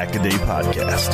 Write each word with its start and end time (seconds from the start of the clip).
Pack 0.00 0.14
a 0.14 0.22
Day 0.22 0.30
Podcast. 0.30 1.10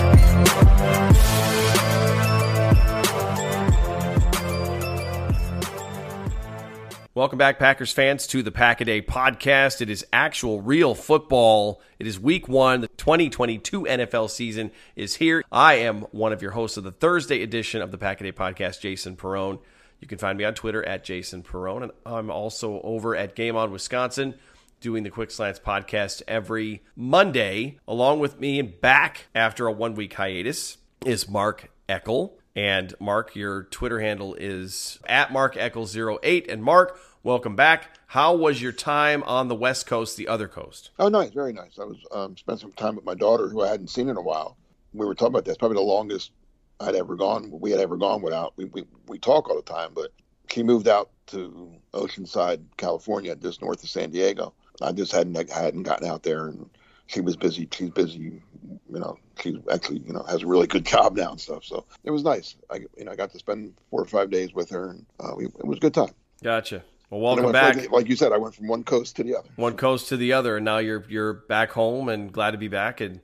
Welcome 7.14 7.36
back, 7.36 7.58
Packers 7.58 7.90
fans, 7.90 8.28
to 8.28 8.44
the 8.44 8.52
Pack 8.52 8.80
a 8.80 8.84
Day 8.84 9.02
podcast. 9.02 9.80
It 9.80 9.90
is 9.90 10.06
actual 10.12 10.60
real 10.60 10.94
football. 10.94 11.82
It 11.98 12.06
is 12.06 12.20
week 12.20 12.46
one. 12.46 12.82
The 12.82 12.86
2022 12.86 13.82
NFL 13.86 14.30
season 14.30 14.70
is 14.94 15.16
here. 15.16 15.42
I 15.50 15.74
am 15.78 16.02
one 16.12 16.32
of 16.32 16.40
your 16.40 16.52
hosts 16.52 16.76
of 16.76 16.84
the 16.84 16.92
Thursday 16.92 17.42
edition 17.42 17.82
of 17.82 17.90
the 17.90 17.98
Pack 17.98 18.20
a 18.20 18.24
Day 18.24 18.30
podcast, 18.30 18.80
Jason 18.80 19.16
Perone. 19.16 19.58
You 19.98 20.06
can 20.06 20.18
find 20.18 20.38
me 20.38 20.44
on 20.44 20.54
Twitter 20.54 20.86
at 20.86 21.02
Jason 21.02 21.42
Perone. 21.42 21.82
And 21.82 21.92
I'm 22.06 22.30
also 22.30 22.80
over 22.82 23.16
at 23.16 23.34
Game 23.34 23.56
On 23.56 23.72
Wisconsin 23.72 24.36
doing 24.80 25.02
the 25.02 25.10
Quick 25.10 25.30
Slants 25.30 25.58
podcast 25.58 26.22
every 26.28 26.82
Monday. 26.94 27.78
Along 27.88 28.18
with 28.18 28.40
me 28.40 28.58
and 28.58 28.80
back 28.80 29.26
after 29.34 29.66
a 29.66 29.72
one 29.72 29.94
week 29.94 30.14
hiatus 30.14 30.78
is 31.04 31.28
Mark 31.28 31.70
Eckel. 31.88 32.32
And 32.54 32.94
Mark, 32.98 33.36
your 33.36 33.64
Twitter 33.64 34.00
handle 34.00 34.34
is 34.34 34.98
at 35.06 35.32
Mark 35.32 35.56
Eckel08. 35.56 36.50
And 36.50 36.62
Mark, 36.62 36.98
welcome 37.22 37.54
back. 37.54 37.98
How 38.08 38.34
was 38.34 38.62
your 38.62 38.72
time 38.72 39.22
on 39.24 39.48
the 39.48 39.54
West 39.54 39.86
Coast, 39.86 40.16
the 40.16 40.28
other 40.28 40.48
coast? 40.48 40.90
Oh, 40.98 41.08
nice, 41.08 41.30
very 41.30 41.52
nice. 41.52 41.78
I 41.78 41.84
was 41.84 41.98
um, 42.12 42.36
spent 42.36 42.60
some 42.60 42.72
time 42.72 42.96
with 42.96 43.04
my 43.04 43.14
daughter, 43.14 43.48
who 43.48 43.62
I 43.62 43.68
hadn't 43.68 43.90
seen 43.90 44.08
in 44.08 44.16
a 44.16 44.22
while. 44.22 44.56
We 44.94 45.04
were 45.04 45.14
talking 45.14 45.34
about 45.34 45.44
this. 45.44 45.56
Probably 45.56 45.76
the 45.76 45.82
longest 45.82 46.32
I'd 46.80 46.94
ever 46.94 47.16
gone. 47.16 47.50
We 47.52 47.70
had 47.70 47.80
ever 47.80 47.96
gone 47.96 48.22
without. 48.22 48.54
We 48.56 48.66
we, 48.66 48.84
we 49.06 49.18
talk 49.18 49.50
all 49.50 49.56
the 49.56 49.62
time, 49.62 49.90
but 49.94 50.12
she 50.48 50.62
moved 50.62 50.88
out 50.88 51.10
to 51.28 51.72
Oceanside, 51.92 52.62
California, 52.76 53.34
just 53.36 53.60
north 53.60 53.82
of 53.82 53.88
San 53.88 54.10
Diego. 54.10 54.54
I 54.82 54.92
just 54.92 55.12
hadn't 55.12 55.36
I 55.36 55.62
hadn't 55.62 55.84
gotten 55.84 56.08
out 56.08 56.22
there, 56.22 56.46
and 56.46 56.68
she 57.06 57.20
was 57.20 57.36
busy. 57.36 57.68
She's 57.72 57.90
busy, 57.90 58.18
you 58.20 58.98
know. 58.98 59.18
She 59.40 59.60
actually, 59.70 60.00
you 60.00 60.12
know, 60.12 60.22
has 60.22 60.42
a 60.42 60.46
really 60.46 60.66
good 60.66 60.84
job 60.84 61.16
now 61.16 61.32
and 61.32 61.40
stuff. 61.40 61.64
So 61.64 61.84
it 62.04 62.10
was 62.10 62.24
nice. 62.24 62.56
I, 62.70 62.76
you 62.96 63.04
know, 63.04 63.12
I 63.12 63.16
got 63.16 63.32
to 63.32 63.38
spend 63.38 63.74
four 63.90 64.02
or 64.02 64.06
five 64.06 64.30
days 64.30 64.54
with 64.54 64.70
her, 64.70 64.90
and 64.90 65.06
uh, 65.20 65.32
we, 65.36 65.46
it 65.46 65.64
was 65.64 65.78
a 65.78 65.80
good 65.80 65.94
time. 65.94 66.14
Gotcha. 66.42 66.82
Well, 67.10 67.20
welcome 67.20 67.52
back. 67.52 67.76
Like, 67.76 67.90
like, 67.92 68.08
you 68.08 68.16
said, 68.16 68.32
I 68.32 68.38
went 68.38 68.54
from 68.54 68.66
one 68.66 68.82
coast 68.82 69.16
to 69.16 69.22
the 69.22 69.36
other. 69.36 69.48
One 69.56 69.76
coast 69.76 70.08
to 70.08 70.16
the 70.16 70.32
other, 70.32 70.56
and 70.56 70.64
now 70.64 70.78
you're 70.78 71.04
you're 71.08 71.32
back 71.34 71.70
home, 71.70 72.08
and 72.08 72.32
glad 72.32 72.52
to 72.52 72.58
be 72.58 72.68
back. 72.68 73.00
And 73.00 73.20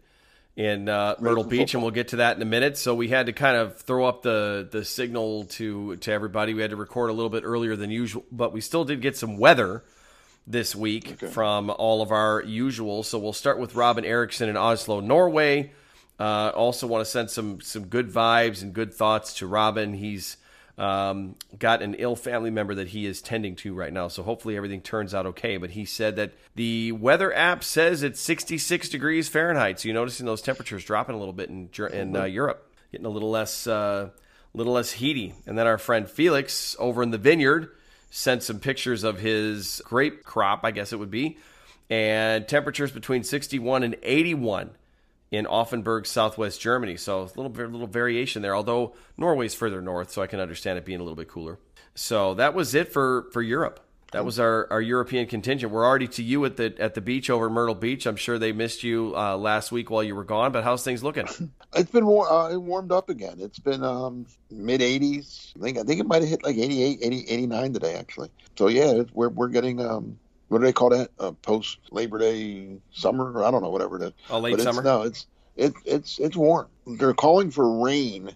in 0.54 0.88
uh, 0.88 1.16
Myrtle 1.18 1.44
Beach, 1.44 1.72
football. 1.72 1.78
and 1.78 1.82
we'll 1.84 1.94
get 1.94 2.08
to 2.08 2.16
that 2.16 2.36
in 2.36 2.42
a 2.42 2.46
minute. 2.46 2.76
So 2.76 2.94
we 2.94 3.08
had 3.08 3.26
to 3.26 3.32
kind 3.32 3.56
of 3.56 3.78
throw 3.78 4.04
up 4.04 4.22
the 4.22 4.68
the 4.70 4.84
signal 4.84 5.44
to 5.44 5.96
to 5.96 6.12
everybody. 6.12 6.54
We 6.54 6.62
had 6.62 6.70
to 6.70 6.76
record 6.76 7.10
a 7.10 7.12
little 7.12 7.30
bit 7.30 7.42
earlier 7.44 7.74
than 7.74 7.90
usual, 7.90 8.24
but 8.30 8.52
we 8.52 8.60
still 8.60 8.84
did 8.84 9.00
get 9.00 9.16
some 9.16 9.38
weather 9.38 9.82
this 10.46 10.74
week 10.74 11.12
okay. 11.12 11.26
from 11.26 11.70
all 11.70 12.02
of 12.02 12.10
our 12.10 12.42
usual. 12.42 13.02
So 13.02 13.18
we'll 13.18 13.32
start 13.32 13.58
with 13.58 13.74
Robin 13.74 14.04
Erickson 14.04 14.48
in 14.48 14.56
Oslo, 14.56 15.00
Norway. 15.00 15.72
Uh, 16.18 16.52
also 16.54 16.86
want 16.86 17.04
to 17.04 17.10
send 17.10 17.30
some 17.30 17.60
some 17.60 17.86
good 17.86 18.10
vibes 18.10 18.62
and 18.62 18.72
good 18.72 18.92
thoughts 18.92 19.34
to 19.34 19.46
Robin. 19.46 19.94
He's 19.94 20.36
um, 20.78 21.36
got 21.58 21.82
an 21.82 21.94
ill 21.94 22.16
family 22.16 22.50
member 22.50 22.74
that 22.74 22.88
he 22.88 23.06
is 23.06 23.20
tending 23.20 23.56
to 23.56 23.74
right 23.74 23.92
now. 23.92 24.08
So 24.08 24.22
hopefully 24.22 24.56
everything 24.56 24.80
turns 24.80 25.14
out 25.14 25.26
okay. 25.26 25.56
But 25.56 25.70
he 25.70 25.84
said 25.84 26.16
that 26.16 26.32
the 26.54 26.92
weather 26.92 27.32
app 27.34 27.62
says 27.64 28.02
it's 28.02 28.20
66 28.20 28.88
degrees 28.88 29.28
Fahrenheit. 29.28 29.80
So 29.80 29.88
you're 29.88 29.94
noticing 29.94 30.26
those 30.26 30.42
temperatures 30.42 30.84
dropping 30.84 31.14
a 31.14 31.18
little 31.18 31.34
bit 31.34 31.50
in, 31.50 31.68
in 31.92 32.16
uh, 32.16 32.24
Europe, 32.24 32.72
getting 32.90 33.06
a 33.06 33.10
little 33.10 33.30
less, 33.30 33.66
uh, 33.66 34.10
little 34.54 34.72
less 34.72 34.92
heaty. 34.92 35.34
And 35.46 35.58
then 35.58 35.66
our 35.66 35.78
friend 35.78 36.08
Felix 36.08 36.74
over 36.78 37.02
in 37.02 37.10
the 37.10 37.18
vineyard 37.18 37.70
sent 38.14 38.42
some 38.42 38.60
pictures 38.60 39.04
of 39.04 39.18
his 39.18 39.80
grape 39.86 40.22
crop, 40.22 40.60
I 40.64 40.70
guess 40.70 40.92
it 40.92 40.98
would 40.98 41.10
be, 41.10 41.38
and 41.88 42.46
temperatures 42.46 42.92
between 42.92 43.24
61 43.24 43.82
and 43.82 43.96
81 44.02 44.72
in 45.30 45.46
Offenburg, 45.46 46.06
southwest 46.06 46.60
Germany. 46.60 46.98
So 46.98 47.22
a 47.22 47.40
little 47.40 47.50
little 47.50 47.86
variation 47.86 48.42
there. 48.42 48.54
Although 48.54 48.94
Norway's 49.16 49.54
further 49.54 49.80
north, 49.80 50.10
so 50.10 50.20
I 50.20 50.26
can 50.26 50.40
understand 50.40 50.78
it 50.78 50.84
being 50.84 51.00
a 51.00 51.02
little 51.02 51.16
bit 51.16 51.28
cooler. 51.28 51.58
So 51.94 52.34
that 52.34 52.52
was 52.52 52.74
it 52.74 52.92
for 52.92 53.30
for 53.32 53.40
Europe. 53.40 53.80
That 54.12 54.26
was 54.26 54.38
our, 54.38 54.66
our 54.70 54.80
European 54.80 55.26
contingent. 55.26 55.72
We're 55.72 55.86
already 55.86 56.08
to 56.08 56.22
you 56.22 56.44
at 56.44 56.56
the 56.56 56.74
at 56.78 56.94
the 56.94 57.00
beach 57.00 57.30
over 57.30 57.48
Myrtle 57.48 57.74
Beach. 57.74 58.06
I'm 58.06 58.16
sure 58.16 58.38
they 58.38 58.52
missed 58.52 58.82
you 58.82 59.14
uh, 59.16 59.36
last 59.38 59.72
week 59.72 59.90
while 59.90 60.02
you 60.02 60.14
were 60.14 60.24
gone. 60.24 60.52
But 60.52 60.64
how's 60.64 60.84
things 60.84 61.02
looking? 61.02 61.26
It's 61.74 61.90
been 61.90 62.04
war- 62.04 62.30
uh, 62.30 62.50
it 62.50 62.58
warmed 62.58 62.92
up 62.92 63.08
again. 63.08 63.36
It's 63.38 63.58
been 63.58 63.82
um, 63.82 64.26
mid 64.50 64.82
80s. 64.82 65.54
I 65.56 65.62
think 65.62 65.78
I 65.78 65.82
think 65.84 66.00
it 66.00 66.06
might 66.06 66.20
have 66.20 66.28
hit 66.28 66.44
like 66.44 66.58
88, 66.58 66.98
80, 67.00 67.24
89 67.30 67.72
today 67.72 67.94
actually. 67.94 68.28
So 68.58 68.68
yeah, 68.68 69.04
we're 69.14 69.30
we're 69.30 69.48
getting 69.48 69.80
um, 69.80 70.18
what 70.48 70.58
do 70.58 70.64
they 70.66 70.72
call 70.74 70.90
that? 70.90 71.10
Uh, 71.18 71.32
Post 71.32 71.78
Labor 71.90 72.18
Day 72.18 72.76
summer? 72.92 73.42
I 73.42 73.50
don't 73.50 73.62
know, 73.62 73.70
whatever 73.70 73.96
it 73.96 74.08
is. 74.08 74.12
Oh, 74.28 74.38
late 74.38 74.58
but 74.58 74.64
summer. 74.64 74.82
No, 74.82 75.00
it's 75.00 75.26
it, 75.56 75.72
it's 75.86 76.18
it's 76.18 76.36
warm. 76.36 76.68
They're 76.86 77.14
calling 77.14 77.50
for 77.50 77.82
rain 77.82 78.32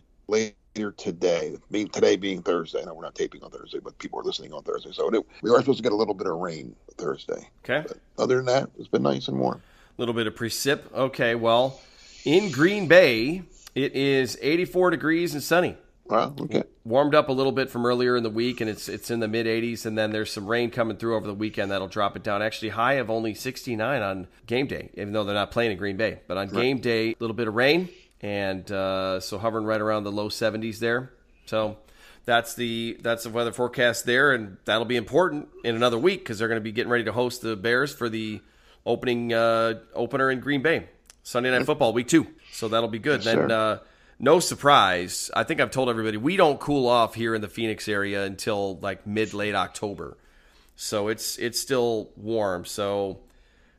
later 0.77 0.93
today. 0.93 1.57
Being 1.71 1.89
today 1.89 2.17
being 2.17 2.43
Thursday. 2.43 2.83
I 2.83 2.85
know 2.85 2.95
we're 2.95 3.05
not 3.05 3.15
taping 3.15 3.43
on 3.43 3.51
Thursday, 3.51 3.79
but 3.79 3.99
people 3.99 4.21
are 4.21 4.23
listening 4.23 4.53
on 4.53 4.63
Thursday, 4.63 4.93
so 4.93 5.09
it, 5.09 5.27
we 5.43 5.51
are 5.51 5.59
supposed 5.59 5.79
to 5.79 5.83
get 5.83 5.93
a 5.93 5.97
little 5.97 6.15
bit 6.15 6.27
of 6.27 6.37
rain 6.37 6.75
Thursday. 6.97 7.49
Okay. 7.65 7.87
But 7.89 7.99
other 8.19 8.37
than 8.37 8.47
that, 8.47 8.71
it's 8.79 8.89
been 8.89 9.03
nice 9.03 9.29
and 9.29 9.39
warm. 9.39 9.63
A 9.99 10.01
little 10.01 10.15
bit 10.15 10.27
of 10.27 10.35
precip. 10.35 10.93
Okay. 10.95 11.35
Well, 11.35 11.81
in 12.25 12.51
Green 12.51 12.89
Bay, 12.89 13.43
it 13.75 13.95
is 13.95 14.39
84 14.41 14.91
degrees 14.91 15.35
and 15.35 15.43
sunny. 15.43 15.77
Wow. 16.05 16.35
Okay. 16.41 16.63
Warmed 16.85 17.17
up 17.17 17.31
a 17.31 17.33
little 17.33 17.51
bit 17.51 17.69
from 17.69 17.85
earlier 17.85 18.17
in 18.17 18.23
the 18.23 18.31
week, 18.31 18.61
and 18.61 18.71
it's 18.71 18.89
it's 18.89 19.11
in 19.11 19.19
the 19.19 19.27
mid 19.27 19.47
80s, 19.47 19.87
and 19.87 19.99
then 19.99 20.13
there's 20.13 20.31
some 20.31 20.47
rain 20.47 20.71
coming 20.71 20.97
through 20.97 21.17
over 21.17 21.27
the 21.27 21.35
weekend 21.35 21.73
that'll 21.73 21.89
drop 21.89 22.15
it 22.15 22.23
down. 22.23 22.43
Actually, 22.43 22.69
high 22.69 22.95
of 22.95 23.11
only 23.11 23.35
69 23.35 24.03
on 24.03 24.29
game 24.47 24.69
day, 24.69 24.91
even 24.95 25.13
though 25.13 25.25
they're 25.25 25.35
not 25.35 25.51
playing 25.51 25.73
in 25.73 25.79
Green 25.79 25.97
Bay. 25.97 26.21
But 26.29 26.37
on 26.37 26.49
right. 26.49 26.63
game 26.63 26.79
day, 26.79 27.09
a 27.09 27.17
little 27.19 27.35
bit 27.35 27.49
of 27.49 27.55
rain, 27.55 27.89
and 28.21 28.71
uh, 28.71 29.21
so 29.21 29.39
hovering 29.39 29.67
right 29.67 29.81
around 29.81 30.05
the 30.05 30.13
low 30.13 30.29
70s 30.29 30.79
there. 30.79 31.13
So 31.47 31.77
that's 32.25 32.55
the 32.55 32.99
that's 33.01 33.23
the 33.23 33.31
weather 33.31 33.53
forecast 33.53 34.05
there, 34.05 34.33
and 34.33 34.57
that'll 34.65 34.85
be 34.85 34.97
important 34.97 35.49
in 35.65 35.77
another 35.77 35.99
week 35.99 36.21
because 36.21 36.39
they're 36.39 36.49
going 36.49 36.61
to 36.61 36.65
be 36.65 36.73
getting 36.73 36.91
ready 36.91 37.05
to 37.05 37.13
host 37.13 37.41
the 37.41 37.57
Bears 37.57 37.95
for 37.95 38.09
the 38.09 38.41
opening 38.85 39.33
uh, 39.33 39.75
opener 39.95 40.31
in 40.31 40.41
Green 40.41 40.63
Bay, 40.63 40.89
Sunday 41.23 41.51
Night 41.51 41.67
Football, 41.67 41.93
week 41.93 42.09
two. 42.09 42.27
So 42.53 42.69
that'll 42.69 42.89
be 42.89 42.99
good. 42.99 43.25
Yes, 43.25 43.35
then 43.35 43.51
uh, 43.51 43.79
no 44.19 44.41
surprise. 44.41 45.31
I 45.35 45.45
think 45.45 45.61
I've 45.61 45.71
told 45.71 45.89
everybody 45.89 46.17
we 46.17 46.37
don't 46.37 46.59
cool 46.59 46.89
off 46.89 47.15
here 47.15 47.35
in 47.35 47.43
the 47.43 47.49
Phoenix 47.49 47.89
area 47.89 48.25
until 48.25 48.79
like 48.79 49.07
mid 49.07 49.35
late 49.35 49.55
October. 49.55 50.17
So 50.75 51.09
it's 51.09 51.39
it's 51.39 51.61
still 51.61 52.11
warm. 52.17 52.65
So 52.65 53.21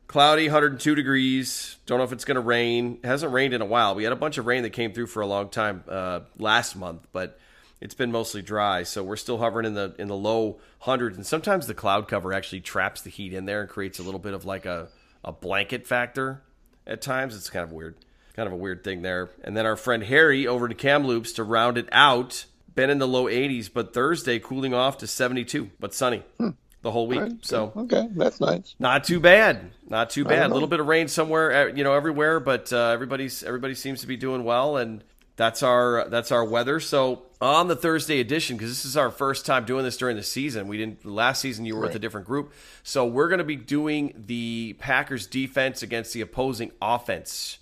cloudy, 0.08 0.46
102 0.46 0.94
degrees. 0.94 1.76
Don't 1.86 1.98
know 1.98 2.04
if 2.04 2.12
it's 2.12 2.24
going 2.24 2.34
to 2.34 2.40
rain. 2.40 2.98
It 3.04 3.06
hasn't 3.06 3.32
rained 3.32 3.54
in 3.54 3.60
a 3.60 3.66
while. 3.66 3.94
We 3.94 4.02
had 4.02 4.12
a 4.12 4.16
bunch 4.16 4.38
of 4.38 4.46
rain 4.46 4.64
that 4.64 4.70
came 4.70 4.92
through 4.92 5.06
for 5.06 5.20
a 5.20 5.26
long 5.26 5.50
time 5.50 5.84
uh, 5.86 6.20
last 6.38 6.74
month, 6.74 7.06
but 7.12 7.38
it's 7.80 7.94
been 7.94 8.10
mostly 8.10 8.42
dry. 8.42 8.82
So 8.82 9.04
we're 9.04 9.16
still 9.16 9.38
hovering 9.38 9.66
in 9.66 9.74
the 9.74 9.94
in 9.98 10.08
the 10.08 10.16
low 10.16 10.58
hundreds, 10.80 11.16
and 11.16 11.24
sometimes 11.24 11.68
the 11.68 11.74
cloud 11.74 12.08
cover 12.08 12.32
actually 12.32 12.62
traps 12.62 13.02
the 13.02 13.10
heat 13.10 13.32
in 13.32 13.44
there 13.44 13.60
and 13.60 13.70
creates 13.70 14.00
a 14.00 14.02
little 14.02 14.18
bit 14.18 14.34
of 14.34 14.44
like 14.44 14.66
a 14.66 14.88
a 15.24 15.30
blanket 15.30 15.86
factor 15.86 16.42
at 16.86 17.00
times. 17.00 17.36
It's 17.36 17.50
kind 17.50 17.62
of 17.62 17.70
weird, 17.70 17.94
kind 18.34 18.46
of 18.46 18.52
a 18.52 18.56
weird 18.56 18.82
thing 18.82 19.02
there. 19.02 19.30
And 19.44 19.56
then 19.56 19.66
our 19.66 19.76
friend 19.76 20.02
Harry 20.02 20.46
over 20.46 20.66
to 20.66 20.74
Kamloops 20.74 21.32
to 21.32 21.44
round 21.44 21.78
it 21.78 21.88
out. 21.92 22.46
Been 22.74 22.90
in 22.90 22.98
the 22.98 23.08
low 23.08 23.24
80s, 23.24 23.68
but 23.72 23.92
Thursday 23.92 24.38
cooling 24.38 24.72
off 24.72 24.98
to 24.98 25.08
72, 25.08 25.70
but 25.80 25.92
sunny. 25.92 26.22
Hmm 26.38 26.50
the 26.88 26.92
whole 26.92 27.06
week. 27.06 27.20
Right. 27.20 27.32
So 27.42 27.72
okay, 27.76 28.08
that's 28.12 28.40
nice. 28.40 28.74
Not 28.78 29.04
too 29.04 29.20
bad. 29.20 29.70
Not 29.88 30.08
too 30.08 30.24
bad. 30.24 30.50
A 30.50 30.54
little 30.54 30.68
bit 30.68 30.80
of 30.80 30.86
rain 30.86 31.06
somewhere, 31.06 31.68
you 31.68 31.84
know, 31.84 31.92
everywhere, 31.92 32.40
but 32.40 32.72
uh, 32.72 32.88
everybody's 32.88 33.42
everybody 33.42 33.74
seems 33.74 34.00
to 34.00 34.06
be 34.06 34.16
doing 34.16 34.42
well, 34.42 34.78
and 34.78 35.04
that's 35.36 35.62
our 35.62 36.08
that's 36.08 36.32
our 36.32 36.44
weather. 36.44 36.80
So 36.80 37.24
on 37.42 37.68
the 37.68 37.76
Thursday 37.76 38.20
edition, 38.20 38.56
because 38.56 38.70
this 38.70 38.86
is 38.86 38.96
our 38.96 39.10
first 39.10 39.44
time 39.44 39.66
doing 39.66 39.84
this 39.84 39.98
during 39.98 40.16
the 40.16 40.22
season, 40.22 40.66
we 40.66 40.78
didn't 40.78 41.04
last 41.04 41.42
season. 41.42 41.66
You 41.66 41.74
were 41.74 41.82
right. 41.82 41.88
with 41.88 41.96
a 41.96 41.98
different 41.98 42.26
group, 42.26 42.54
so 42.82 43.04
we're 43.04 43.28
going 43.28 43.38
to 43.38 43.44
be 43.44 43.56
doing 43.56 44.24
the 44.26 44.74
Packers 44.78 45.26
defense 45.26 45.82
against 45.82 46.14
the 46.14 46.22
opposing 46.22 46.72
offense. 46.80 47.57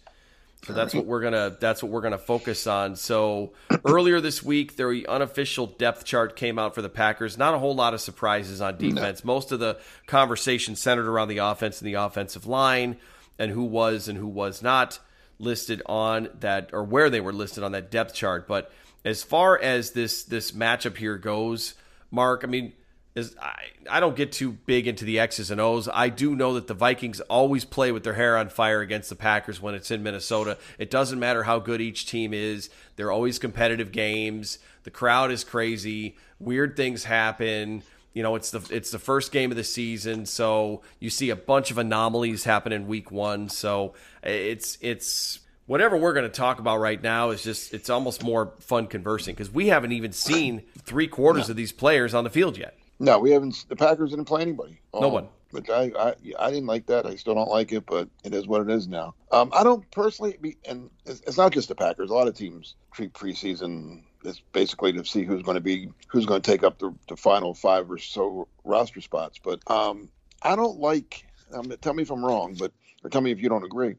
So 0.66 0.72
that's 0.72 0.94
what 0.94 1.06
we're 1.06 1.20
gonna 1.20 1.56
that's 1.60 1.80
what 1.80 1.92
we're 1.92 2.00
gonna 2.00 2.18
focus 2.18 2.66
on. 2.66 2.96
So 2.96 3.52
earlier 3.84 4.20
this 4.20 4.42
week, 4.42 4.76
the 4.76 5.06
unofficial 5.08 5.68
depth 5.68 6.04
chart 6.04 6.34
came 6.34 6.58
out 6.58 6.74
for 6.74 6.82
the 6.82 6.88
Packers. 6.88 7.38
Not 7.38 7.54
a 7.54 7.58
whole 7.58 7.74
lot 7.74 7.94
of 7.94 8.00
surprises 8.00 8.60
on 8.60 8.76
defense. 8.76 9.24
No. 9.24 9.32
Most 9.32 9.52
of 9.52 9.60
the 9.60 9.78
conversation 10.06 10.74
centered 10.74 11.06
around 11.06 11.28
the 11.28 11.38
offense 11.38 11.80
and 11.80 11.86
the 11.86 11.94
offensive 11.94 12.46
line, 12.46 12.96
and 13.38 13.52
who 13.52 13.62
was 13.62 14.08
and 14.08 14.18
who 14.18 14.26
was 14.26 14.60
not 14.60 14.98
listed 15.38 15.82
on 15.86 16.30
that 16.40 16.70
or 16.72 16.82
where 16.82 17.10
they 17.10 17.20
were 17.20 17.32
listed 17.32 17.62
on 17.62 17.72
that 17.72 17.90
depth 17.90 18.14
chart. 18.14 18.48
But 18.48 18.72
as 19.04 19.22
far 19.22 19.56
as 19.58 19.92
this 19.92 20.24
this 20.24 20.50
matchup 20.50 20.96
here 20.96 21.16
goes, 21.16 21.74
Mark, 22.10 22.42
I 22.42 22.48
mean, 22.48 22.72
is 23.16 23.34
I, 23.40 23.54
I 23.90 23.98
don't 23.98 24.14
get 24.14 24.30
too 24.30 24.52
big 24.52 24.86
into 24.86 25.04
the 25.04 25.18
X's 25.18 25.50
and 25.50 25.60
O's. 25.60 25.88
I 25.92 26.10
do 26.10 26.36
know 26.36 26.54
that 26.54 26.68
the 26.68 26.74
Vikings 26.74 27.20
always 27.22 27.64
play 27.64 27.90
with 27.90 28.04
their 28.04 28.14
hair 28.14 28.36
on 28.36 28.50
fire 28.50 28.82
against 28.82 29.08
the 29.08 29.16
Packers 29.16 29.60
when 29.60 29.74
it's 29.74 29.90
in 29.90 30.02
Minnesota. 30.02 30.58
It 30.78 30.90
doesn't 30.90 31.18
matter 31.18 31.42
how 31.42 31.58
good 31.58 31.80
each 31.80 32.06
team 32.06 32.34
is. 32.34 32.68
They're 32.94 33.10
always 33.10 33.38
competitive 33.38 33.90
games. 33.90 34.58
The 34.84 34.90
crowd 34.90 35.32
is 35.32 35.42
crazy. 35.42 36.16
Weird 36.38 36.76
things 36.76 37.04
happen 37.04 37.82
you 38.12 38.22
know 38.22 38.34
it's 38.34 38.50
the 38.50 38.66
it's 38.70 38.90
the 38.90 38.98
first 38.98 39.30
game 39.30 39.50
of 39.50 39.58
the 39.58 39.64
season 39.64 40.24
so 40.24 40.80
you 41.00 41.10
see 41.10 41.28
a 41.28 41.36
bunch 41.36 41.70
of 41.70 41.76
anomalies 41.76 42.44
happen 42.44 42.72
in 42.72 42.86
week 42.86 43.10
one 43.10 43.50
so 43.50 43.92
it's 44.22 44.78
it's 44.80 45.40
whatever 45.66 45.98
we're 45.98 46.14
going 46.14 46.24
to 46.24 46.30
talk 46.30 46.58
about 46.58 46.78
right 46.78 47.02
now 47.02 47.28
is 47.28 47.42
just 47.42 47.74
it's 47.74 47.90
almost 47.90 48.24
more 48.24 48.54
fun 48.58 48.86
conversing 48.86 49.34
because 49.34 49.52
we 49.52 49.68
haven't 49.68 49.92
even 49.92 50.12
seen 50.12 50.62
three 50.78 51.06
quarters 51.06 51.48
no. 51.48 51.52
of 51.52 51.56
these 51.56 51.72
players 51.72 52.14
on 52.14 52.24
the 52.24 52.30
field 52.30 52.56
yet 52.56 52.78
no 52.98 53.18
we 53.18 53.30
haven't 53.30 53.64
the 53.68 53.76
packers 53.76 54.10
didn't 54.10 54.24
play 54.24 54.42
anybody 54.42 54.80
no 54.94 55.06
um, 55.08 55.12
one 55.12 55.28
which 55.50 55.70
I, 55.70 55.92
I 55.96 56.14
I 56.38 56.50
didn't 56.50 56.66
like 56.66 56.86
that. 56.86 57.06
I 57.06 57.14
still 57.16 57.34
don't 57.34 57.48
like 57.48 57.72
it, 57.72 57.86
but 57.86 58.08
it 58.24 58.34
is 58.34 58.46
what 58.46 58.62
it 58.62 58.68
is 58.68 58.88
now. 58.88 59.14
Um, 59.30 59.50
I 59.54 59.62
don't 59.62 59.88
personally, 59.90 60.36
be, 60.40 60.56
and 60.68 60.90
it's, 61.06 61.20
it's, 61.20 61.36
not 61.36 61.52
just 61.52 61.68
the 61.68 61.74
Packers. 61.74 62.10
A 62.10 62.14
lot 62.14 62.26
of 62.26 62.34
teams 62.34 62.74
treat 62.92 63.12
preseason 63.12 64.02
it's 64.26 64.42
basically 64.52 64.92
to 64.92 65.04
see 65.04 65.24
who's 65.24 65.42
going 65.42 65.54
to 65.54 65.60
be 65.60 65.88
who's 66.08 66.26
going 66.26 66.42
to 66.42 66.50
take 66.50 66.62
up 66.62 66.78
the, 66.78 66.94
the 67.08 67.16
final 67.16 67.54
five 67.54 67.90
or 67.90 67.98
so 67.98 68.48
roster 68.64 69.00
spots. 69.00 69.38
But 69.42 69.60
um, 69.70 70.08
I 70.42 70.56
don't 70.56 70.78
like. 70.78 71.24
Um, 71.52 71.72
tell 71.80 71.94
me 71.94 72.02
if 72.02 72.10
I'm 72.10 72.24
wrong, 72.24 72.56
but 72.58 72.72
or 73.04 73.10
tell 73.10 73.20
me 73.20 73.30
if 73.30 73.40
you 73.40 73.48
don't 73.48 73.64
agree. 73.64 73.94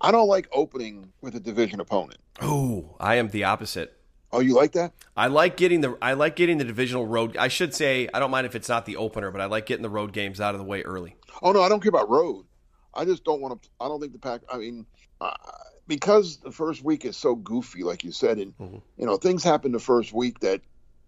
I 0.00 0.12
don't 0.12 0.28
like 0.28 0.48
opening 0.52 1.12
with 1.22 1.34
a 1.34 1.40
division 1.40 1.80
opponent. 1.80 2.20
Oh, 2.40 2.96
I 3.00 3.16
am 3.16 3.28
the 3.28 3.44
opposite. 3.44 3.99
Oh, 4.32 4.40
you 4.40 4.54
like 4.54 4.72
that? 4.72 4.92
I 5.16 5.26
like 5.26 5.56
getting 5.56 5.80
the 5.80 5.98
I 6.00 6.12
like 6.12 6.36
getting 6.36 6.58
the 6.58 6.64
divisional 6.64 7.06
road. 7.06 7.36
I 7.36 7.48
should 7.48 7.74
say 7.74 8.08
I 8.14 8.20
don't 8.20 8.30
mind 8.30 8.46
if 8.46 8.54
it's 8.54 8.68
not 8.68 8.86
the 8.86 8.96
opener, 8.96 9.30
but 9.30 9.40
I 9.40 9.46
like 9.46 9.66
getting 9.66 9.82
the 9.82 9.90
road 9.90 10.12
games 10.12 10.40
out 10.40 10.54
of 10.54 10.60
the 10.60 10.64
way 10.64 10.82
early. 10.82 11.16
Oh 11.42 11.52
no, 11.52 11.62
I 11.62 11.68
don't 11.68 11.82
care 11.82 11.90
about 11.90 12.08
road. 12.08 12.46
I 12.94 13.04
just 13.04 13.24
don't 13.24 13.40
want 13.40 13.62
to. 13.62 13.68
I 13.80 13.88
don't 13.88 14.00
think 14.00 14.12
the 14.12 14.18
pack. 14.18 14.42
I 14.52 14.58
mean, 14.58 14.86
uh, 15.20 15.32
because 15.86 16.38
the 16.38 16.52
first 16.52 16.84
week 16.84 17.04
is 17.04 17.16
so 17.16 17.34
goofy, 17.34 17.82
like 17.82 18.04
you 18.04 18.12
said, 18.12 18.38
and 18.38 18.56
mm-hmm. 18.58 18.78
you 18.98 19.06
know 19.06 19.16
things 19.16 19.42
happen 19.42 19.72
the 19.72 19.80
first 19.80 20.12
week 20.12 20.40
that 20.40 20.60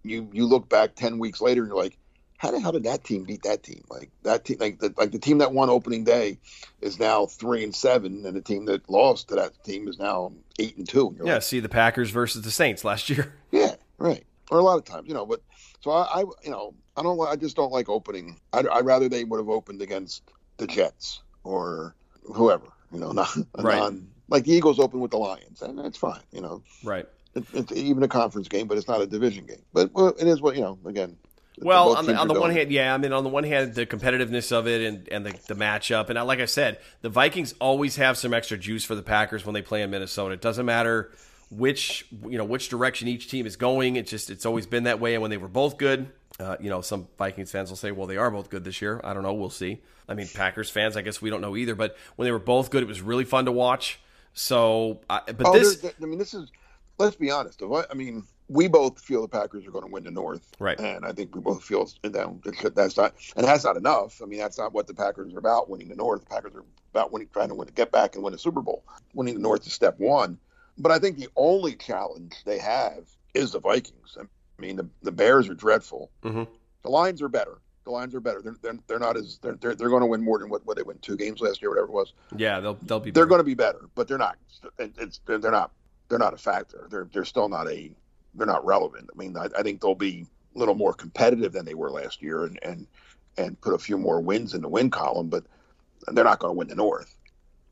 you 0.02 0.28
you 0.32 0.46
look 0.46 0.69
back 0.69 0.96
ten 0.96 1.19
weeks 1.19 1.40
later 1.40 1.62
and 1.62 1.69
you're 1.69 1.82
like, 1.82 1.96
how 2.43 2.50
the 2.50 2.59
hell 2.59 2.73
did 2.73 2.83
that 2.83 3.05
team 3.05 3.23
beat 3.23 3.44
that 3.44 3.62
team? 3.62 3.85
Like 3.89 4.11
that 4.25 4.44
team, 4.44 4.56
like 4.59 4.81
the, 4.81 4.93
like 4.97 5.12
the 5.12 5.21
team 5.21 5.39
that 5.39 5.53
won 5.53 5.71
opening 5.71 6.03
day 6.03 6.39
is 6.81 6.99
now 6.99 7.27
three 7.27 7.62
and 7.62 7.73
seven, 7.73 8.27
and 8.27 8.35
the 8.35 8.41
team 8.41 8.65
that 8.65 8.91
lost 8.91 9.29
to 9.29 9.37
that 9.37 9.62
team 9.62 9.87
is 9.87 9.97
now 9.97 10.33
eight 10.59 10.77
and 10.77 10.89
two. 10.89 11.15
Yeah, 11.23 11.35
like, 11.35 11.43
see 11.44 11.61
the 11.61 11.69
Packers 11.69 12.11
versus 12.11 12.43
the 12.43 12.50
Saints 12.50 12.85
last 12.85 13.09
year. 13.09 13.33
Yeah, 13.53 13.75
right. 13.99 14.25
Or 14.50 14.59
a 14.59 14.62
lot 14.62 14.79
of 14.79 14.87
times, 14.87 15.06
you 15.06 15.12
know. 15.12 15.27
But 15.27 15.43
so 15.83 15.91
I, 15.91 16.21
I 16.21 16.25
you 16.43 16.50
know, 16.50 16.75
I 16.97 17.03
don't. 17.03 17.21
I 17.21 17.37
just 17.37 17.55
don't 17.55 17.71
like 17.71 17.91
opening. 17.91 18.41
I'd, 18.55 18.67
I'd 18.67 18.87
rather 18.87 19.11
they 19.11 19.25
would 19.25 19.37
have 19.37 19.50
opened 19.50 19.83
against 19.83 20.23
the 20.56 20.67
Jets 20.67 21.21
or 21.44 21.94
whoever. 22.25 22.67
You 22.91 22.99
know, 22.99 23.12
not 23.12 23.37
right. 23.59 23.79
non 23.79 24.09
like 24.29 24.44
the 24.44 24.53
Eagles 24.53 24.81
open 24.81 25.00
with 25.00 25.11
the 25.11 25.19
Lions, 25.19 25.61
and 25.61 25.79
that's 25.79 25.99
fine. 25.99 26.23
You 26.33 26.41
know, 26.41 26.62
right? 26.83 27.06
It, 27.35 27.44
it's 27.53 27.73
even 27.73 28.03
a 28.03 28.09
conference 28.09 28.49
game, 28.49 28.67
but 28.67 28.79
it's 28.79 28.89
not 28.89 29.03
a 29.03 29.06
division 29.06 29.44
game. 29.44 29.62
But 29.75 29.93
well, 29.93 30.09
it 30.19 30.27
is 30.27 30.41
what 30.41 30.56
you 30.56 30.62
know. 30.62 30.79
Again, 30.87 31.19
well, 31.58 31.96
on 31.96 32.06
the, 32.06 32.16
on 32.16 32.28
the 32.28 32.40
one 32.40 32.50
hand, 32.50 32.70
yeah, 32.72 32.94
I 32.94 32.99
mean, 32.99 33.12
on 33.12 33.25
the 33.25 33.31
one 33.31 33.44
hand, 33.44 33.75
the 33.75 33.84
competitiveness 33.87 34.52
of 34.52 34.66
it 34.66 34.82
and, 34.82 35.08
and 35.08 35.26
the, 35.26 35.32
the 35.49 35.54
matchup. 35.54 36.08
And 36.08 36.22
like 36.26 36.40
I 36.40 36.46
said, 36.46 36.78
the 37.02 37.08
Vikings 37.08 37.54
always 37.60 37.96
have 37.96 38.16
some 38.16 38.32
extra 38.32 38.56
juice 38.56 38.84
for 38.84 38.94
the 38.94 39.02
Packers 39.02 39.44
when 39.44 39.54
they 39.54 39.62
play 39.62 39.82
in 39.82 39.90
Minnesota. 39.90 40.34
It 40.34 40.40
doesn't 40.40 40.64
matter 40.64 41.12
which, 41.50 42.06
you 42.26 42.38
know, 42.38 42.44
which 42.44 42.69
direction 42.70 43.08
each 43.08 43.28
team 43.28 43.46
is 43.46 43.56
going. 43.56 43.96
It's 43.96 44.10
just, 44.10 44.31
it's 44.31 44.46
always 44.46 44.66
been 44.66 44.84
that 44.84 45.00
way. 45.00 45.14
And 45.14 45.20
when 45.20 45.31
they 45.31 45.37
were 45.37 45.49
both 45.49 45.76
good, 45.76 46.10
uh, 46.40 46.56
you 46.58 46.70
know, 46.70 46.81
some 46.81 47.08
Vikings 47.19 47.50
fans 47.50 47.69
will 47.69 47.76
say, 47.76 47.93
well, 47.93 48.06
they 48.06 48.16
are 48.16 48.31
both 48.31 48.48
good 48.48 48.64
this 48.64 48.81
year. 48.81 49.00
I 49.05 49.12
don't 49.12 49.22
know. 49.22 49.34
We'll 49.34 49.50
see. 49.50 49.82
I 50.08 50.14
mean, 50.14 50.28
Packers 50.32 50.70
fans, 50.70 50.96
I 50.96 51.02
guess 51.02 51.20
we 51.20 51.28
don't 51.28 51.43
know 51.43 51.56
either. 51.56 51.75
But 51.75 51.96
when 52.16 52.25
they 52.25 52.32
were 52.32 52.38
both 52.38 52.70
good, 52.70 52.82
it 52.82 52.88
was 52.88 53.02
really 53.02 53.25
fun 53.25 53.44
to 53.44 53.52
watch. 53.52 54.00
So, 54.32 55.00
I, 55.10 55.20
but 55.26 55.46
oh, 55.46 55.52
this, 55.52 55.84
I 55.84 56.05
mean, 56.05 56.19
this 56.19 56.32
is. 56.32 56.50
Let's 56.98 57.16
be 57.16 57.31
honest. 57.31 57.62
I 57.62 57.94
mean, 57.94 58.25
we 58.52 58.69
both 58.69 59.00
feel 59.00 59.22
the 59.22 59.28
Packers 59.28 59.66
are 59.66 59.70
going 59.70 59.87
to 59.87 59.90
win 59.90 60.04
the 60.04 60.10
North, 60.10 60.52
right? 60.58 60.78
And 60.78 61.04
I 61.04 61.12
think 61.12 61.34
we 61.34 61.40
both 61.40 61.64
feel 61.64 61.88
that 62.02 62.72
that's 62.75 62.96
not, 62.96 63.14
and 63.34 63.46
that's 63.46 63.64
not 63.64 63.76
enough. 63.76 64.20
I 64.22 64.26
mean, 64.26 64.38
that's 64.38 64.58
not 64.58 64.72
what 64.72 64.87
the 64.87 64.94
Packers 64.94 65.32
are 65.34 65.38
about. 65.38 65.70
Winning 65.70 65.88
the 65.88 65.96
North, 65.96 66.20
the 66.20 66.26
Packers 66.26 66.54
are 66.54 66.64
about 66.93 67.12
winning, 67.12 67.28
trying 67.32 67.49
to 67.49 67.54
win, 67.54 67.69
get 67.75 67.90
back 67.90 68.14
and 68.14 68.22
win 68.22 68.34
a 68.34 68.38
Super 68.38 68.60
Bowl. 68.60 68.84
Winning 69.14 69.34
the 69.34 69.40
North 69.40 69.66
is 69.66 69.72
step 69.72 69.99
one, 69.99 70.38
but 70.76 70.93
I 70.93 70.99
think 70.99 71.19
the 71.19 71.28
only 71.37 71.75
challenge 71.75 72.34
they 72.44 72.58
have 72.58 73.08
is 73.34 73.52
the 73.52 73.60
Vikings. 73.60 74.19
I 74.20 74.25
mean, 74.60 74.76
the 74.76 74.88
the 75.02 75.12
Bears 75.12 75.48
are 75.48 75.55
dreadful. 75.55 76.10
Mm-hmm. 76.22 76.44
The 76.82 76.90
Lions 76.90 77.22
are 77.22 77.28
better. 77.28 77.58
The 77.84 77.90
Lions 77.90 78.14
are 78.14 78.20
better. 78.20 78.43
They're, 78.43 78.56
they're, 78.62 78.78
they're 78.87 78.98
not 78.98 79.16
as 79.16 79.38
they're, 79.38 79.55
they're, 79.55 79.74
they're 79.74 79.88
going 79.88 80.03
to 80.03 80.06
win 80.06 80.22
more 80.22 80.38
than 80.38 80.48
what, 80.50 80.65
what 80.67 80.77
they 80.77 80.82
won 80.82 80.98
two 80.98 81.17
games 81.17 81.41
last 81.41 81.60
year, 81.62 81.70
whatever 81.70 81.88
it 81.88 81.93
was. 81.93 82.12
Yeah, 82.36 82.60
they'll 82.60 82.74
they'll 82.82 83.00
be. 83.00 83.10
They're 83.10 83.27
going 83.27 83.41
to 83.41 83.44
be 83.44 83.55
better, 83.55 83.88
but 83.94 84.06
they're 84.08 84.19
not. 84.19 84.36
It's 84.79 85.20
they're 85.27 85.38
not 85.38 85.72
they're 86.08 86.19
not 86.19 86.34
a 86.34 86.36
factor. 86.36 86.86
They're 86.91 87.08
they're 87.12 87.24
still 87.24 87.48
not 87.48 87.69
a 87.70 87.91
they're 88.34 88.46
not 88.46 88.65
relevant. 88.65 89.10
I 89.15 89.19
mean, 89.19 89.36
I, 89.36 89.48
I 89.58 89.62
think 89.62 89.81
they'll 89.81 89.94
be 89.94 90.27
a 90.55 90.58
little 90.58 90.74
more 90.74 90.93
competitive 90.93 91.53
than 91.53 91.65
they 91.65 91.74
were 91.74 91.91
last 91.91 92.22
year, 92.22 92.44
and 92.44 92.58
and 92.62 92.86
and 93.36 93.60
put 93.60 93.74
a 93.74 93.79
few 93.79 93.98
more 93.98 94.20
wins 94.20 94.55
in 94.55 94.62
the 94.62 94.69
win 94.69 94.91
column, 94.91 95.29
but 95.29 95.44
they're 96.08 96.24
not 96.24 96.39
going 96.39 96.51
to 96.55 96.58
win 96.58 96.69
the 96.69 96.74
North. 96.74 97.17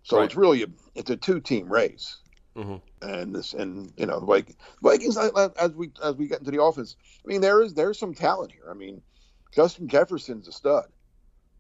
So 0.03 0.17
right. 0.17 0.25
it's 0.25 0.37
really 0.37 0.63
a 0.63 0.67
it's 0.95 1.11
a 1.11 1.17
two 1.17 1.41
team 1.41 1.71
race. 1.71 2.17
Mm-hmm. 2.57 3.09
And 3.09 3.35
this, 3.35 3.55
and 3.55 3.93
you 3.97 4.07
know, 4.07 4.21
the 4.21 4.27
Vikings, 4.27 4.57
Vikings, 4.83 5.17
as 5.17 5.73
we 5.73 5.93
as 6.03 6.17
we 6.17 6.27
get 6.27 6.41
into 6.41 6.51
the 6.51 6.63
offense, 6.63 6.97
I 7.25 7.29
mean, 7.29 7.41
there 7.41 7.63
is 7.63 7.75
there's 7.75 7.99
some 7.99 8.13
talent 8.13 8.53
here. 8.53 8.69
I 8.71 8.75
mean, 8.75 9.01
Justin 9.55 9.89
Jefferson's 9.89 10.49
a 10.49 10.53
stud. 10.53 10.87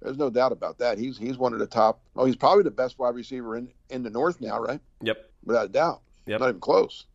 There's 0.02 0.18
no 0.18 0.30
doubt 0.30 0.52
about 0.52 0.78
that. 0.78 0.98
He's 0.98 1.16
he's 1.16 1.38
one 1.38 1.52
of 1.52 1.58
the 1.58 1.66
top. 1.66 2.00
Oh, 2.16 2.24
he's 2.24 2.36
probably 2.36 2.64
the 2.64 2.70
best 2.70 2.98
wide 2.98 3.14
receiver 3.14 3.56
in 3.56 3.68
in 3.88 4.02
the 4.02 4.10
North 4.10 4.40
now, 4.40 4.58
right? 4.58 4.80
Yep, 5.02 5.30
without 5.44 5.66
a 5.66 5.68
doubt. 5.68 6.00
Yep, 6.26 6.40
not 6.40 6.48
even 6.48 6.60
close. 6.60 7.06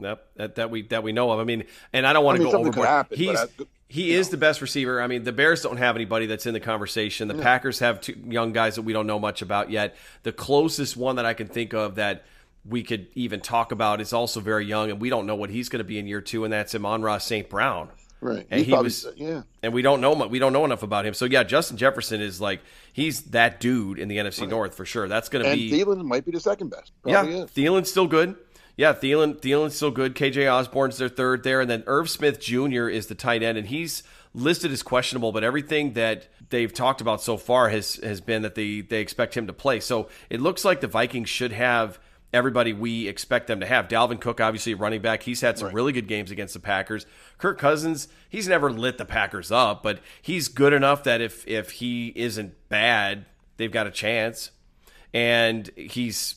Yep, 0.00 0.26
that, 0.36 0.54
that 0.56 0.70
we 0.70 0.82
that 0.88 1.02
we 1.02 1.12
know 1.12 1.30
of. 1.30 1.40
I 1.40 1.44
mean, 1.44 1.64
and 1.92 2.06
I 2.06 2.12
don't 2.12 2.24
want 2.24 2.36
I 2.36 2.38
mean, 2.40 2.48
to 2.48 2.52
go 2.52 2.60
overboard. 2.60 2.88
Happen, 2.88 3.16
he's 3.16 3.38
I, 3.38 3.46
he 3.88 4.12
is 4.12 4.26
know. 4.26 4.32
the 4.32 4.36
best 4.38 4.60
receiver. 4.60 5.00
I 5.00 5.06
mean, 5.06 5.24
the 5.24 5.32
Bears 5.32 5.62
don't 5.62 5.76
have 5.76 5.94
anybody 5.94 6.26
that's 6.26 6.46
in 6.46 6.52
the 6.52 6.60
conversation. 6.60 7.28
The 7.28 7.36
yeah. 7.36 7.42
Packers 7.42 7.78
have 7.78 8.00
two 8.00 8.14
young 8.26 8.52
guys 8.52 8.74
that 8.74 8.82
we 8.82 8.92
don't 8.92 9.06
know 9.06 9.18
much 9.18 9.40
about 9.40 9.70
yet. 9.70 9.96
The 10.24 10.32
closest 10.32 10.96
one 10.96 11.16
that 11.16 11.26
I 11.26 11.34
can 11.34 11.46
think 11.46 11.74
of 11.74 11.94
that 11.94 12.24
we 12.64 12.82
could 12.82 13.08
even 13.14 13.40
talk 13.40 13.72
about 13.72 14.00
is 14.00 14.12
also 14.12 14.40
very 14.40 14.64
young, 14.66 14.90
and 14.90 15.00
we 15.00 15.10
don't 15.10 15.26
know 15.26 15.36
what 15.36 15.50
he's 15.50 15.68
going 15.68 15.78
to 15.78 15.84
be 15.84 15.98
in 15.98 16.06
year 16.06 16.20
two, 16.20 16.44
and 16.44 16.52
that's 16.52 16.74
Amon-Ra 16.74 17.18
St. 17.18 17.48
Brown. 17.48 17.90
Right. 18.24 18.46
And 18.50 18.58
he, 18.58 18.64
he 18.64 18.72
probably, 18.72 18.86
was 18.86 19.06
yeah. 19.16 19.42
And 19.62 19.74
we 19.74 19.82
don't 19.82 20.00
know 20.00 20.14
we 20.14 20.38
don't 20.38 20.54
know 20.54 20.64
enough 20.64 20.82
about 20.82 21.04
him. 21.04 21.12
So 21.12 21.26
yeah, 21.26 21.42
Justin 21.42 21.76
Jefferson 21.76 22.22
is 22.22 22.40
like 22.40 22.62
he's 22.94 23.22
that 23.24 23.60
dude 23.60 23.98
in 23.98 24.08
the 24.08 24.16
NFC 24.16 24.40
right. 24.40 24.50
North 24.50 24.74
for 24.74 24.86
sure. 24.86 25.08
That's 25.08 25.28
going 25.28 25.44
to 25.44 25.54
be 25.54 25.78
And 25.78 25.88
Thielen 25.88 26.04
might 26.06 26.24
be 26.24 26.32
the 26.32 26.40
second 26.40 26.70
best. 26.70 26.92
Probably 27.02 27.34
yeah, 27.34 27.44
is. 27.44 27.50
Thielen's 27.50 27.90
still 27.90 28.06
good. 28.06 28.34
Yeah, 28.76 28.92
Thielen 28.92 29.40
Thielen's 29.40 29.76
still 29.76 29.90
good. 29.90 30.14
KJ 30.14 30.46
Osborn's 30.46 30.98
their 30.98 31.08
third 31.08 31.44
there, 31.44 31.60
and 31.60 31.70
then 31.70 31.84
Irv 31.86 32.10
Smith 32.10 32.40
Jr. 32.40 32.88
is 32.88 33.06
the 33.06 33.14
tight 33.14 33.42
end, 33.42 33.56
and 33.56 33.68
he's 33.68 34.02
listed 34.34 34.72
as 34.72 34.82
questionable. 34.82 35.30
But 35.30 35.44
everything 35.44 35.92
that 35.92 36.26
they've 36.50 36.72
talked 36.72 37.00
about 37.00 37.22
so 37.22 37.36
far 37.36 37.68
has 37.68 37.96
has 37.96 38.20
been 38.20 38.42
that 38.42 38.56
they 38.56 38.80
they 38.80 39.00
expect 39.00 39.36
him 39.36 39.46
to 39.46 39.52
play. 39.52 39.78
So 39.80 40.08
it 40.28 40.40
looks 40.40 40.64
like 40.64 40.80
the 40.80 40.88
Vikings 40.88 41.28
should 41.28 41.52
have 41.52 41.98
everybody 42.32 42.72
we 42.72 43.06
expect 43.06 43.46
them 43.46 43.60
to 43.60 43.66
have. 43.66 43.86
Dalvin 43.86 44.20
Cook, 44.20 44.40
obviously 44.40 44.74
running 44.74 45.00
back, 45.00 45.22
he's 45.22 45.40
had 45.40 45.56
some 45.56 45.66
Right. 45.66 45.74
really 45.74 45.92
good 45.92 46.08
games 46.08 46.32
against 46.32 46.52
the 46.54 46.58
Packers. 46.58 47.06
Kirk 47.38 47.60
Cousins, 47.60 48.08
he's 48.28 48.48
never 48.48 48.72
lit 48.72 48.98
the 48.98 49.04
Packers 49.04 49.52
up, 49.52 49.84
but 49.84 50.00
he's 50.20 50.48
good 50.48 50.72
enough 50.72 51.04
that 51.04 51.20
if 51.20 51.46
if 51.46 51.70
he 51.72 52.12
isn't 52.16 52.54
bad, 52.68 53.26
they've 53.56 53.70
got 53.70 53.86
a 53.86 53.90
chance. 53.92 54.50
And 55.12 55.70
he's 55.76 56.34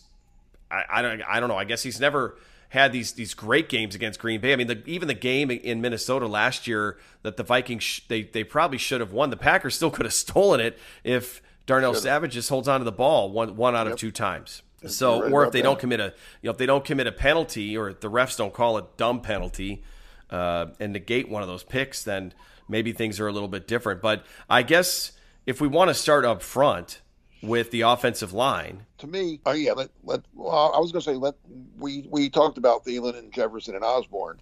I, 0.69 0.83
I 0.89 1.01
don't 1.01 1.21
I 1.23 1.39
don't 1.39 1.49
know. 1.49 1.57
I 1.57 1.63
guess 1.63 1.83
he's 1.83 1.99
never 1.99 2.37
had 2.69 2.91
these 2.91 3.13
these 3.13 3.33
great 3.33 3.69
games 3.69 3.95
against 3.95 4.19
Green 4.19 4.41
Bay. 4.41 4.53
I 4.53 4.55
mean, 4.55 4.67
the, 4.67 4.83
even 4.85 5.07
the 5.07 5.13
game 5.13 5.49
in 5.51 5.81
Minnesota 5.81 6.27
last 6.27 6.67
year 6.67 6.97
that 7.23 7.37
the 7.37 7.43
Vikings 7.43 7.83
sh- 7.83 8.01
they 8.07 8.23
they 8.23 8.43
probably 8.43 8.77
should 8.77 8.99
have 8.99 9.13
won. 9.13 9.29
The 9.29 9.37
Packers 9.37 9.75
still 9.75 9.91
could 9.91 10.05
have 10.05 10.13
stolen 10.25 10.59
it 10.59 10.77
if 11.03 11.41
Darnell 11.65 11.93
Savage 11.93 12.33
just 12.33 12.49
holds 12.49 12.67
onto 12.67 12.83
the 12.83 12.91
ball 12.91 13.31
one 13.31 13.55
one 13.55 13.75
out 13.75 13.87
of 13.87 13.97
two 13.97 14.11
times. 14.11 14.63
So, 14.85 15.23
right 15.23 15.31
or 15.31 15.45
if 15.45 15.51
they 15.51 15.59
that. 15.59 15.63
don't 15.63 15.79
commit 15.79 15.99
a 15.99 16.13
you 16.41 16.47
know 16.47 16.51
if 16.51 16.57
they 16.57 16.65
don't 16.65 16.85
commit 16.85 17.07
a 17.07 17.11
penalty 17.11 17.75
or 17.75 17.93
the 17.93 18.09
refs 18.09 18.37
don't 18.37 18.53
call 18.53 18.77
a 18.77 18.85
dumb 18.97 19.21
penalty 19.21 19.83
uh, 20.29 20.67
and 20.79 20.93
negate 20.93 21.29
one 21.29 21.41
of 21.41 21.47
those 21.47 21.63
picks, 21.63 22.03
then 22.03 22.33
maybe 22.67 22.93
things 22.93 23.19
are 23.19 23.27
a 23.27 23.31
little 23.31 23.47
bit 23.47 23.67
different. 23.67 24.01
But 24.01 24.25
I 24.49 24.61
guess 24.61 25.13
if 25.45 25.59
we 25.61 25.67
want 25.67 25.89
to 25.89 25.93
start 25.93 26.25
up 26.25 26.41
front 26.43 27.01
with 27.41 27.71
the 27.71 27.81
offensive 27.81 28.33
line, 28.33 28.85
to 28.99 29.07
me, 29.07 29.39
oh 29.45 29.53
yeah, 29.53 29.73
let 29.73 29.89
let. 30.03 30.21
Well, 30.33 30.71
I 30.75 30.79
was 30.79 30.91
going 30.91 31.01
to 31.01 31.09
say 31.09 31.15
let 31.15 31.35
we 31.77 32.07
we 32.09 32.29
talked 32.29 32.57
about 32.57 32.85
Thielen 32.85 33.17
and 33.17 33.31
Jefferson 33.31 33.75
and 33.75 33.83
Osborn 33.83 34.41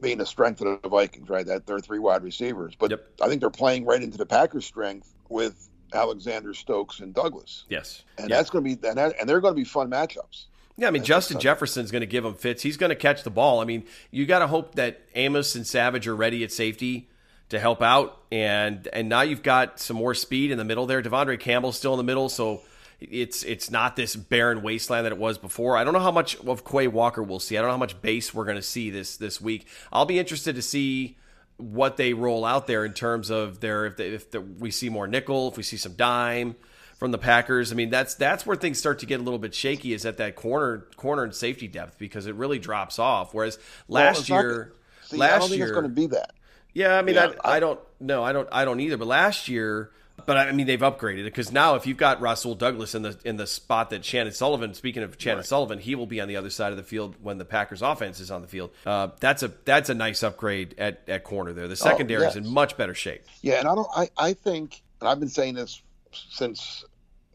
being 0.00 0.18
the 0.18 0.26
strength 0.26 0.60
of 0.60 0.82
the 0.82 0.88
Vikings, 0.88 1.28
right? 1.28 1.46
That 1.46 1.66
they're 1.66 1.80
three 1.80 1.98
wide 1.98 2.22
receivers, 2.22 2.74
but 2.78 2.90
Yep. 2.90 3.06
I 3.22 3.28
think 3.28 3.40
they're 3.40 3.48
playing 3.50 3.86
right 3.86 4.02
into 4.02 4.18
the 4.18 4.26
Packers' 4.26 4.66
strength 4.66 5.14
with 5.30 5.68
Alexander 5.94 6.52
Stokes 6.52 7.00
and 7.00 7.14
Douglas, 7.14 7.64
yes, 7.70 8.02
and 8.18 8.28
Yeah. 8.28 8.36
that's 8.36 8.50
going 8.50 8.64
to 8.64 8.76
be 8.76 8.88
and, 8.88 8.98
that, 8.98 9.14
and 9.18 9.28
they're 9.28 9.40
going 9.40 9.54
to 9.54 9.58
be 9.58 9.64
fun 9.64 9.90
matchups. 9.90 10.46
Yeah, 10.76 10.88
I 10.88 10.90
mean 10.90 11.00
That's 11.00 11.08
Justin 11.08 11.36
exciting. 11.38 11.54
Jefferson's 11.54 11.90
going 11.90 12.00
to 12.02 12.06
give 12.06 12.24
him 12.26 12.34
fits. 12.34 12.62
He's 12.62 12.76
going 12.76 12.90
to 12.90 12.96
catch 12.96 13.22
the 13.22 13.30
ball. 13.30 13.60
I 13.60 13.64
mean, 13.64 13.84
you 14.10 14.26
got 14.26 14.40
to 14.40 14.46
hope 14.46 14.74
that 14.74 15.00
Amos 15.14 15.54
and 15.54 15.66
Savage 15.66 16.06
are 16.06 16.14
ready 16.14 16.44
at 16.44 16.52
safety 16.52 17.08
to 17.50 17.58
help 17.58 17.82
out, 17.82 18.20
and 18.32 18.88
and 18.92 19.08
now 19.08 19.22
you've 19.22 19.42
got 19.42 19.78
some 19.78 19.96
more 19.96 20.14
speed 20.14 20.50
in 20.50 20.58
the 20.58 20.64
middle 20.64 20.86
there. 20.86 21.02
De'Vondre 21.02 21.38
Campbell's 21.38 21.76
still 21.76 21.92
in 21.92 21.98
the 21.98 22.04
middle, 22.04 22.28
so 22.28 22.62
it's 23.00 23.42
it's 23.42 23.70
not 23.70 23.96
this 23.96 24.16
barren 24.16 24.62
wasteland 24.62 25.04
that 25.06 25.12
it 25.12 25.18
was 25.18 25.38
before. 25.38 25.76
I 25.76 25.84
don't 25.84 25.92
know 25.92 26.00
how 26.00 26.12
much 26.12 26.36
of 26.40 26.64
Quay 26.64 26.88
Walker 26.88 27.22
we'll 27.22 27.40
see. 27.40 27.56
I 27.56 27.60
don't 27.60 27.68
know 27.68 27.74
how 27.74 27.78
much 27.78 28.00
base 28.02 28.32
we're 28.34 28.44
going 28.44 28.56
to 28.56 28.62
see 28.62 28.90
this 28.90 29.16
this 29.16 29.40
week. 29.40 29.66
I'll 29.92 30.06
be 30.06 30.18
interested 30.18 30.56
to 30.56 30.62
see 30.62 31.16
what 31.58 31.96
they 31.96 32.12
roll 32.12 32.44
out 32.44 32.66
there 32.66 32.84
in 32.84 32.92
terms 32.92 33.30
of 33.30 33.60
their 33.60 33.86
if 33.86 33.96
they, 33.96 34.08
if 34.08 34.30
the, 34.30 34.40
we 34.40 34.70
see 34.70 34.88
more 34.88 35.06
nickel, 35.06 35.48
if 35.48 35.56
we 35.56 35.62
see 35.62 35.76
some 35.76 35.94
dime 35.94 36.56
from 36.98 37.12
the 37.12 37.18
Packers. 37.18 37.70
I 37.72 37.74
mean, 37.74 37.90
that's 37.90 38.14
that's 38.14 38.44
where 38.46 38.56
things 38.56 38.78
start 38.78 38.98
to 39.00 39.06
get 39.06 39.20
a 39.20 39.22
little 39.22 39.38
bit 39.38 39.54
shaky 39.54 39.92
is 39.92 40.04
at 40.04 40.16
that 40.16 40.34
corner 40.34 40.86
corner 40.96 41.22
and 41.22 41.34
safety 41.34 41.68
depth 41.68 41.98
because 41.98 42.26
it 42.26 42.34
really 42.34 42.58
drops 42.58 42.98
off. 42.98 43.32
Whereas 43.34 43.58
last 43.88 44.28
not 44.28 44.42
year, 44.42 44.52
gonna- 44.64 44.70
See, 45.08 45.16
last 45.18 45.32
I 45.34 45.38
don't 45.38 45.48
think 45.50 45.58
year, 45.58 45.66
it's 45.68 45.74
going 45.74 45.88
to 45.88 45.94
be 45.94 46.06
that. 46.08 46.32
Yeah, 46.76 46.98
I 46.98 47.02
mean, 47.02 47.14
Yeah, 47.14 47.32
I, 47.42 47.52
I 47.52 47.56
I- 47.56 47.60
don't 47.60 47.80
no, 48.00 48.22
I 48.22 48.32
don't 48.32 48.48
I 48.52 48.64
don't 48.66 48.80
either. 48.80 48.98
But 48.98 49.08
last 49.08 49.48
year, 49.48 49.90
but 50.26 50.36
I 50.36 50.52
mean, 50.52 50.66
they've 50.66 50.78
upgraded 50.80 51.20
it 51.20 51.24
because 51.24 51.50
now 51.50 51.76
if 51.76 51.86
you've 51.86 51.96
got 51.96 52.20
Rasul 52.20 52.54
Douglas 52.54 52.94
in 52.94 53.00
the 53.02 53.18
in 53.24 53.36
the 53.38 53.46
spot 53.46 53.88
that 53.90 54.02
Chandon 54.02 54.34
Sullivan, 54.34 54.74
speaking 54.74 55.02
of 55.02 55.16
Chandon 55.16 55.44
Sullivan, 55.44 55.78
he 55.78 55.94
will 55.94 56.06
be 56.06 56.20
on 56.20 56.28
the 56.28 56.36
other 56.36 56.50
side 56.50 56.72
of 56.72 56.76
the 56.76 56.82
field 56.82 57.14
when 57.22 57.38
the 57.38 57.46
Packers 57.46 57.80
offense 57.80 58.20
is 58.20 58.30
on 58.30 58.42
the 58.42 58.48
field. 58.48 58.70
Uh, 58.84 59.08
that's 59.20 59.42
a 59.42 59.48
that's 59.64 59.88
a 59.88 59.94
nice 59.94 60.22
upgrade 60.22 60.74
at, 60.78 61.00
at 61.08 61.24
corner 61.24 61.54
there. 61.54 61.66
The 61.68 61.76
secondary 61.76 62.26
is 62.26 62.34
Oh, 62.36 62.38
yes. 62.40 62.46
in 62.46 62.52
much 62.52 62.76
better 62.76 62.94
shape. 62.94 63.24
Yeah, 63.40 63.60
and 63.60 63.68
I 63.68 63.74
don't. 63.74 63.88
I 63.96 64.10
I 64.18 64.32
think, 64.34 64.82
and 65.00 65.08
I've 65.08 65.18
been 65.20 65.30
saying 65.30 65.54
this 65.54 65.80
since 66.12 66.84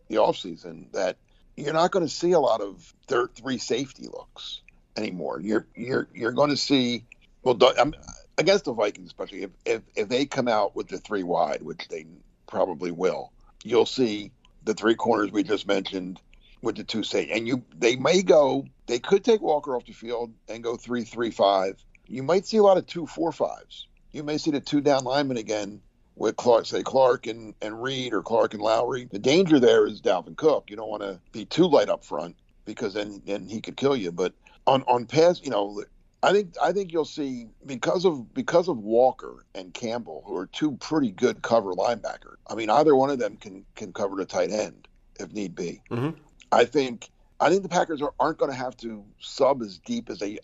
the 0.07 0.17
offseason 0.17 0.91
that 0.91 1.17
you're 1.57 1.73
not 1.73 1.89
going 1.91 2.05
to 2.05 2.11
see 2.13 2.33
a 2.33 2.39
lot 2.39 2.61
of 2.61 2.93
third 3.07 3.33
three 3.35 3.57
safety 3.57 4.07
looks 4.07 4.61
anymore. 4.97 5.39
You're 5.41 5.65
you're 5.75 6.07
you're 6.13 6.31
going 6.31 6.49
to 6.51 6.57
see 6.57 7.05
well 7.43 7.57
I'm, 7.79 7.95
against 8.41 8.65
the 8.65 8.73
Vikings, 8.73 9.07
especially 9.07 9.43
if, 9.43 9.51
if 9.65 9.81
if 9.95 10.09
they 10.09 10.25
come 10.25 10.49
out 10.49 10.75
with 10.75 10.89
the 10.89 10.99
three 10.99 11.23
wide, 11.23 11.63
which 11.63 11.87
they 11.89 12.05
probably 12.47 12.91
will, 12.91 13.33
you'll 13.63 13.85
see 13.85 14.31
the 14.63 14.73
three 14.73 14.95
corners 14.95 15.31
we 15.31 15.43
just 15.43 15.67
mentioned 15.67 16.21
with 16.61 16.75
the 16.77 16.83
two 16.83 17.03
safety, 17.03 17.33
and 17.33 17.47
you 17.47 17.63
they 17.77 17.95
may 17.95 18.21
go. 18.23 18.65
They 18.87 18.99
could 18.99 19.23
take 19.23 19.41
Walker 19.41 19.75
off 19.75 19.85
the 19.85 19.93
field 19.93 20.33
and 20.49 20.63
go 20.63 20.77
three 20.77 21.05
three 21.05 21.31
five. 21.31 21.83
You 22.07 22.23
might 22.23 22.45
see 22.45 22.57
a 22.57 22.63
lot 22.63 22.77
of 22.77 22.87
two 22.87 23.07
four 23.07 23.31
fives. 23.31 23.87
You 24.11 24.23
may 24.23 24.37
see 24.37 24.51
the 24.51 24.61
two 24.61 24.81
down 24.81 25.05
linemen 25.05 25.37
again 25.37 25.81
with 26.15 26.35
Clark, 26.35 26.65
say 26.65 26.83
Clark 26.83 27.27
and, 27.27 27.55
and 27.61 27.81
Reed 27.81 28.13
or 28.13 28.21
Clark 28.21 28.53
and 28.53 28.61
Lowry. 28.61 29.07
The 29.11 29.19
danger 29.19 29.59
there 29.59 29.87
is 29.87 30.01
Dalvin 30.01 30.35
Cook. 30.35 30.69
You 30.69 30.75
don't 30.75 30.89
want 30.89 31.03
to 31.03 31.21
be 31.31 31.45
too 31.45 31.67
light 31.67 31.89
up 31.89 32.05
front 32.05 32.35
because 32.65 32.93
then 32.93 33.21
then 33.25 33.47
he 33.47 33.61
could 33.61 33.77
kill 33.77 33.95
you. 33.95 34.11
But 34.11 34.33
on 34.67 34.83
on 34.83 35.05
pass, 35.05 35.41
you 35.41 35.51
know, 35.51 35.83
I 36.23 36.31
think 36.33 36.53
I 36.61 36.71
think 36.71 36.91
you'll 36.91 37.05
see 37.05 37.47
because 37.65 38.05
of 38.05 38.33
because 38.33 38.67
of 38.67 38.77
Walker 38.77 39.43
and 39.55 39.73
Campbell, 39.73 40.23
who 40.25 40.37
are 40.37 40.45
two 40.47 40.73
pretty 40.73 41.11
good 41.11 41.41
cover 41.41 41.73
linebackers. 41.73 42.35
I 42.47 42.55
mean, 42.55 42.69
either 42.69 42.95
one 42.95 43.09
of 43.09 43.17
them 43.19 43.37
can 43.37 43.65
can 43.75 43.91
cover 43.91 44.15
the 44.15 44.25
tight 44.25 44.51
end 44.51 44.87
if 45.19 45.31
need 45.33 45.55
be. 45.55 45.81
Mhm. 45.89 46.15
I 46.51 46.65
think 46.65 47.09
I 47.39 47.49
think 47.49 47.63
the 47.63 47.69
Packers 47.69 48.01
are, 48.03 48.13
aren't 48.19 48.37
going 48.37 48.51
to 48.51 48.57
have 48.57 48.77
to 48.77 49.03
sub 49.19 49.61
as 49.63 49.79
deep 49.79 50.09
as 50.11 50.19
they 50.19 50.37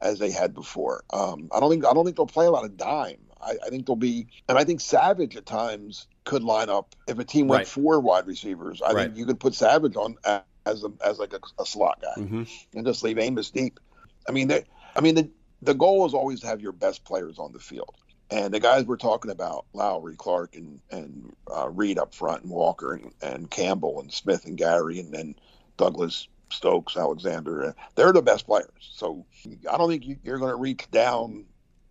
as 0.00 0.18
they 0.18 0.32
had 0.32 0.54
before. 0.54 1.04
Um, 1.12 1.48
I 1.54 1.60
don't 1.60 1.70
think 1.70 1.86
I 1.86 1.92
don't 1.92 2.04
think 2.04 2.16
they'll 2.16 2.26
play 2.26 2.46
a 2.46 2.50
lot 2.50 2.64
of 2.64 2.76
dime. 2.76 3.18
I, 3.40 3.54
I 3.64 3.68
think 3.70 3.86
they'll 3.86 3.96
be, 3.96 4.26
and 4.48 4.56
I 4.58 4.64
think 4.64 4.80
Savage 4.80 5.36
at 5.36 5.46
times 5.46 6.06
could 6.24 6.42
line 6.44 6.68
up 6.68 6.94
if 7.08 7.18
a 7.18 7.24
team 7.24 7.48
went 7.48 7.60
Right. 7.60 7.66
four 7.68 8.00
wide 8.00 8.26
receivers. 8.26 8.80
I 8.82 8.92
Right. 8.92 9.06
think 9.06 9.16
you 9.18 9.26
could 9.26 9.40
put 9.40 9.54
Savage 9.54 9.96
on 9.96 10.16
as 10.64 10.84
a, 10.84 10.92
as 11.04 11.18
like 11.18 11.32
a, 11.32 11.40
a 11.60 11.66
slot 11.66 12.00
guy 12.00 12.22
Mhm. 12.22 12.48
and 12.74 12.86
just 12.86 13.02
leave 13.02 13.18
Amos 13.18 13.50
deep. 13.50 13.80
I 14.28 14.32
mean, 14.32 14.46
they, 14.46 14.64
I 14.96 15.00
mean 15.00 15.14
the 15.14 15.28
the 15.62 15.74
goal 15.74 16.04
is 16.06 16.14
always 16.14 16.40
to 16.40 16.46
have 16.48 16.60
your 16.60 16.72
best 16.72 17.04
players 17.04 17.38
on 17.38 17.52
the 17.52 17.58
field. 17.60 17.94
And 18.30 18.52
the 18.52 18.60
guys 18.60 18.84
we're 18.84 18.96
talking 18.96 19.30
about, 19.30 19.66
Lowry, 19.74 20.16
Clark, 20.16 20.56
and 20.56 20.80
and 20.90 21.34
uh, 21.54 21.68
Reed 21.68 21.98
up 21.98 22.14
front, 22.14 22.42
and 22.42 22.50
Walker, 22.50 22.94
and, 22.94 23.12
and 23.22 23.50
Campbell, 23.50 24.00
and 24.00 24.12
Smith, 24.12 24.46
and 24.46 24.56
Gary, 24.56 24.98
and 25.00 25.12
then 25.12 25.34
Douglas, 25.76 26.28
Stokes, 26.50 26.96
Alexander, 26.96 27.64
uh, 27.64 27.72
they're 27.94 28.12
the 28.12 28.22
best 28.22 28.46
players. 28.46 28.70
So 28.92 29.24
I 29.70 29.76
don't 29.76 29.88
think 29.90 30.06
you, 30.06 30.16
you're 30.24 30.38
going 30.38 30.50
to 30.50 30.56
reach 30.56 30.90
down 30.90 31.44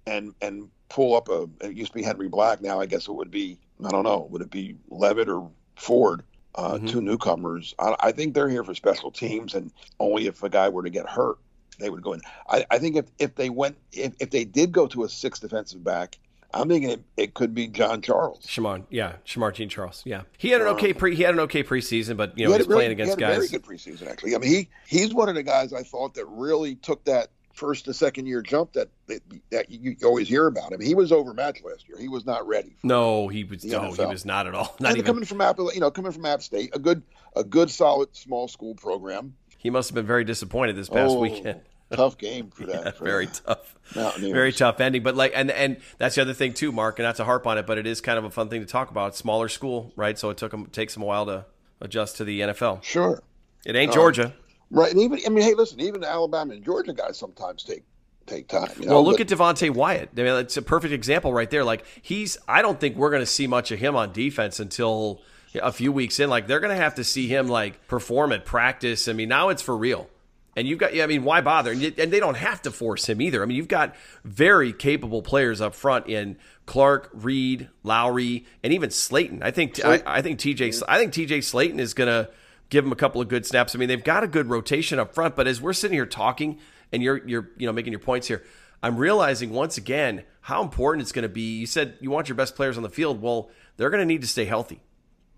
and 0.08 0.34
and 0.42 0.70
pull 0.90 1.16
up 1.16 1.30
a. 1.30 1.48
It 1.62 1.76
used 1.78 1.92
to 1.92 1.98
be 2.00 2.04
Henry 2.04 2.28
Black. 2.28 2.62
Now 2.62 2.80
I 2.80 2.88
guess 2.88 3.08
it 3.08 3.14
would 3.14 3.32
be 3.32 3.60
I 3.86 3.90
don't 3.90 4.04
know. 4.04 4.28
Would 4.32 4.42
it 4.42 4.52
be 4.52 4.76
Leavitt 4.90 5.30
or 5.30 5.50
Ford? 5.76 6.24
Uh, 6.56 6.74
Mhm. 6.74 6.90
Two 6.90 7.02
newcomers. 7.02 7.74
I, 7.80 7.96
I 8.02 8.12
think 8.12 8.34
they're 8.34 8.50
here 8.50 8.64
for 8.64 8.76
special 8.76 9.10
teams, 9.12 9.54
and 9.54 9.72
only 10.00 10.28
if 10.28 10.44
a 10.44 10.50
guy 10.50 10.68
were 10.70 10.84
to 10.84 10.90
get 10.90 11.08
hurt, 11.08 11.38
they 11.82 11.90
would 11.90 12.02
go 12.02 12.14
in. 12.14 12.22
I, 12.50 12.66
I 12.72 12.78
think 12.80 12.96
if, 12.96 13.06
if 13.20 13.36
they 13.36 13.50
went 13.50 13.78
if, 13.92 14.14
if 14.20 14.30
they 14.32 14.46
did 14.46 14.72
go 14.72 14.88
to 14.88 15.04
a 15.04 15.10
six 15.10 15.40
defensive 15.40 15.84
back, 15.84 16.18
I'm 16.54 16.68
thinking 16.68 16.90
it, 16.90 17.04
it 17.18 17.34
could 17.34 17.54
be 17.56 17.68
John 17.68 18.02
Charles. 18.02 18.44
Shimon, 18.48 18.86
yeah, 18.90 19.14
Shemar 19.26 19.54
Jean 19.54 19.70
Charles, 19.70 20.02
yeah. 20.06 20.24
He 20.38 20.50
had 20.50 20.62
an 20.62 20.68
okay 20.68 20.94
pre 20.94 21.16
he 21.16 21.24
had 21.24 21.34
an 21.34 21.40
okay 21.42 21.64
preseason, 21.64 22.18
but 22.18 22.38
you 22.38 22.46
know 22.46 22.52
had 22.52 22.62
he's 22.62 22.68
really- 22.68 22.78
playing 22.78 22.92
against 22.92 23.18
he 23.18 23.24
had 23.24 23.32
a 23.34 23.36
guys. 23.38 23.50
very 23.50 23.60
good 23.62 23.64
preseason 23.70 24.08
actually. 24.10 24.36
I 24.36 24.40
mean, 24.40 24.50
he 24.50 24.70
he's 24.88 25.14
one 25.14 25.30
of 25.30 25.36
the 25.36 25.44
guys 25.44 25.74
I 25.74 25.84
thought 25.84 26.14
that 26.16 26.26
really 26.28 26.76
took 26.76 27.04
that 27.06 27.30
first 27.54 27.84
to 27.86 27.94
second 27.94 28.26
year 28.28 28.42
jump 28.42 28.74
that 28.74 28.90
that, 29.08 29.22
that 29.52 29.70
you, 29.70 29.96
you 30.00 30.08
always 30.08 30.28
hear 30.28 30.48
about 30.48 30.72
him. 30.72 30.80
He 30.82 30.96
was 30.96 31.12
overmatched 31.12 31.64
last 31.66 31.88
year. 31.88 31.98
He 32.00 32.08
was 32.08 32.26
not 32.26 32.48
ready. 32.48 32.76
No, 32.84 33.28
he 33.28 33.44
was 33.44 33.64
no, 33.64 33.92
he 33.94 34.06
was 34.06 34.26
not 34.26 34.48
at 34.48 34.54
all. 34.56 34.76
Not 34.80 34.90
and 34.92 34.98
even. 34.98 35.06
coming 35.06 35.26
from 35.26 35.42
App, 35.42 35.58
you 35.58 35.80
know, 35.80 35.92
coming 35.92 36.12
from 36.12 36.26
App 36.26 36.42
State, 36.42 36.72
a 36.76 36.80
good 36.80 37.02
a 37.36 37.44
good 37.44 37.70
solid 37.72 38.16
small 38.16 38.48
school 38.50 38.76
program. 38.76 39.36
He 39.58 39.70
must 39.70 39.90
have 39.90 39.96
been 39.96 40.08
very 40.08 40.24
disappointed 40.24 40.76
this 40.76 40.90
past 40.90 41.12
Oh, 41.12 41.20
weekend. 41.20 41.62
Tough 41.96 42.18
game 42.18 42.50
for 42.50 42.66
that. 42.66 42.86
Yeah, 42.86 42.92
for 42.92 43.04
very 43.06 43.28
tough. 43.28 43.76
Mountaineers. 43.96 44.34
Very 44.34 44.52
tough 44.54 44.80
ending, 44.80 45.04
but 45.04 45.16
like, 45.16 45.34
and 45.36 45.52
and 45.52 45.78
that's 45.98 46.16
the 46.16 46.22
other 46.22 46.34
thing 46.34 46.54
too, 46.54 46.72
Mark, 46.72 47.00
and 47.00 47.06
not 47.06 47.18
to 47.18 47.24
harp 47.26 47.46
on 47.48 47.58
it, 47.58 47.68
but 47.68 47.78
it 47.78 47.86
is 47.88 48.02
kind 48.02 48.18
of 48.18 48.24
a 48.24 48.30
fun 48.30 48.50
thing 48.50 48.62
to 48.62 48.68
talk 48.68 48.90
about. 48.92 49.10
It's 49.10 49.18
smaller 49.18 49.50
school, 49.50 49.92
right? 49.96 50.18
So 50.18 50.30
it 50.30 50.38
took 50.38 50.52
them 50.52 50.68
takes 50.68 50.94
them 50.94 51.04
a 51.04 51.06
while 51.06 51.26
to 51.26 51.46
adjust 51.82 52.18
to 52.18 52.24
the 52.24 52.42
NFL. 52.42 52.84
Sure. 52.84 53.22
It 53.66 53.76
ain't 53.76 53.92
Um, 53.92 53.96
Georgia. 53.96 54.34
Right, 54.70 54.92
and 54.92 55.02
even 55.02 55.20
I 55.26 55.30
mean, 55.30 55.44
hey, 55.44 55.54
listen, 55.54 55.80
even 55.82 56.02
the 56.02 56.08
Alabama 56.10 56.54
and 56.54 56.64
Georgia 56.64 56.94
guys 56.94 57.18
sometimes 57.18 57.64
take 57.64 57.84
take 58.28 58.48
time. 58.48 58.70
You 58.80 58.86
know? 58.86 58.94
Well, 58.94 59.06
look 59.06 59.18
but- 59.18 59.30
at 59.32 59.38
Devonte 59.38 59.70
Wyatt. 59.74 60.10
I 60.18 60.22
mean, 60.24 60.36
it's 60.36 60.56
a 60.56 60.62
perfect 60.62 60.94
example 60.94 61.34
right 61.34 61.50
there. 61.50 61.64
Like 61.66 61.84
he's, 62.02 62.38
I 62.48 62.62
don't 62.62 62.80
think 62.80 62.96
we're 62.96 63.10
going 63.10 63.22
to 63.24 63.26
see 63.26 63.48
much 63.48 63.72
of 63.72 63.80
him 63.80 63.96
on 63.96 64.14
defense 64.14 64.60
until 64.60 65.22
a 65.62 65.72
few 65.74 65.92
weeks 65.92 66.20
in. 66.22 66.30
Like 66.30 66.48
they're 66.48 66.62
going 66.62 66.76
to 66.76 66.82
have 66.82 66.96
to 66.96 67.04
see 67.04 67.28
him 67.28 67.50
like 67.50 67.88
perform 67.88 68.32
at 68.32 68.46
practice. 68.46 69.10
I 69.10 69.14
mean, 69.14 69.28
now 69.28 69.50
it's 69.50 69.62
for 69.62 69.76
real. 69.76 70.08
And 70.56 70.68
you've 70.68 70.80
got, 70.80 70.94
yeah, 70.94 71.06
I 71.06 71.08
mean, 71.08 71.24
why 71.24 71.40
bother? 71.42 71.72
And, 71.72 71.82
you, 71.82 71.94
and 71.98 72.12
they 72.12 72.20
don't 72.20 72.36
have 72.36 72.62
to 72.64 72.72
force 72.72 73.08
him 73.08 73.22
either. 73.22 73.42
I 73.42 73.46
mean, 73.46 73.56
you've 73.56 73.70
got 73.70 73.96
very 74.26 74.74
capable 74.74 75.22
players 75.22 75.62
up 75.62 75.74
front 75.74 76.08
in 76.08 76.38
Clark, 76.66 77.10
Reed, 77.14 77.70
Lowry, 77.84 78.46
and 78.62 78.74
even 78.74 78.90
Slaton. 78.90 79.42
I 79.42 79.52
think, 79.52 79.84
I, 79.86 80.02
I 80.06 80.22
think 80.22 80.40
TJ, 80.40 80.84
I 80.90 80.98
think 80.98 81.14
TJ 81.14 81.38
Slaton 81.38 81.80
is 81.80 81.94
going 81.94 82.10
to 82.10 82.30
give 82.70 82.86
him 82.86 82.92
a 82.92 82.96
couple 82.98 83.22
of 83.22 83.30
good 83.30 83.46
snaps. 83.46 83.76
I 83.76 83.80
mean, 83.80 83.88
they've 83.88 84.04
got 84.04 84.24
a 84.24 84.28
good 84.28 84.50
rotation 84.50 85.00
up 85.00 85.14
front. 85.14 85.36
But 85.38 85.48
as 85.48 85.62
we're 85.62 85.74
sitting 85.74 85.96
here 85.96 86.06
talking, 86.06 86.60
and 86.92 87.02
you're 87.02 87.26
you're 87.26 87.50
you 87.58 87.66
know 87.66 87.72
making 87.74 87.94
your 87.94 88.00
points 88.02 88.28
here, 88.28 88.44
I'm 88.84 88.98
realizing 88.98 89.52
once 89.52 89.78
again 89.78 90.24
how 90.42 90.62
important 90.64 91.04
it's 91.04 91.12
going 91.14 91.24
to 91.24 91.30
be. 91.30 91.60
You 91.60 91.66
said 91.66 91.96
you 92.02 92.12
want 92.12 92.28
your 92.28 92.36
best 92.36 92.56
players 92.58 92.76
on 92.76 92.84
the 92.84 92.90
field. 92.90 93.22
Well, 93.22 93.50
they're 93.78 93.90
going 93.90 94.02
to 94.02 94.06
need 94.06 94.22
to 94.22 94.28
stay 94.28 94.44
healthy 94.46 94.82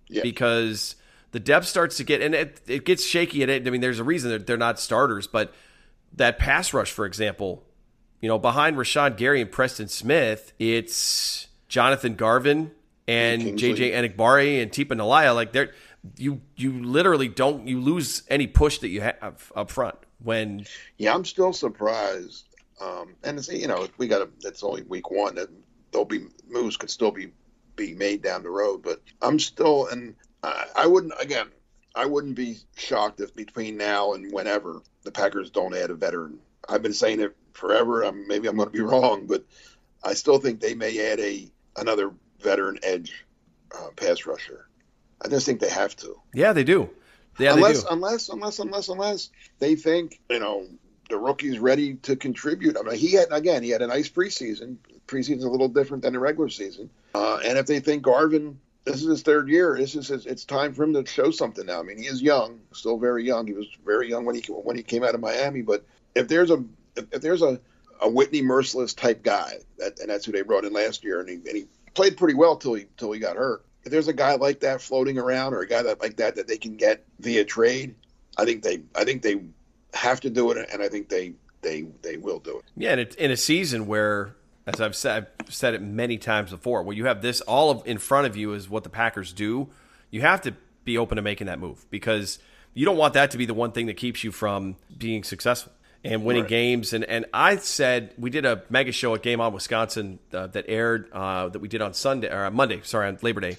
Yeah. 0.08 0.24
because 0.24 0.96
the 1.34 1.40
depth 1.40 1.66
starts 1.66 1.98
to 1.98 2.04
get, 2.04 2.22
and 2.22 2.34
it, 2.34 2.62
it 2.68 2.86
gets 2.86 3.04
shaky 3.04 3.42
at 3.44 3.50
it. 3.50 3.68
I 3.68 3.72
mean, 3.72 3.82
there's 3.82 4.00
a 4.00 4.04
reason 4.04 4.30
that 4.30 4.48
they're 4.48 4.56
not 4.56 4.80
starters, 4.80 5.28
but 5.28 5.54
that 6.16 6.38
pass 6.38 6.74
rush, 6.74 6.92
for 6.92 7.06
example, 7.06 7.63
you 8.22 8.30
know, 8.30 8.38
behind 8.38 8.78
Rashan 8.78 9.18
Gary 9.18 9.42
and 9.42 9.52
Preston 9.52 9.88
Smith, 9.88 10.54
it's 10.60 11.48
Jonathan 11.68 12.16
Garvin 12.16 12.72
and 13.08 13.42
JJ 13.42 13.94
Enagbare 13.94 14.62
and 14.62 14.72
Tipa 14.72 14.96
Galeai. 14.96 15.34
Like 15.36 15.52
they're 15.52 15.72
you 16.18 16.42
you 16.56 16.84
literally 16.84 17.28
don't 17.28 17.68
you 17.68 17.82
lose 17.82 18.24
any 18.30 18.46
push 18.46 18.78
that 18.78 18.90
you 18.90 19.02
have 19.02 19.52
up 19.56 19.72
front 19.72 19.96
when. 20.24 20.66
Yeah, 20.98 21.16
I'm 21.16 21.25
still 21.25 21.52
surprised. 21.52 22.48
Um, 22.80 23.16
and 23.24 23.40
it's, 23.40 23.50
you 23.50 23.68
know, 23.68 23.88
we 23.98 24.08
got 24.08 24.20
to. 24.20 24.48
It's 24.48 24.63
only 24.63 24.84
week 24.84 25.10
one, 25.10 25.38
and 25.38 25.63
there'll 25.92 26.06
be 26.06 26.28
moves 26.48 26.78
could 26.78 26.92
still 26.92 27.12
be 27.12 27.32
be 27.75 27.96
made 27.96 28.22
down 28.22 28.44
the 28.44 28.50
road. 28.50 28.84
But 28.84 29.02
I'm 29.22 29.40
still, 29.40 29.88
and 29.88 30.16
I, 30.44 30.66
I 30.76 30.88
wouldn't 30.88 31.14
again. 31.20 31.48
I 31.96 32.06
wouldn't 32.06 32.36
be 32.36 32.58
shocked 32.76 33.20
if 33.20 33.36
between 33.36 33.78
now 33.78 34.14
and 34.14 34.32
whenever 34.32 34.82
the 35.04 35.12
Packers 35.12 35.52
don't 35.52 35.76
add 35.76 35.92
a 35.92 35.96
veteran. 35.96 36.40
I've 36.68 36.82
been 36.82 36.94
saying 36.94 37.22
it 37.22 37.36
forever. 37.54 38.02
I'm, 38.02 38.28
maybe 38.28 38.48
I'm 38.48 38.56
going 38.56 38.70
to 38.70 38.74
be 38.74 38.82
wrong, 38.84 39.28
but 39.28 39.46
I 40.04 40.14
still 40.14 40.40
think 40.40 40.60
they 40.60 40.74
may 40.74 41.12
add 41.12 41.20
a 41.20 41.48
another 41.78 42.12
veteran 42.40 42.80
edge 42.84 43.26
uh, 43.76 43.90
pass 43.96 44.26
rusher. 44.26 44.68
I 45.22 45.30
just 45.30 45.46
think 45.46 45.60
they 45.60 45.70
have 45.70 45.96
to. 45.98 46.20
Yeah, 46.34 46.54
they 46.54 46.64
do. 46.64 46.90
Yeah, 47.40 47.54
unless, 47.54 47.84
they 47.84 47.90
do. 47.90 47.94
unless, 47.94 48.30
unless, 48.30 48.60
unless, 48.60 48.90
unless 48.90 49.30
they 49.60 49.76
think 49.76 50.20
you 50.30 50.40
know 50.40 50.66
the 51.10 51.18
rookie's 51.18 51.60
ready 51.60 51.96
to 51.96 52.16
contribute. 52.16 52.78
I 52.78 52.82
mean, 52.82 52.98
he 52.98 53.14
had 53.14 53.28
again, 53.32 53.64
he 53.64 53.70
had 53.70 53.82
a 53.82 53.88
nice 53.88 54.10
preseason. 54.10 54.78
Preseason's 55.08 55.44
a 55.44 55.50
little 55.50 55.68
different 55.68 56.04
than 56.04 56.14
the 56.14 56.20
regular 56.20 56.50
season. 56.50 56.90
Uh, 57.14 57.40
and 57.46 57.58
if 57.58 57.66
they 57.66 57.80
think 57.80 58.04
Garvin, 58.04 58.60
this 58.86 59.02
is 59.02 59.08
his 59.08 59.22
third 59.22 59.48
year, 59.50 59.78
this 59.78 59.96
is 59.96 60.08
his, 60.08 60.25
it's 60.25 60.46
time 60.46 60.74
for 60.74 60.84
him 60.84 60.94
to 60.94 61.06
show 61.06 61.32
something 61.32 61.66
now. 61.66 61.80
I 61.80 61.84
mean, 61.84 61.98
he 61.98 62.06
is 62.06 62.22
young, 62.22 62.60
still 62.74 62.98
very 62.98 63.24
young. 63.24 63.48
He 63.48 63.54
was 63.54 63.68
very 63.86 64.10
young 64.10 64.25
when 64.25 64.36
he 64.36 64.42
when 64.52 64.75
he 64.75 64.84
came 64.84 65.04
out 65.04 65.16
of 65.16 65.22
Miami. 65.22 65.62
But 65.62 65.86
if 66.16 66.28
there's 66.28 66.52
a 66.52 66.63
if, 66.96 67.06
if 67.12 67.22
there's 67.22 67.42
a 67.42 67.60
a 68.02 68.10
Whitney 68.10 68.42
Mercilus 68.42 68.96
type 68.96 69.24
guy, 69.24 69.54
that, 69.78 70.00
and 70.00 70.10
that's 70.10 70.25
who 70.25 70.32
they 70.32 70.42
brought 70.42 70.66
in 70.66 70.74
last 70.74 71.04
year, 71.04 71.22
and 71.22 71.30
he, 71.30 71.36
and 71.36 71.56
he 71.56 71.66
played 71.94 72.18
pretty 72.18 72.34
well 72.34 72.58
till 72.58 72.74
he 72.74 72.86
till 72.98 73.12
he 73.12 73.20
got 73.20 73.38
hurt. 73.38 73.66
If 73.84 73.92
there's 73.92 74.08
a 74.08 74.13
guy 74.13 74.36
like 74.36 74.60
that 74.62 74.82
floating 74.82 75.18
around, 75.18 75.54
or 75.54 75.62
a 75.62 75.68
guy 75.68 75.84
that 75.84 76.02
like 76.02 76.18
that 76.18 76.36
that 76.36 76.48
they 76.48 76.58
can 76.58 76.75
get 76.75 77.06
via 77.20 77.46
trade, 77.46 77.96
I 78.38 78.46
think 78.46 78.63
they 78.63 78.82
I 78.96 79.06
think 79.06 79.22
they 79.22 79.42
have 79.94 80.20
to 80.22 80.30
do 80.30 80.52
it, 80.52 80.70
and 80.72 80.82
I 80.82 80.90
think 80.90 81.10
they 81.10 81.34
they 81.62 81.88
they 82.02 82.18
will 82.18 82.40
do 82.40 82.58
it. 82.58 82.66
Yeah, 82.75 82.94
and 82.94 83.16
in 83.16 83.32
a 83.32 83.38
season 83.38 83.88
where, 83.88 84.36
as 84.65 84.79
I've 84.79 84.96
said, 84.96 85.27
I've 85.39 85.53
said 85.53 85.74
it 85.74 85.82
many 85.82 86.17
times 86.17 86.51
before, 86.51 86.84
where 86.84 86.96
you 86.96 87.05
have 87.05 87.22
this 87.22 87.41
all 87.41 87.70
of 87.70 87.86
in 87.86 87.98
front 87.98 88.27
of 88.27 88.38
you 88.38 88.53
is 88.53 88.70
what 88.70 88.84
the 88.84 88.89
Packers 88.89 89.34
do. 89.34 89.70
You 90.10 90.22
have 90.22 90.41
to 90.41 90.53
be 90.86 90.98
open 90.98 91.17
to 91.17 91.22
making 91.22 91.48
that 91.48 91.60
move 91.60 91.86
because 91.89 92.39
you 92.74 92.86
don't 92.86 92.98
want 92.98 93.13
that 93.15 93.32
to 93.32 93.38
be 93.38 93.46
the 93.46 93.53
one 93.53 93.72
thing 93.72 93.88
that 93.88 93.98
keeps 93.98 94.24
you 94.24 94.32
from 94.32 94.75
being 94.98 95.24
successful 95.24 95.72
and 96.03 96.24
winning 96.24 96.43
right. 96.43 96.50
games. 96.50 96.93
And 96.93 97.03
and 97.03 97.25
I 97.34 97.58
said 97.58 98.13
we 98.17 98.29
did 98.29 98.46
a 98.46 98.63
mega 98.70 98.91
show 98.91 99.13
at 99.15 99.22
Game 99.22 99.41
On 99.41 99.53
Wisconsin 99.53 100.20
uh, 100.34 100.48
that 100.48 100.65
aired 100.67 101.12
uh, 101.12 101.50
that 101.50 101.60
we 101.60 101.67
did 101.67 101.82
on 101.82 101.93
Sunday 101.93 102.32
or 102.32 102.50
Monday, 102.51 102.82
sorry, 102.84 103.08
on 103.08 103.17
Labor 103.22 103.41
Day. 103.41 103.58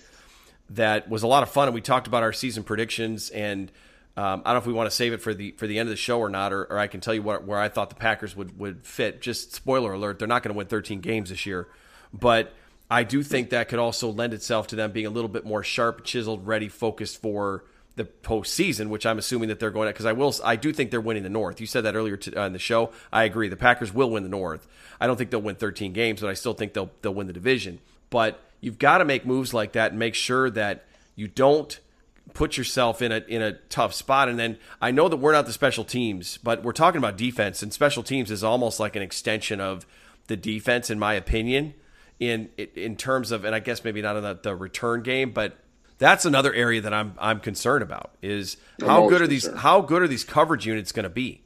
That 0.70 1.10
was 1.10 1.22
a 1.22 1.26
lot 1.26 1.42
of 1.42 1.50
fun, 1.50 1.68
and 1.68 1.74
we 1.74 1.82
talked 1.82 2.06
about 2.06 2.22
our 2.22 2.32
season 2.32 2.64
predictions. 2.64 3.28
And 3.30 3.70
um, 4.16 4.42
I 4.44 4.50
don't 4.50 4.54
know 4.54 4.58
if 4.58 4.66
we 4.66 4.72
want 4.72 4.88
to 4.88 4.94
save 4.94 5.12
it 5.12 5.20
for 5.22 5.34
the 5.34 5.52
for 5.52 5.66
the 5.66 5.78
end 5.78 5.88
of 5.88 5.90
the 5.90 5.96
show 5.96 6.20
or 6.20 6.28
not, 6.28 6.52
or, 6.52 6.64
or 6.64 6.78
I 6.78 6.86
can 6.86 7.00
tell 7.00 7.14
you 7.14 7.22
what, 7.22 7.44
where 7.44 7.58
I 7.58 7.68
thought 7.68 7.88
the 7.88 7.96
Packers 7.96 8.36
would 8.36 8.58
would 8.58 8.86
fit. 8.86 9.20
Just 9.20 9.52
spoiler 9.52 9.92
alert: 9.92 10.18
they're 10.18 10.28
not 10.28 10.42
going 10.42 10.54
to 10.54 10.58
win 10.58 10.66
13 10.66 11.00
games 11.00 11.30
this 11.30 11.46
year, 11.46 11.68
but. 12.12 12.52
I 12.90 13.02
do 13.02 13.22
think 13.22 13.48
that 13.50 13.70
could 13.70 13.78
also 13.78 14.10
lend 14.10 14.34
itself 14.34 14.66
to 14.68 14.76
them 14.76 14.92
being 14.92 15.06
a 15.06 15.10
little 15.10 15.30
bit 15.30 15.46
more 15.46 15.64
sharp, 15.64 16.04
chiseled, 16.04 16.46
ready, 16.46 16.68
focused 16.68 17.20
for 17.20 17.64
the 17.96 18.04
postseason, 18.04 18.88
which 18.88 19.06
I'm 19.06 19.18
assuming 19.18 19.48
that 19.48 19.60
they're 19.60 19.70
going 19.70 19.86
to, 19.86 19.92
because 19.92 20.06
I 20.06 20.12
will, 20.12 20.34
I 20.44 20.56
do 20.56 20.72
think 20.72 20.90
they're 20.90 21.00
winning 21.00 21.22
the 21.22 21.28
North. 21.28 21.60
You 21.60 21.66
said 21.66 21.84
that 21.84 21.94
earlier 21.94 22.16
to, 22.16 22.42
uh, 22.42 22.46
in 22.46 22.52
the 22.52 22.58
show. 22.58 22.90
I 23.12 23.24
agree. 23.24 23.48
The 23.48 23.56
Packers 23.56 23.92
will 23.92 24.10
win 24.10 24.22
the 24.22 24.28
North. 24.28 24.66
I 25.00 25.06
don't 25.06 25.16
think 25.16 25.30
they'll 25.30 25.40
win 25.40 25.56
13 25.56 25.92
games, 25.92 26.20
but 26.20 26.28
I 26.30 26.34
still 26.34 26.54
think 26.54 26.72
they'll 26.72 26.90
they'll 27.02 27.14
win 27.14 27.26
the 27.26 27.32
division. 27.32 27.80
But 28.10 28.40
you've 28.60 28.78
got 28.78 28.98
to 28.98 29.04
make 29.04 29.24
moves 29.24 29.54
like 29.54 29.72
that 29.72 29.92
and 29.92 29.98
make 29.98 30.14
sure 30.14 30.50
that 30.50 30.84
you 31.14 31.28
don't 31.28 31.78
put 32.34 32.58
yourself 32.58 33.00
in 33.00 33.12
a 33.12 33.24
in 33.28 33.40
a 33.40 33.52
tough 33.52 33.94
spot. 33.94 34.28
And 34.28 34.38
then 34.38 34.58
I 34.82 34.90
know 34.90 35.08
that 35.08 35.16
we're 35.16 35.32
not 35.32 35.46
the 35.46 35.52
special 35.52 35.84
teams, 35.84 36.36
but 36.38 36.62
we're 36.62 36.72
talking 36.72 36.98
about 36.98 37.16
defense, 37.16 37.62
and 37.62 37.72
special 37.72 38.02
teams 38.02 38.30
is 38.30 38.44
almost 38.44 38.78
like 38.78 38.96
an 38.96 39.02
extension 39.02 39.60
of 39.60 39.86
the 40.26 40.36
defense, 40.36 40.90
in 40.90 40.98
my 40.98 41.14
opinion. 41.14 41.74
In 42.20 42.50
in 42.56 42.96
terms 42.96 43.32
of, 43.32 43.44
and 43.44 43.54
I 43.54 43.60
guess 43.60 43.82
maybe 43.82 44.02
not 44.02 44.16
in 44.16 44.22
the, 44.22 44.38
the 44.40 44.54
return 44.54 45.02
game, 45.02 45.32
but 45.32 45.58
that's 45.98 46.24
another 46.24 46.52
area 46.52 46.80
that 46.80 46.92
I'm 46.92 47.14
I'm 47.18 47.40
concerned 47.40 47.82
about 47.82 48.14
is 48.22 48.56
how 48.80 49.08
good 49.08 49.22
are 49.22 49.26
these 49.26 49.44
concerned. 49.44 49.60
how 49.60 49.80
good 49.80 50.02
are 50.02 50.08
these 50.08 50.24
coverage 50.24 50.66
units 50.66 50.92
going 50.92 51.04
to 51.04 51.10
be? 51.10 51.43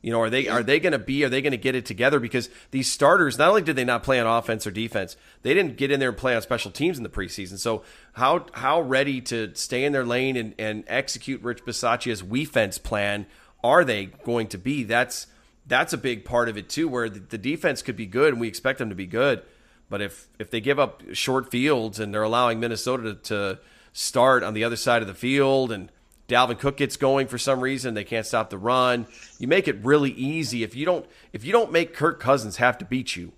You 0.00 0.12
know, 0.12 0.20
are 0.20 0.30
they 0.30 0.46
are 0.46 0.62
they 0.62 0.78
going 0.78 0.92
to 0.92 0.98
be 0.98 1.24
are 1.24 1.28
they 1.28 1.42
going 1.42 1.50
to 1.50 1.56
get 1.56 1.74
it 1.74 1.84
together 1.84 2.20
because 2.20 2.48
these 2.70 2.90
starters 2.90 3.36
not 3.36 3.48
only 3.48 3.62
did 3.62 3.74
they 3.74 3.84
not 3.84 4.04
play 4.04 4.20
on 4.20 4.26
offense 4.26 4.64
or 4.66 4.70
defense, 4.70 5.16
they 5.42 5.54
didn't 5.54 5.76
get 5.76 5.90
in 5.90 5.98
there 5.98 6.10
and 6.10 6.18
play 6.18 6.36
on 6.36 6.42
special 6.42 6.70
teams 6.70 6.98
in 6.98 7.02
the 7.02 7.08
preseason. 7.08 7.58
So 7.58 7.82
how 8.12 8.46
how 8.52 8.80
ready 8.80 9.20
to 9.22 9.54
stay 9.54 9.84
in 9.84 9.92
their 9.92 10.04
lane 10.04 10.36
and, 10.36 10.54
and 10.56 10.84
execute 10.86 11.42
Rich 11.42 11.64
Bisaccia's 11.64 12.22
defense 12.22 12.78
plan 12.78 13.26
are 13.64 13.84
they 13.84 14.06
going 14.06 14.46
to 14.48 14.58
be? 14.58 14.84
That's 14.84 15.26
that's 15.66 15.92
a 15.92 15.98
big 15.98 16.24
part 16.24 16.48
of 16.48 16.56
it 16.56 16.68
too, 16.68 16.88
where 16.88 17.08
the, 17.08 17.18
the 17.18 17.38
defense 17.38 17.82
could 17.82 17.96
be 17.96 18.06
good 18.06 18.32
and 18.32 18.40
we 18.40 18.48
expect 18.48 18.78
them 18.78 18.88
to 18.88 18.94
be 18.94 19.06
good, 19.06 19.42
but 19.90 20.00
if 20.00 20.28
if 20.38 20.50
they 20.50 20.60
give 20.60 20.78
up 20.78 21.02
short 21.12 21.50
fields 21.50 21.98
and 21.98 22.14
they're 22.14 22.22
allowing 22.22 22.60
Minnesota 22.60 23.14
to, 23.14 23.14
to 23.14 23.58
start 23.92 24.44
on 24.44 24.54
the 24.54 24.62
other 24.62 24.76
side 24.76 25.02
of 25.02 25.08
the 25.08 25.14
field 25.14 25.72
and 25.72 25.90
Dalvin 26.28 26.58
Cook 26.58 26.76
gets 26.76 26.96
going 26.96 27.26
for 27.26 27.38
some 27.38 27.60
reason, 27.60 27.94
they 27.94 28.04
can't 28.04 28.26
stop 28.26 28.50
the 28.50 28.58
run. 28.58 29.06
You 29.38 29.48
make 29.48 29.66
it 29.66 29.82
really 29.82 30.10
easy 30.10 30.62
if 30.62 30.76
you 30.76 30.84
don't 30.84 31.06
if 31.32 31.44
you 31.44 31.52
don't 31.52 31.72
make 31.72 31.94
Kirk 31.94 32.20
Cousins 32.20 32.58
have 32.58 32.76
to 32.78 32.84
beat 32.84 33.16
you, 33.16 33.32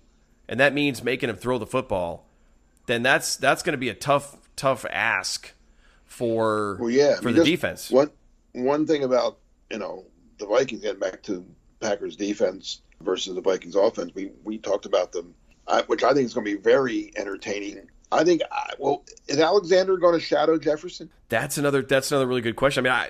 and 0.47 0.59
that 0.59 0.73
means 0.73 1.03
making 1.03 1.29
him 1.29 1.37
throw 1.37 1.57
the 1.57 1.65
football, 1.65 2.27
then 2.87 3.01
that's 3.01 3.37
that's 3.37 3.63
going 3.63 3.73
to 3.73 3.77
be 3.77 3.89
a 3.89 3.93
tough 3.93 4.35
tough 4.57 4.85
ask 4.91 5.53
for 6.05 6.77
well, 6.81 6.89
yeah, 6.89 7.15
for 7.21 7.31
the 7.31 7.43
defense. 7.45 7.89
One 7.89 8.11
one 8.51 8.85
thing 8.85 9.05
about 9.05 9.37
you 9.69 9.79
know 9.79 10.05
the 10.37 10.45
Vikings 10.45 10.81
getting 10.81 10.99
back 10.99 11.23
to 11.23 11.45
Packers 11.79 12.17
defense 12.17 12.81
versus 13.01 13.35
the 13.35 13.41
Vikings 13.41 13.75
offense, 13.75 14.11
we 14.13 14.31
we 14.43 14.57
talked 14.57 14.85
about 14.85 15.13
them, 15.13 15.33
which 15.87 16.03
I 16.03 16.13
think 16.13 16.25
is 16.25 16.33
going 16.33 16.45
to 16.45 16.57
be 16.57 16.61
very 16.61 17.13
entertaining 17.15 17.89
I 18.11 18.23
think. 18.23 18.41
Uh, 18.51 18.61
well, 18.79 19.03
is 19.27 19.39
Alexander 19.39 19.97
going 19.97 20.13
to 20.13 20.19
shadow 20.19 20.57
Jefferson? 20.57 21.09
That's 21.29 21.57
another. 21.57 21.81
That's 21.81 22.11
another 22.11 22.27
really 22.27 22.41
good 22.41 22.55
question. 22.55 22.85
I 22.85 22.89
mean, 22.89 22.93
I, 22.93 23.09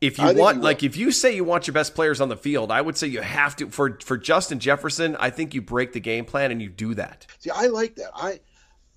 if 0.00 0.18
you 0.18 0.24
I 0.24 0.32
want, 0.32 0.60
like, 0.62 0.82
if 0.82 0.96
you 0.96 1.12
say 1.12 1.34
you 1.34 1.44
want 1.44 1.66
your 1.68 1.74
best 1.74 1.94
players 1.94 2.20
on 2.20 2.28
the 2.28 2.36
field, 2.36 2.72
I 2.72 2.80
would 2.80 2.96
say 2.96 3.06
you 3.06 3.22
have 3.22 3.54
to 3.56 3.70
for 3.70 3.98
for 4.02 4.16
Justin 4.18 4.58
Jefferson. 4.58 5.16
I 5.16 5.30
think 5.30 5.54
you 5.54 5.62
break 5.62 5.92
the 5.92 6.00
game 6.00 6.24
plan 6.24 6.50
and 6.50 6.60
you 6.60 6.68
do 6.68 6.94
that. 6.94 7.26
See, 7.38 7.50
I 7.50 7.66
like 7.66 7.94
that. 7.96 8.10
I 8.14 8.40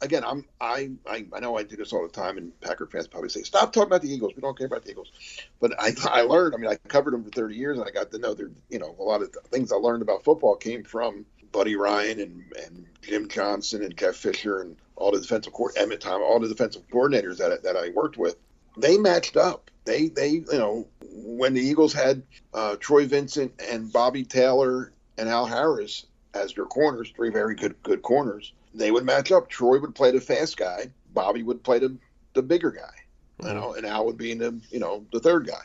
again, 0.02 0.24
I'm 0.26 0.46
I, 0.60 0.92
I 1.08 1.26
I 1.34 1.40
know 1.40 1.58
I 1.58 1.64
do 1.64 1.76
this 1.76 1.94
all 1.94 2.02
the 2.02 2.10
time, 2.10 2.38
and 2.38 2.60
Packer 2.62 2.88
fans 2.88 3.08
probably 3.08 3.30
say, 3.30 3.44
"Stop 3.44 3.72
talking 3.72 3.88
about 3.88 4.02
the 4.02 4.12
Eagles. 4.12 4.34
We 4.36 4.42
don't 4.42 4.58
care 4.58 4.68
about 4.68 4.84
the 4.84 4.92
Eagles." 4.92 5.12
But 5.60 5.74
I 5.80 5.92
I 6.06 6.22
learned. 6.22 6.56
I 6.56 6.58
mean, 6.58 6.70
I 6.72 6.76
covered 6.88 7.14
them 7.14 7.24
for 7.24 7.30
30 7.30 7.56
years, 7.56 7.78
and 7.78 7.88
I 7.88 7.92
got 7.92 8.12
to 8.12 8.18
know 8.18 8.34
their 8.34 8.50
you 8.70 8.80
know 8.80 8.96
a 8.98 9.04
lot 9.04 9.22
of 9.22 9.36
things 9.52 9.72
I 9.72 9.76
learned 9.76 10.02
about 10.02 10.24
football 10.24 10.56
came 10.56 10.84
from 10.84 11.26
Buddy 11.52 11.76
Ryan 11.76 12.20
and 12.20 12.44
and 12.66 12.86
Jim 13.02 13.28
Johnson 13.28 13.84
and 13.84 13.96
Jeff 13.96 14.16
Fisher 14.16 14.62
and 14.62 14.76
all 14.96 15.12
the 15.12 15.20
defensive 15.20 15.54
court 15.54 15.74
Emmett 15.78 16.02
Tom, 16.02 16.22
all 16.22 16.40
the 16.40 16.48
defensive 16.48 16.88
coordinators 16.90 17.38
that 17.38 17.64
that 17.64 17.76
I 17.76 17.90
worked 17.90 18.18
with, 18.18 18.38
they 18.78 18.98
matched 18.98 19.38
up. 19.38 19.70
They 19.86 20.08
they 20.08 20.30
you 20.30 20.46
know 20.52 20.88
when 21.02 21.54
the 21.54 21.62
Eagles 21.62 21.94
had 21.94 22.24
uh, 22.54 22.76
Troy 22.80 23.06
Vincent 23.06 23.54
and 23.70 23.92
Bobby 23.92 24.24
Taylor 24.24 24.92
and 25.18 25.30
Al 25.30 25.46
Harris 25.46 26.06
as 26.34 26.54
their 26.54 26.66
corners, 26.66 27.12
three 27.16 27.30
very 27.30 27.56
good 27.56 27.76
good 27.84 28.02
corners, 28.02 28.54
they 28.74 28.92
would 28.92 29.06
match 29.06 29.32
up. 29.32 29.50
Troy 29.50 29.80
would 29.80 29.96
play 29.96 30.12
the 30.12 30.22
fast 30.22 30.58
guy, 30.58 30.90
Bobby 31.14 31.44
would 31.44 31.64
play 31.64 31.80
the 31.80 31.96
the 32.34 32.42
bigger 32.42 32.72
guy, 32.72 33.48
you 33.48 33.54
know, 33.54 33.74
and 33.74 33.86
Al 33.86 34.06
would 34.06 34.18
be 34.18 34.32
in 34.32 34.38
the 34.38 34.60
you 34.70 34.80
know 34.80 35.06
the 35.12 35.20
third 35.20 35.48
guy. 35.48 35.64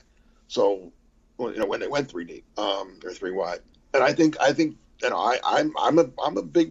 So 0.49 0.93
you 1.39 1.57
know 1.57 1.67
when 1.67 1.81
they 1.81 1.89
went 1.89 2.11
three 2.11 2.25
deep 2.25 2.45
um, 2.59 2.99
or 3.05 3.13
three 3.13 3.33
wide, 3.33 3.61
and 3.95 4.03
I 4.03 4.13
think 4.13 4.37
I 4.41 4.53
think 4.53 4.77
you 5.03 5.11
know 5.11 5.19
I 5.19 5.39
I'm 5.45 5.73
I'm 5.79 5.99
a 5.99 6.09
I'm 6.23 6.37
a 6.37 6.43
big 6.43 6.71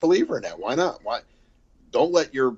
Believer 0.00 0.36
in 0.36 0.42
that. 0.42 0.58
Why 0.58 0.74
not? 0.74 1.00
Why? 1.02 1.20
Don't 1.90 2.12
let 2.12 2.34
your 2.34 2.56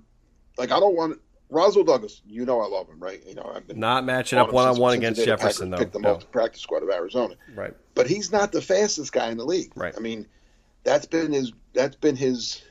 like. 0.58 0.72
I 0.72 0.80
don't 0.80 0.96
want 0.96 1.20
Rasul 1.50 1.84
Douglas. 1.84 2.22
You 2.26 2.44
know 2.44 2.60
I 2.60 2.66
love 2.66 2.88
him, 2.88 2.98
right? 2.98 3.22
You 3.26 3.34
know 3.34 3.52
I've 3.54 3.66
been 3.66 3.78
Not 3.78 4.04
matching 4.04 4.38
up 4.38 4.52
one 4.52 4.66
on 4.66 4.78
one 4.78 4.94
against 4.96 5.24
Jefferson, 5.24 5.70
Packers 5.70 5.78
though. 5.80 5.84
Picked 5.84 5.96
him 5.96 6.02
No. 6.02 6.14
off 6.14 6.20
the 6.20 6.26
practice 6.26 6.62
squad 6.62 6.82
of 6.82 6.90
Arizona, 6.90 7.34
Right. 7.54 7.74
but 7.94 8.06
he's 8.06 8.32
not 8.32 8.52
the 8.52 8.62
fastest 8.62 9.12
guy 9.12 9.30
in 9.30 9.36
the 9.36 9.44
league. 9.44 9.72
Right. 9.76 9.94
I 9.96 10.00
mean, 10.00 10.26
that's 10.84 11.06
been 11.06 11.32
his 11.32 11.52
that's 11.74 11.96
been 11.96 12.16
his 12.16 12.62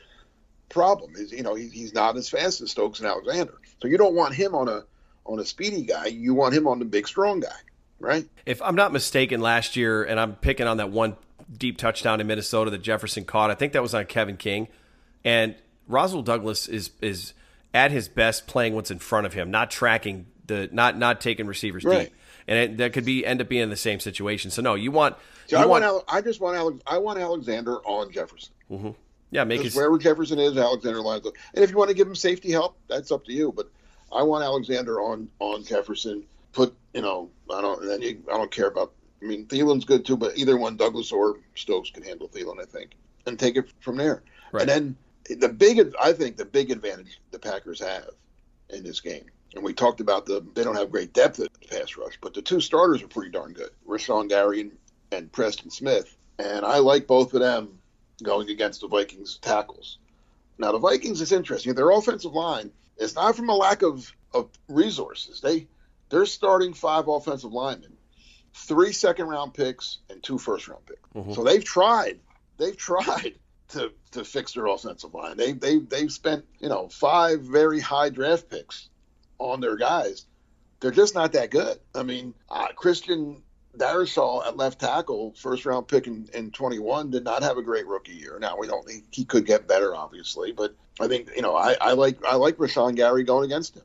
problem. 0.70 1.14
Is 1.16 1.32
you 1.32 1.44
know 1.44 1.56
he, 1.56 1.68
he's 1.70 1.94
not 1.94 2.18
as 2.18 2.28
fast 2.30 2.62
as 2.62 2.72
Stokes 2.72 3.00
and 3.00 3.08
Alexander. 3.08 3.54
So 3.82 3.88
you 3.88 3.98
don't 3.98 4.16
want 4.16 4.34
him 4.34 4.56
on 4.56 4.68
a 4.68 4.84
on 5.26 5.40
a 5.40 5.46
speedy 5.46 5.84
guy. 5.84 6.08
You 6.08 6.34
want 6.34 6.54
him 6.54 6.68
on 6.68 6.80
the 6.80 6.86
big 6.86 7.08
strong 7.08 7.40
guy, 7.40 7.56
right? 8.00 8.28
If 8.46 8.62
I'm 8.62 8.76
not 8.76 8.92
mistaken, 8.92 9.40
last 9.42 9.76
year, 9.76 10.04
and 10.04 10.20
I'm 10.20 10.36
picking 10.36 10.68
on 10.68 10.78
that 10.78 10.90
one 10.92 11.16
deep 11.52 11.78
touchdown 11.78 12.22
in 12.22 12.28
Minnesota 12.28 12.72
that 12.72 12.82
Jefferson 12.82 13.24
caught, 13.26 13.52
I 13.52 13.56
think 13.56 13.74
that 13.74 13.82
was 13.82 13.94
on 13.94 14.06
Kevin 14.06 14.38
King. 14.38 14.68
And 15.24 15.56
Rasul 15.88 16.22
Douglas 16.22 16.68
is 16.68 16.92
is 17.02 17.34
at 17.74 17.92
his 17.92 18.08
best 18.08 18.48
playing 18.48 18.74
what's 18.76 18.92
in 18.92 19.00
front 19.00 19.26
of 19.26 19.34
him, 19.34 19.52
not 19.52 19.72
tracking 19.72 20.26
the 20.48 20.70
not 20.72 20.98
not 20.98 21.22
taking 21.22 21.48
receivers 21.48 21.84
Right. 21.84 22.06
deep. 22.10 22.14
And 22.48 22.60
it, 22.60 22.78
that 22.78 22.94
could 22.94 23.06
be 23.06 23.26
end 23.26 23.42
up 23.42 23.50
being 23.50 23.64
in 23.64 23.70
the 23.72 23.76
same 23.76 24.00
situation. 24.00 24.52
So 24.52 24.62
no, 24.62 24.76
you 24.76 24.92
want 24.92 25.16
So 25.48 25.58
you 25.58 25.64
I 25.64 25.66
want, 25.66 25.84
want, 25.84 25.94
Ale- 25.96 26.04
I 26.18 26.22
just 26.22 26.40
want 26.40 26.56
Alex, 26.58 26.80
I 26.86 27.00
want 27.00 27.18
Alexander 27.20 27.78
on 27.78 28.12
Jefferson. 28.12 28.54
Mm-hmm. 28.70 28.92
yeah 29.32 29.44
make 29.44 29.62
his 29.62 29.76
wherever 29.76 29.98
Jefferson 29.98 30.38
is, 30.40 30.56
Alexander 30.58 31.02
lines 31.02 31.26
up. 31.26 31.34
And 31.56 31.64
if 31.64 31.72
you 31.72 31.78
want 31.78 31.90
to 31.90 31.96
give 31.96 32.08
him 32.08 32.16
safety 32.16 32.52
help, 32.52 32.78
that's 32.88 33.12
up 33.12 33.26
to 33.26 33.34
you. 33.34 33.52
But 33.52 33.70
I 34.12 34.22
want 34.24 34.44
Alexander 34.44 35.02
on 35.02 35.28
on 35.40 35.64
Jefferson. 35.64 36.24
Put 36.54 36.76
you 36.94 37.02
know 37.02 37.30
I 37.54 37.62
don't 37.62 37.82
and 37.82 37.90
then 37.90 38.02
you, 38.04 38.24
I 38.32 38.38
don't 38.38 38.52
care 38.52 38.68
about. 38.68 38.94
I 39.22 39.26
mean 39.26 39.48
Thielen's 39.48 39.86
good 39.86 40.06
too, 40.06 40.18
but 40.18 40.38
either 40.38 40.58
one 40.58 40.78
Douglas 40.78 41.12
or 41.12 41.40
Stokes 41.56 41.92
can 41.92 42.04
handle 42.04 42.30
Thielen, 42.30 42.62
I 42.62 42.66
think, 42.66 42.92
and 43.26 43.40
take 43.40 43.56
it 43.56 43.72
from 43.80 43.98
there. 43.98 44.24
Right. 44.52 44.70
And 44.70 44.98
then 45.28 45.40
the 45.40 45.50
big 45.50 45.94
I 46.02 46.14
think 46.14 46.38
the 46.38 46.46
big 46.46 46.72
advantage 46.72 47.20
the 47.32 47.40
Packers 47.40 47.80
have 47.80 48.10
in 48.70 48.84
this 48.84 49.02
game. 49.02 49.26
And 49.56 49.64
we 49.64 49.74
talked 49.74 50.02
about 50.02 50.26
the 50.26 50.46
they 50.54 50.64
don't 50.64 50.76
have 50.76 50.92
great 50.92 51.14
depth 51.14 51.40
at 51.40 51.50
pass 51.70 51.98
rush, 51.98 52.18
but 52.22 52.34
the 52.34 52.42
two 52.42 52.60
starters 52.62 53.02
are 53.02 53.08
pretty 53.08 53.32
darn 53.32 53.54
good. 53.54 53.72
Rashan 53.88 54.30
Gary 54.30 54.62
and, 54.62 54.72
and 55.12 55.32
Preston 55.32 55.70
Smith. 55.70 56.16
And 56.38 56.66
I 56.66 56.80
like 56.80 57.08
both 57.08 57.34
of 57.34 57.40
them 57.40 57.80
going 58.22 58.50
against 58.50 58.82
the 58.82 58.88
Vikings 58.88 59.40
tackles. 59.42 59.98
Now 60.58 60.72
the 60.72 60.80
Vikings 60.80 61.22
is 61.22 61.32
interesting. 61.32 61.74
Their 61.74 61.92
offensive 61.92 62.34
line 62.34 62.72
is 62.98 63.16
not 63.16 63.36
from 63.36 63.50
a 63.50 63.56
lack 63.56 63.82
of, 63.82 64.12
of 64.34 64.50
resources. 64.68 65.42
They 65.42 65.68
they're 66.10 66.26
starting 66.26 66.74
five 66.74 67.08
offensive 67.08 67.52
linemen, 67.52 67.95
three 68.56 68.94
second 68.94 69.28
round 69.28 69.54
picks 69.54 70.00
and 70.10 70.24
two 70.24 70.38
first 70.38 70.68
round 70.68 70.86
picks. 70.86 71.36
So 71.36 71.44
they've 71.44 71.64
tried. 71.64 72.20
They've 72.58 72.76
tried 72.76 73.36
to 73.70 73.92
to 74.12 74.24
fix 74.24 74.54
their 74.54 74.66
offensive 74.66 75.14
line. 75.14 75.38
They 75.38 75.52
they 75.52 75.80
they've 75.80 76.12
spent, 76.12 76.46
you 76.60 76.70
know, 76.70 76.88
five 76.88 77.42
very 77.42 77.80
high 77.80 78.10
draft 78.10 78.50
picks 78.50 78.90
on 79.38 79.60
their 79.60 79.76
guys. 79.76 80.26
They're 80.80 80.92
just 80.92 81.16
not 81.16 81.34
that 81.34 81.52
good. 81.52 81.80
I 81.94 82.04
mean, 82.04 82.34
uh, 82.50 82.68
Christian 82.76 83.42
Darrisaw 83.78 84.46
at 84.48 84.56
left 84.56 84.80
tackle, 84.80 85.34
first 85.36 85.66
round 85.66 85.88
pick 85.88 86.08
in, 86.08 86.30
in 86.34 86.52
21, 86.52 87.12
did 87.12 87.24
not 87.24 87.44
have 87.44 87.58
a 87.58 87.62
great 87.62 87.88
rookie 87.88 88.14
year. 88.14 88.38
Now 88.40 88.58
we 88.58 88.68
don't. 88.68 88.90
He, 88.90 89.02
he 89.12 89.26
could 89.26 89.46
get 89.46 89.68
better, 89.68 89.96
obviously, 89.96 90.52
but 90.54 90.76
I 91.00 91.08
think 91.08 91.30
you 91.36 91.42
know 91.42 91.56
I, 91.56 91.76
I 91.82 91.92
like 91.94 92.24
I 92.26 92.36
like 92.36 92.56
Rashan 92.56 92.96
Gary 92.96 93.24
going 93.24 93.46
against 93.46 93.76
him. 93.76 93.84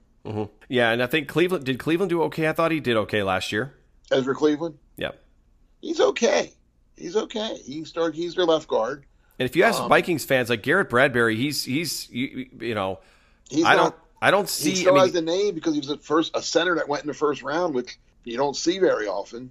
yeah, 0.68 0.90
and 0.90 1.02
I 1.02 1.06
think 1.06 1.28
Cleveland 1.28 1.64
did 1.64 1.78
Cleveland 1.78 2.10
do 2.10 2.22
okay? 2.24 2.48
I 2.48 2.52
thought 2.52 2.70
he 2.70 2.78
did 2.78 2.96
okay 2.96 3.22
last 3.22 3.50
year. 3.50 3.74
Ezra 4.10 4.34
Cleveland, 4.34 4.78
Yeah. 4.96 5.10
he's 5.80 6.00
okay. 6.00 6.52
He's 6.96 7.16
okay. 7.16 7.56
He 7.64 7.84
started. 7.84 8.14
He's 8.16 8.34
their 8.34 8.44
left 8.44 8.68
guard. 8.68 9.04
And 9.38 9.48
if 9.48 9.56
you 9.56 9.62
ask 9.64 9.80
Um, 9.80 9.88
Vikings 9.88 10.24
fans 10.24 10.50
like 10.50 10.62
Garrett 10.62 10.90
Bradbury, 10.90 11.34
he's 11.36 11.64
he's 11.64 12.10
you, 12.10 12.50
you 12.60 12.74
know 12.74 12.98
He's 13.48 13.64
I 13.64 13.74
not. 13.74 13.82
don't 13.82 13.94
I 14.22 14.30
don't 14.30 14.42
he 14.44 14.48
see. 14.48 14.74
still 14.76 14.92
I 14.92 14.96
mean, 14.96 15.02
has 15.04 15.12
the 15.12 15.22
name 15.22 15.54
because 15.54 15.72
he 15.72 15.80
was 15.80 15.88
the 15.88 15.96
first 15.96 16.32
a 16.36 16.42
center 16.42 16.74
that 16.76 16.88
went 16.88 17.02
in 17.04 17.08
the 17.08 17.14
first 17.14 17.42
round, 17.42 17.74
which 17.74 17.98
you 18.24 18.36
don't 18.36 18.54
see 18.54 18.78
very 18.78 19.06
often, 19.06 19.50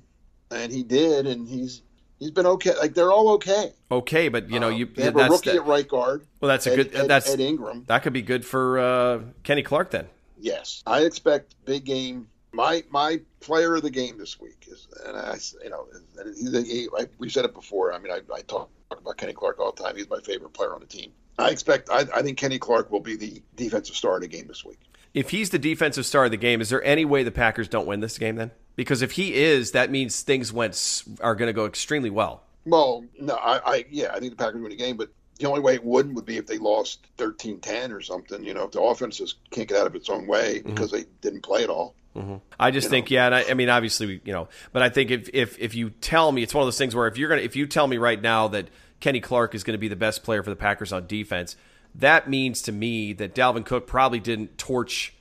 and 0.52 0.72
he 0.72 0.84
did, 0.84 1.26
and 1.26 1.48
he's 1.48 1.82
he's 2.20 2.30
been 2.30 2.46
okay. 2.46 2.76
Like 2.78 2.94
they're 2.94 3.12
all 3.12 3.30
okay. 3.32 3.74
okay, 3.92 4.30
but 4.30 4.48
you 4.52 4.60
know 4.60 4.68
Um, 4.68 4.76
you 4.76 4.86
they 4.86 5.06
have 5.06 5.16
that's 5.16 5.30
a 5.30 5.32
rookie 5.32 5.50
that- 5.50 5.56
at 5.62 5.66
right 5.66 5.88
guard. 5.88 6.24
well 6.40 6.50
that's 6.50 6.68
a 6.68 6.74
Ed, 6.74 6.76
good 6.76 6.96
Ed, 6.96 7.08
that's 7.08 7.30
Ed 7.34 7.40
Ingram. 7.40 7.86
that 7.88 8.04
could 8.04 8.14
be 8.14 8.22
good 8.22 8.46
for 8.46 8.78
uh, 8.78 9.20
Kenny 9.42 9.64
Clark 9.64 9.90
then. 9.90 10.06
Yes, 10.40 10.84
I 10.86 11.02
expect 11.02 11.56
big 11.66 11.84
game. 11.84 12.28
My 12.52 12.84
my 12.90 13.20
player 13.40 13.76
of 13.76 13.84
the 13.84 13.92
game 13.92 14.18
this 14.18 14.40
week 14.40 14.66
is, 14.68 14.88
and 15.06 15.16
I 15.16 15.38
you 15.64 15.70
know, 15.70 15.88
he's 16.24 16.54
a, 16.54 16.62
he, 16.62 16.88
I, 16.98 17.08
we 17.18 17.30
said 17.30 17.46
it 17.46 17.54
before. 17.54 17.94
I 17.94 18.00
mean, 18.00 18.12
I, 18.12 18.22
I 18.34 18.42
talk 18.42 18.70
about 18.92 19.18
Kenny 19.18 19.34
Clark 19.34 19.60
all 19.60 19.72
the 19.72 19.84
time. 19.84 19.96
He's 19.96 20.10
my 20.10 20.20
favorite 20.20 20.54
player 20.54 20.74
on 20.74 20.80
the 20.80 20.88
team. 20.88 21.12
I 21.38 21.50
expect. 21.52 21.90
I, 21.90 22.06
I 22.14 22.22
think 22.22 22.38
Kenny 22.38 22.60
Clark 22.60 22.92
will 22.92 23.00
be 23.00 23.16
the 23.16 23.42
defensive 23.56 23.96
star 23.96 24.16
of 24.16 24.22
the 24.22 24.28
game 24.28 24.48
this 24.48 24.66
week. 24.66 24.80
If 25.14 25.30
he's 25.32 25.50
the 25.50 25.60
defensive 25.60 26.06
star 26.06 26.26
of 26.26 26.32
the 26.32 26.38
game, 26.38 26.62
is 26.62 26.70
there 26.70 26.84
any 26.84 27.06
way 27.06 27.24
the 27.24 27.32
Packers 27.32 27.68
don't 27.68 27.88
win 27.88 28.00
this 28.00 28.18
game 28.18 28.36
then? 28.36 28.52
Because 28.76 29.02
if 29.02 29.14
he 29.14 29.34
is, 29.34 29.72
that 29.72 29.90
means 29.90 30.22
things 30.22 30.54
went 30.54 31.04
are 31.22 31.36
going 31.36 31.48
to 31.48 31.54
go 31.54 31.66
extremely 31.66 32.10
well. 32.10 32.44
Well, 32.66 33.04
no, 33.20 33.36
I, 33.36 33.76
I 33.76 33.86
yeah, 33.90 34.12
I 34.14 34.20
think 34.20 34.32
the 34.32 34.44
Packers 34.44 34.62
win 34.62 34.70
the 34.70 34.76
game, 34.76 34.98
but 34.98 35.10
the 35.40 35.48
only 35.48 35.62
way 35.62 35.74
it 35.74 35.84
wouldn't 35.84 36.16
would 36.16 36.26
be 36.26 36.38
if 36.38 36.46
they 36.46 36.58
lost 36.58 37.08
13-10 37.18 37.92
or 37.92 38.02
something. 38.02 38.44
You 38.44 38.54
know, 38.54 38.66
if 38.66 38.72
the 38.72 38.82
offense 38.82 39.18
just 39.18 39.38
can't 39.50 39.68
get 39.68 39.78
out 39.78 39.88
of 39.88 39.96
its 39.96 40.10
own 40.10 40.28
way 40.28 40.60
mm-hmm. 40.60 40.70
because 40.70 40.92
they 40.92 41.06
didn't 41.22 41.42
play 41.42 41.64
at 41.64 41.70
all. 41.70 41.96
Mm-hmm. 42.16 42.36
I 42.60 42.72
just 42.72 42.90
think, 42.90 43.12
yeah, 43.12 43.28
and 43.28 43.36
I, 43.36 43.46
I 43.50 43.54
mean, 43.54 43.70
obviously, 43.70 44.20
you 44.26 44.34
know, 44.34 44.50
but 44.74 44.82
I 44.82 44.90
think 44.90 45.12
if, 45.12 45.30
if 45.32 45.60
if 45.60 45.76
you 45.76 45.92
tell 45.92 46.32
me, 46.32 46.42
it's 46.42 46.54
one 46.54 46.64
of 46.64 46.68
those 46.68 46.78
things 46.78 46.96
where 46.96 47.08
if 47.08 47.18
you're 47.18 47.30
gonna, 47.30 47.42
if 47.42 47.56
you 47.56 47.68
tell 47.68 47.88
me 47.88 47.98
right 47.98 48.20
now 48.20 48.48
that 48.50 48.70
Kenny 49.00 49.20
Clark 49.20 49.54
is 49.56 49.64
going 49.64 49.76
to 49.76 49.80
be 49.80 49.88
the 49.88 49.96
best 49.96 50.24
player 50.24 50.42
for 50.44 50.50
the 50.50 50.56
Packers 50.56 50.92
on 50.92 51.08
defense, 51.08 51.56
that 51.96 52.30
means 52.30 52.64
to 52.64 52.72
me 52.72 53.14
that 53.14 53.36
Dalvin 53.36 53.66
Cook 53.66 53.88
probably 53.88 54.20
didn't 54.20 54.58
torch 54.58 55.14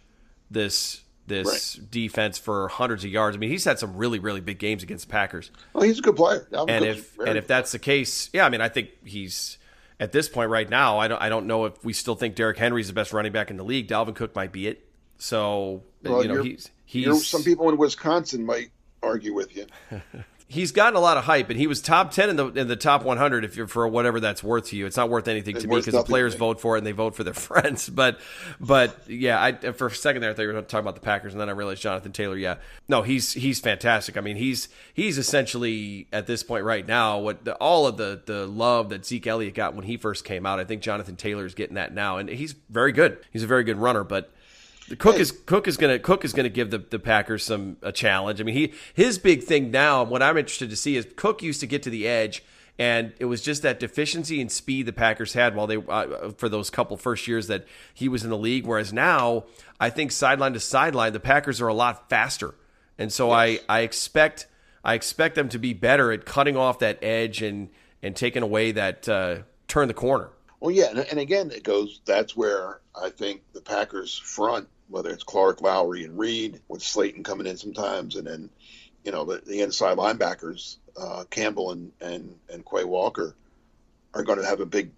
this 0.51 1.03
this 1.27 1.75
defense 1.75 2.39
for 2.39 2.69
hundreds 2.69 3.05
of 3.05 3.11
yards. 3.11 3.37
I 3.37 3.39
mean, 3.39 3.51
he's 3.51 3.65
had 3.65 3.79
some 3.79 3.97
really 3.97 4.19
really 4.19 4.41
big 4.41 4.59
games 4.59 4.83
against 4.83 5.07
the 5.07 5.13
Packers, 5.13 5.51
Well, 5.75 5.85
he's 5.85 5.99
a 5.99 6.03
good 6.03 6.17
player. 6.17 6.49
Dalvin 6.51 6.71
and 6.71 6.85
Cook's 6.85 7.01
if 7.01 7.19
and 7.19 7.39
if 7.39 7.47
that's 7.47 7.73
the 7.73 7.79
case, 7.79 8.31
yeah, 8.33 8.47
I 8.47 8.49
mean, 8.49 8.63
I 8.63 8.71
think 8.71 8.91
he's 9.05 9.59
at 10.01 10.13
this 10.13 10.29
point 10.29 10.51
right 10.51 10.69
now. 10.69 10.99
I 10.99 11.09
don't 11.09 11.21
I 11.21 11.29
don't 11.29 11.47
know 11.47 11.67
if 11.67 11.85
we 11.85 11.93
still 11.93 12.15
think 12.15 12.35
Derrick 12.35 12.57
Henry's 12.57 12.89
the 12.89 12.95
best 12.95 13.13
running 13.13 13.33
back 13.33 13.51
in 13.51 13.59
the 13.59 13.65
league. 13.65 13.89
Dalvin 13.89 14.15
Cook 14.15 14.35
might 14.35 14.53
be 14.53 14.67
it. 14.69 14.88
So 15.19 15.83
Well, 16.03 16.23
you 16.23 16.29
know, 16.29 16.43
he's 16.43 16.71
he's 16.85 17.27
some 17.27 17.43
people 17.43 17.69
in 17.69 17.77
Wisconsin 17.77 18.47
might 18.47 18.71
argue 19.03 19.35
with 19.35 19.57
you. 19.57 19.67
he's 20.49 20.73
gotten 20.73 20.97
a 20.97 21.01
lot 21.01 21.19
of 21.19 21.25
hype, 21.25 21.51
and 21.51 21.59
he 21.59 21.67
was 21.67 21.81
top 21.81 22.11
ten 22.11 22.31
in 22.31 22.37
the 22.37 22.47
in 22.49 22.69
the 22.69 22.77
top 22.77 23.05
100. 23.05 23.45
If 23.45 23.57
you're 23.57 23.67
for 23.67 23.87
whatever 23.87 24.19
that's 24.19 24.43
worth 24.43 24.69
to 24.69 24.77
you, 24.77 24.87
it's 24.87 24.97
not 24.97 25.11
worth 25.11 25.29
anything 25.29 25.55
It's 25.57 25.65
to 25.65 25.69
me 25.69 25.77
because 25.77 25.95
the 25.95 26.03
players 26.03 26.35
vote 26.35 26.61
for 26.61 26.77
it 26.77 26.79
and 26.79 26.87
they 26.87 26.93
vote 26.93 27.15
for 27.15 27.23
their 27.23 27.35
friends. 27.35 27.89
But 27.89 28.19
but 28.59 28.99
yeah, 29.07 29.41
I 29.41 29.53
for 29.73 29.87
a 29.87 29.91
second 29.91 30.23
there 30.23 30.31
I 30.31 30.35
thought 30.35 30.43
you 30.43 30.53
were 30.53 30.63
talking 30.63 30.81
about 30.81 30.95
the 30.95 31.03
Packers, 31.03 31.35
and 31.35 31.41
then 31.41 31.49
I 31.49 31.53
realized 31.53 31.83
Jonathan 31.83 32.13
Taylor. 32.13 32.37
Yeah, 32.37 32.57
no, 32.89 33.03
he's 33.03 33.35
he's 33.35 33.61
fantastic. 33.61 34.17
I 34.17 34.21
mean, 34.21 34.37
he's 34.37 34.69
he's 34.95 35.19
essentially 35.19 36.09
at 36.13 36.27
this 36.27 36.43
point 36.43 36.65
right 36.65 36.87
now 36.87 37.19
what 37.19 37.45
the, 37.45 37.55
all 37.57 37.87
of 37.87 37.97
the 37.97 38.23
the 38.25 38.47
love 38.47 38.89
that 38.89 39.05
Zeke 39.05 39.27
Elliott 39.27 39.55
got 39.55 39.75
when 39.75 39.85
he 39.85 39.97
first 39.97 40.25
came 40.25 40.47
out. 40.47 40.59
I 40.59 40.65
think 40.65 40.83
Jonathan 40.83 41.17
Taylor 41.17 41.45
is 41.45 41.55
getting 41.55 41.75
that 41.75 41.93
now, 41.93 42.17
and 42.17 42.29
he's 42.29 42.55
very 42.71 42.93
good. 42.93 43.19
He's 43.31 43.43
a 43.43 43.49
very 43.49 43.65
good 43.65 43.77
runner, 43.77 44.05
but. 44.05 44.33
Cook 44.97 45.17
Hey. 45.17 45.23
is 45.23 45.33
Cook 45.33 45.69
is 45.69 45.77
gonna 45.77 45.99
Cook 45.99 46.25
is 46.25 46.33
gonna 46.33 46.49
give 46.49 46.71
the, 46.71 46.79
the 46.79 46.99
Packers 46.99 47.45
some 47.45 47.77
a 47.83 47.93
challenge. 47.93 48.41
I 48.41 48.45
mean, 48.45 48.55
he 48.55 48.73
his 48.95 49.19
big 49.19 49.43
thing 49.43 49.71
now. 49.71 50.03
What 50.05 50.23
I'm 50.23 50.37
interested 50.37 50.71
to 50.71 50.77
see 50.77 50.97
is 50.97 51.07
Cook 51.17 51.43
used 51.43 51.61
to 51.61 51.67
get 51.67 51.83
to 51.83 51.91
the 51.91 52.07
edge, 52.09 52.43
and 52.79 53.13
it 53.19 53.27
was 53.27 53.43
just 53.43 53.63
that 53.63 53.81
deficiency 53.81 54.41
in 54.41 54.49
speed 54.49 54.87
the 54.87 54.93
Packers 54.93 55.35
had 55.35 55.55
while 55.55 55.67
they 55.67 55.77
uh, 55.77 56.31
for 56.37 56.49
those 56.49 56.71
couple 56.71 56.97
first 56.97 57.27
years 57.29 57.49
that 57.49 57.67
he 57.93 58.09
was 58.09 58.25
in 58.25 58.31
the 58.31 58.39
league. 58.39 58.67
Whereas 58.67 58.93
now, 58.93 59.45
I 59.79 59.91
think 59.91 60.13
sideline 60.13 60.53
to 60.55 60.61
sideline, 60.61 61.13
the 61.13 61.21
Packers 61.21 61.61
are 61.61 61.69
a 61.69 61.75
lot 61.75 62.09
faster, 62.09 62.55
and 62.97 63.13
so 63.13 63.31
I 63.31 63.61
I 63.69 63.81
expect 63.81 64.47
I 64.85 64.95
expect 64.95 65.35
them 65.35 65.49
to 65.51 65.59
be 65.59 65.75
better 65.75 66.13
at 66.13 66.25
cutting 66.25 66.57
off 66.57 66.79
that 66.79 66.99
edge 67.03 67.43
and 67.43 67.69
and 68.03 68.17
taking 68.17 68.43
away 68.43 68.73
that 68.73 69.09
uh, 69.09 69.39
turn 69.67 69.89
the 69.89 69.95
corner. 69.95 70.31
Well, 70.61 70.73
yeah, 70.73 70.91
and, 70.91 70.99
and 70.99 71.21
again, 71.21 71.51
it 71.53 71.63
goes. 71.63 72.01
That's 72.05 72.37
where 72.37 72.81
I 73.01 73.11
think 73.11 73.43
the 73.53 73.61
Packers 73.61 74.19
front, 74.19 74.69
whether 74.89 75.11
it's 75.11 75.25
Clark, 75.25 75.61
Lowry, 75.61 76.05
and 76.05 76.19
Reed, 76.19 76.61
with 76.69 76.83
Slaton 76.83 77.25
coming 77.25 77.47
in 77.47 77.57
sometimes, 77.57 78.17
and 78.17 78.27
then 78.27 78.51
you 79.05 79.13
know 79.13 79.25
the, 79.25 79.43
the 79.45 79.61
inside 79.61 79.97
linebackers, 79.97 80.77
uh, 80.97 81.25
Campbell 81.31 81.73
and 81.73 81.93
and 82.01 82.39
and 82.53 82.65
Quay 82.65 82.85
Walker, 82.85 83.35
are 84.15 84.25
going 84.25 84.39
to 84.39 84.47
have 84.47 84.61
a 84.61 84.67
big 84.67 84.91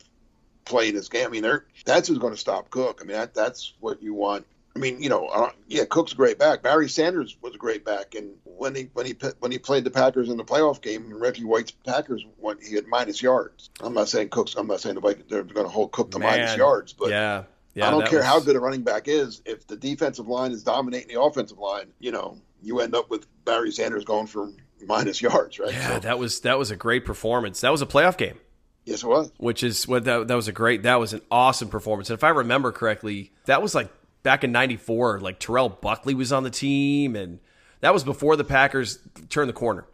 play 0.64 0.88
in 0.88 0.94
this 0.94 1.09
game. 1.09 1.26
I 1.26 1.31
mean, 1.31 1.42
they're 1.42 1.66
that's 1.85 2.09
who's 2.09 2.18
going 2.18 2.35
to 2.35 2.40
stop 2.40 2.70
Cook. 2.70 3.00
I 3.03 3.05
mean, 3.05 3.16
that 3.16 3.35
that's 3.35 3.74
what 3.81 4.03
you 4.03 4.14
want. 4.14 4.46
I 4.74 4.79
mean, 4.79 5.03
you 5.03 5.09
know, 5.09 5.26
uh, 5.26 5.50
yeah, 5.66 5.85
Cook's 5.85 6.12
a 6.12 6.14
great 6.14 6.38
back. 6.38 6.62
Barry 6.62 6.88
Sanders 6.88 7.37
was 7.42 7.55
a 7.55 7.59
great 7.59 7.85
back, 7.85 8.14
and 8.14 8.31
when 8.44 8.74
he 8.74 8.88
when 8.92 9.05
he 9.05 9.16
when 9.40 9.50
he 9.50 9.59
played 9.59 9.85
the 9.85 9.90
Packers 9.90 10.29
in 10.29 10.37
the 10.37 10.44
playoff 10.44 10.81
game, 10.81 11.07
and 11.07 11.20
Reggie 11.20 11.44
White's 11.44 11.72
Packers 11.72 12.24
went, 12.38 12.62
he 12.62 12.76
had 12.76 12.87
minus 12.87 13.20
yards. 13.20 13.70
I'm 13.81 13.94
not 13.94 14.09
saying 14.09 14.29
Cook's. 14.29 14.55
I'm 14.55 14.68
not 14.68 14.81
saying 14.81 14.94
the 14.94 15.00
Vikings 15.00 15.26
they're 15.29 15.42
going 15.42 15.66
to 15.66 15.72
hold 15.72 15.90
Cook 15.90 16.12
to 16.12 16.20
minus 16.20 16.57
yards, 16.57 16.92
but 16.92 17.11
yeah, 17.11 17.44
yeah, 17.74 17.88
I 17.88 17.90
don't 17.90 18.06
care 18.06 18.18
was- 18.20 18.26
how 18.26 18.40
good 18.40 18.56
a 18.56 18.61
running 18.61 18.83
back 18.83 19.09
is. 19.09 19.42
If 19.44 19.66
the 19.66 19.76
defensive 19.76 20.28
line 20.28 20.52
is 20.52 20.62
dominating 20.62 21.09
the 21.14 21.20
offensive 21.20 21.59
line, 21.59 21.92
you 21.98 22.12
know, 22.12 22.38
you 22.62 22.80
end 22.80 22.94
up 22.94 23.11
with 23.11 23.26
Barry 23.44 23.70
Sanders 23.70 24.04
going 24.04 24.26
for 24.26 24.50
minus 24.87 25.20
yards, 25.22 25.59
right? 25.59 25.72
Yeah, 25.72 25.94
So, 25.94 25.98
that 26.00 26.18
was 26.18 26.40
that 26.40 26.59
was 26.59 26.70
a 26.70 26.76
great 26.76 27.04
performance. 27.04 27.61
That 27.61 27.70
was 27.72 27.83
a 27.83 27.87
playoff 27.87 28.16
game, 28.16 28.38
yes, 28.85 29.02
it 29.02 29.06
was. 29.06 29.30
which 29.38 29.62
is 29.62 29.87
what 29.88 30.04
that 30.04 30.28
that 30.28 30.35
was 30.35 30.48
a 30.48 30.52
great 30.52 30.83
that 30.85 30.96
was 31.00 31.12
an 31.12 31.20
awesome 31.30 31.68
performance. 31.68 32.11
And 32.11 32.18
if 32.18 32.24
I 32.24 32.30
remember 32.30 32.72
correctly, 32.72 33.33
that 33.46 33.62
was 33.62 33.74
like 33.74 33.88
back 34.22 34.44
in 34.44 34.52
'94. 34.52 35.20
Like 35.20 35.38
Terrell 35.38 35.68
Buckley 35.68 36.14
was 36.14 36.33
on 36.33 36.42
the 36.42 36.50
team, 36.50 37.16
and 37.16 37.38
that 37.80 37.94
was 37.94 38.04
before 38.04 38.37
the 38.37 38.44
Packers 38.44 38.98
turned 39.30 39.48
the 39.48 39.54
corner. 39.54 39.87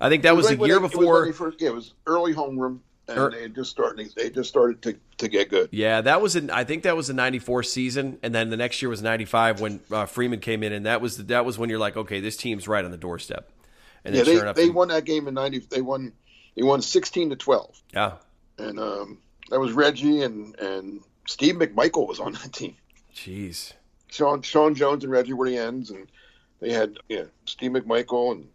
I 0.00 0.08
think 0.08 0.22
that 0.24 0.36
was 0.36 0.46
Right 0.46 0.58
the 0.58 0.66
year 0.66 0.74
they- 0.78 0.78
it 0.78 0.82
was 0.82 0.90
before. 0.92 1.32
first, 1.32 1.60
yeah, 1.60 1.68
it 1.68 1.74
was 1.74 1.94
early 2.06 2.34
Holmgren, 2.34 2.80
and 3.08 3.18
Er- 3.18 3.30
they 3.30 3.48
just 3.48 3.70
started. 3.70 4.10
They 4.16 4.30
just 4.30 4.48
started 4.48 4.82
to, 4.82 4.96
to 5.18 5.28
get 5.28 5.50
good. 5.50 5.68
Yeah, 5.72 6.00
that 6.00 6.22
was 6.22 6.36
in. 6.36 6.50
I 6.50 6.64
think 6.64 6.84
that 6.84 6.96
was 6.96 7.08
the 7.08 7.14
'94 7.14 7.62
season, 7.64 8.18
and 8.22 8.34
then 8.34 8.50
the 8.50 8.56
next 8.56 8.80
year 8.80 8.88
was 8.88 9.02
'95 9.02 9.60
when 9.60 9.80
uh, 9.90 10.06
Freeman 10.06 10.40
came 10.40 10.62
in, 10.62 10.72
and 10.72 10.86
that 10.86 11.00
was 11.00 11.18
that 11.18 11.44
was 11.44 11.58
when 11.58 11.70
you're 11.70 11.78
like, 11.78 11.96
okay, 11.96 12.20
this 12.20 12.36
team's 12.36 12.66
right 12.66 12.84
on 12.84 12.90
the 12.90 12.96
doorstep. 12.96 13.50
And 14.04 14.14
Yeah, 14.14 14.22
they, 14.22 14.34
sure 14.34 14.42
enough, 14.42 14.56
they 14.56 14.70
won 14.70 14.88
that 14.88 15.04
game 15.04 15.28
in 15.28 15.34
ninety. 15.34 15.58
They 15.58 15.80
won. 15.80 16.12
They 16.56 16.62
won 16.62 16.82
sixteen 16.82 17.30
to 17.30 17.36
twelve, 17.36 17.80
yeah, 17.92 18.12
and 18.58 18.78
um, 18.78 19.18
that 19.50 19.60
was 19.60 19.72
Reggie 19.72 20.22
and 20.22 20.58
and 20.58 21.00
Steve 21.26 21.56
McMichael 21.56 22.06
was 22.06 22.20
on 22.20 22.32
that 22.32 22.52
team. 22.52 22.76
jeez, 23.14 23.72
Sean 24.08 24.42
Sean 24.42 24.74
Jones 24.74 25.04
and 25.04 25.12
Reggie 25.12 25.32
were 25.32 25.48
the 25.48 25.58
ends, 25.58 25.90
and 25.90 26.06
they 26.60 26.72
had 26.72 26.98
yeah 27.08 27.24
Steve 27.44 27.72
McMichael 27.72 28.32
and 28.32 28.48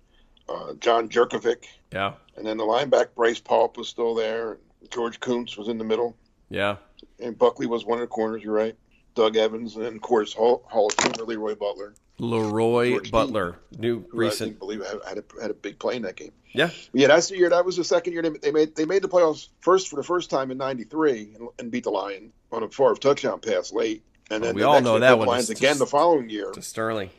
uh, 0.47 0.73
John 0.79 1.09
Jurkovic, 1.09 1.65
yeah, 1.91 2.13
and 2.37 2.45
then 2.45 2.57
the 2.57 2.63
linebacker 2.63 3.13
Bryce 3.15 3.39
Paup 3.39 3.77
was 3.77 3.87
still 3.87 4.15
there. 4.15 4.57
George 4.91 5.19
Koonce 5.19 5.57
was 5.57 5.67
in 5.67 5.77
the 5.77 5.83
middle, 5.83 6.15
yeah, 6.49 6.77
and 7.19 7.37
Buckley 7.37 7.67
was 7.67 7.85
one 7.85 7.99
of 7.99 8.01
the 8.01 8.07
corners. 8.07 8.43
You're 8.43 8.53
right. 8.53 8.75
Doug 9.15 9.35
Evans, 9.35 9.75
and 9.75 9.85
then 9.85 9.95
of 9.95 10.01
course 10.01 10.33
Hall, 10.33 10.63
Hall 10.67 10.87
of 10.87 10.95
Famer 10.95 11.27
Leroy 11.27 11.55
Butler, 11.55 11.93
Leroy 12.19 12.91
George 12.91 13.11
Butler, 13.11 13.59
new 13.77 13.99
I 13.99 14.17
recent, 14.17 14.49
think, 14.51 14.59
believe 14.59 14.85
had, 14.85 14.99
had 15.07 15.17
a, 15.17 15.41
had 15.41 15.51
a 15.51 15.53
big 15.53 15.79
play 15.79 15.95
in 15.95 16.03
that 16.03 16.15
game. 16.15 16.31
yeah, 16.53 16.69
Yeah, 16.93 17.07
that's 17.07 17.29
the 17.29 17.37
year. 17.37 17.49
That 17.49 17.65
was 17.65 17.75
the 17.75 17.83
second 17.83 18.13
year 18.13 18.21
they, 18.21 18.29
they 18.29 18.51
made 18.51 18.75
they 18.75 18.85
made 18.85 19.01
the 19.01 19.09
playoffs 19.09 19.49
first 19.61 19.89
for 19.89 19.95
the 19.95 20.03
first 20.03 20.29
time 20.29 20.51
in 20.51 20.57
'93 20.57 21.35
and, 21.35 21.49
and 21.59 21.71
beat 21.71 21.83
the 21.83 21.89
Lions 21.89 22.31
on 22.51 22.63
a 22.63 22.69
Favre 22.69 22.95
touchdown 22.95 23.39
pass 23.39 23.71
late. 23.71 24.03
And 24.31 24.43
then 24.43 24.53
we 24.53 24.61
the 24.61 24.67
all 24.67 24.81
know 24.81 24.99
that 24.99 25.17
one 25.17 25.27
Lions 25.27 25.49
again 25.49 25.79
the 25.79 25.85
following 25.85 26.29
year 26.29 26.51
to 26.51 26.61
Sterling, 26.61 27.09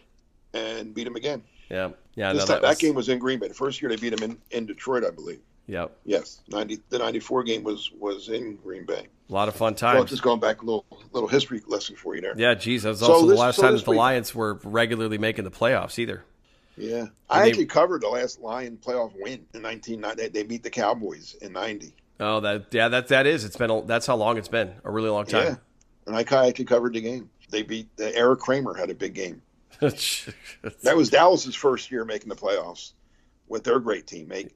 and 0.54 0.94
beat 0.94 1.04
them 1.04 1.16
again. 1.16 1.42
Yeah, 1.70 1.90
yeah, 2.16 2.32
This 2.32 2.42
no, 2.48 2.54
time, 2.54 2.62
that, 2.62 2.68
that, 2.68 2.78
game 2.78 2.94
was 2.94 3.08
in 3.08 3.18
Green 3.18 3.38
Bay. 3.38 3.48
The 3.48 3.54
first 3.54 3.80
year 3.80 3.88
they 3.88 3.96
beat 3.96 4.16
them 4.16 4.30
in, 4.30 4.38
in 4.50 4.66
Detroit, 4.66 5.04
I 5.04 5.10
believe. 5.10 5.40
Yep, 5.66 5.96
Yes, 6.04 6.40
ninety 6.48 6.80
the 6.88 6.98
'94 6.98 7.44
game 7.44 7.62
was 7.62 7.92
was 7.98 8.28
in 8.28 8.56
Green 8.56 8.84
Bay. 8.86 9.06
a 9.28 9.32
lot 9.32 9.46
of 9.48 9.54
fun 9.54 9.76
times. 9.76 10.10
just 10.10 10.22
going 10.22 10.40
back 10.40 10.62
a 10.62 10.64
little 10.64 10.84
little 11.12 11.28
history 11.28 11.62
lesson 11.68 11.94
for 11.94 12.16
you 12.16 12.20
there. 12.20 12.34
Yeah, 12.36 12.54
geez, 12.54 12.82
that 12.82 12.88
was 12.90 12.98
So 12.98 13.20
the 13.22 13.28
this- 13.28 13.38
last 13.38 13.56
so 13.56 13.62
time 13.62 13.76
that 13.76 13.84
the 13.84 13.90
week- 13.92 13.98
Lions 13.98 14.34
were 14.34 14.54
regularly 14.64 15.16
making 15.18 15.44
the 15.44 15.50
playoffs 15.52 15.98
either. 16.00 16.24
Yeah, 16.76 17.06
I 17.28 17.42
they- 17.42 17.48
actually 17.50 17.66
covered 17.66 18.02
the 18.02 18.08
last 18.08 18.40
Lion 18.40 18.78
playoff 18.84 19.12
win 19.14 19.46
in 19.54 19.62
1990. 19.62 20.22
They, 20.22 20.28
they 20.28 20.42
beat 20.42 20.64
the 20.64 20.70
Cowboys 20.70 21.36
in 21.40 21.52
'90. 21.52 21.94
Oh, 22.18 22.40
that 22.40 22.66
yeah, 22.72 22.88
that 22.88 23.06
that 23.08 23.26
is. 23.28 23.44
It's 23.44 23.56
been 23.56 23.70
a, 23.70 23.82
that's 23.82 24.06
how 24.06 24.16
long 24.16 24.38
it's 24.38 24.48
been. 24.48 24.72
A 24.84 24.90
really 24.90 25.08
long 25.10 25.24
time. 25.26 25.44
Yeah, 25.44 25.54
and 26.06 26.16
I 26.16 26.48
actually 26.48 26.64
covered 26.64 26.94
the 26.94 27.00
game. 27.00 27.30
They 27.50 27.62
beat 27.62 27.96
the 27.96 28.14
Eric 28.16 28.40
Kramer 28.40 28.74
had 28.74 28.90
a 28.90 28.94
big 28.94 29.14
game. 29.14 29.40
That 30.82 30.96
was 30.96 31.08
Dallas's 31.10 31.54
first 31.54 31.90
year 31.90 32.04
making 32.04 32.28
the 32.28 32.36
playoffs 32.36 32.92
with 33.48 33.64
their 33.64 33.80
great 33.80 34.06
team, 34.06 34.28
make 34.28 34.50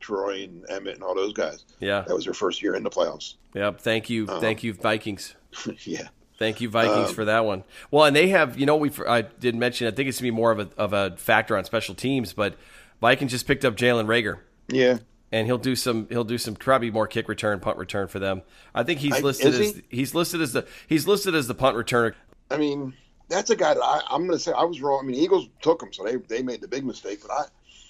Troy 0.00 0.44
and 0.44 0.64
Emmett 0.68 0.94
and 0.94 1.02
all 1.02 1.14
those 1.14 1.32
guys. 1.32 1.64
yeah, 1.80 2.02
That 2.06 2.14
was 2.14 2.24
their 2.24 2.34
first 2.34 2.62
year 2.62 2.74
in 2.76 2.82
the 2.82 2.90
playoffs. 2.90 3.34
yeah. 3.54 3.72
Thank 3.72 4.08
you, 4.10 4.24
Uh-huh. 4.26 4.40
thank 4.40 4.62
you, 4.62 4.72
Vikings. 4.72 5.34
yeah. 5.84 6.08
Thank 6.38 6.60
you, 6.60 6.68
Vikings, 6.70 7.08
Um, 7.08 7.14
for 7.14 7.24
that 7.24 7.44
one. 7.44 7.64
Well, 7.90 8.04
and 8.04 8.14
they 8.14 8.28
have, 8.28 8.58
you 8.58 8.64
know, 8.66 8.76
we 8.76 8.92
I 9.08 9.22
did 9.22 9.56
mention. 9.56 9.88
I 9.88 9.90
think 9.90 10.08
it's 10.08 10.18
gonna 10.18 10.28
be 10.30 10.36
more 10.36 10.52
of 10.52 10.60
a 10.60 10.68
of 10.78 10.92
a 10.92 11.16
factor 11.16 11.56
on 11.56 11.64
special 11.64 11.96
teams, 11.96 12.32
but 12.32 12.54
Vikings 13.00 13.32
just 13.32 13.46
picked 13.48 13.64
up 13.64 13.74
Jalen 13.74 14.06
Reagor, 14.06 14.38
Yeah. 14.68 14.98
and 15.32 15.46
he'll 15.48 15.58
do 15.58 15.74
some 15.74 16.06
he'll 16.10 16.22
do 16.22 16.38
some 16.38 16.54
probably 16.54 16.92
more 16.92 17.08
kick 17.08 17.28
return, 17.28 17.58
punt 17.58 17.76
return 17.76 18.06
for 18.06 18.20
them. 18.20 18.42
I 18.72 18.84
think 18.84 19.00
he's 19.00 19.20
listed 19.20 19.48
is 19.54 19.58
as 19.60 19.74
he? 19.74 19.82
he's 19.90 20.14
listed 20.14 20.40
as 20.40 20.52
the 20.52 20.64
he's 20.86 21.08
listed 21.08 21.34
as 21.34 21.48
the 21.48 21.54
punt 21.56 21.76
returner. 21.76 22.14
I 22.52 22.56
mean, 22.56 22.94
that's 23.28 23.50
a 23.50 23.56
guy 23.56 23.74
that 23.74 23.82
I, 23.82 24.02
I'm 24.10 24.22
going 24.26 24.32
to 24.32 24.38
say 24.38 24.52
I 24.52 24.64
was 24.64 24.80
wrong. 24.80 25.00
I 25.02 25.06
mean, 25.06 25.16
Eagles 25.16 25.48
took 25.62 25.82
him, 25.82 25.92
so 25.92 26.04
they, 26.04 26.16
they 26.16 26.42
made 26.42 26.60
the 26.60 26.68
big 26.68 26.84
mistake. 26.84 27.20
But 27.22 27.32
I, 27.32 27.44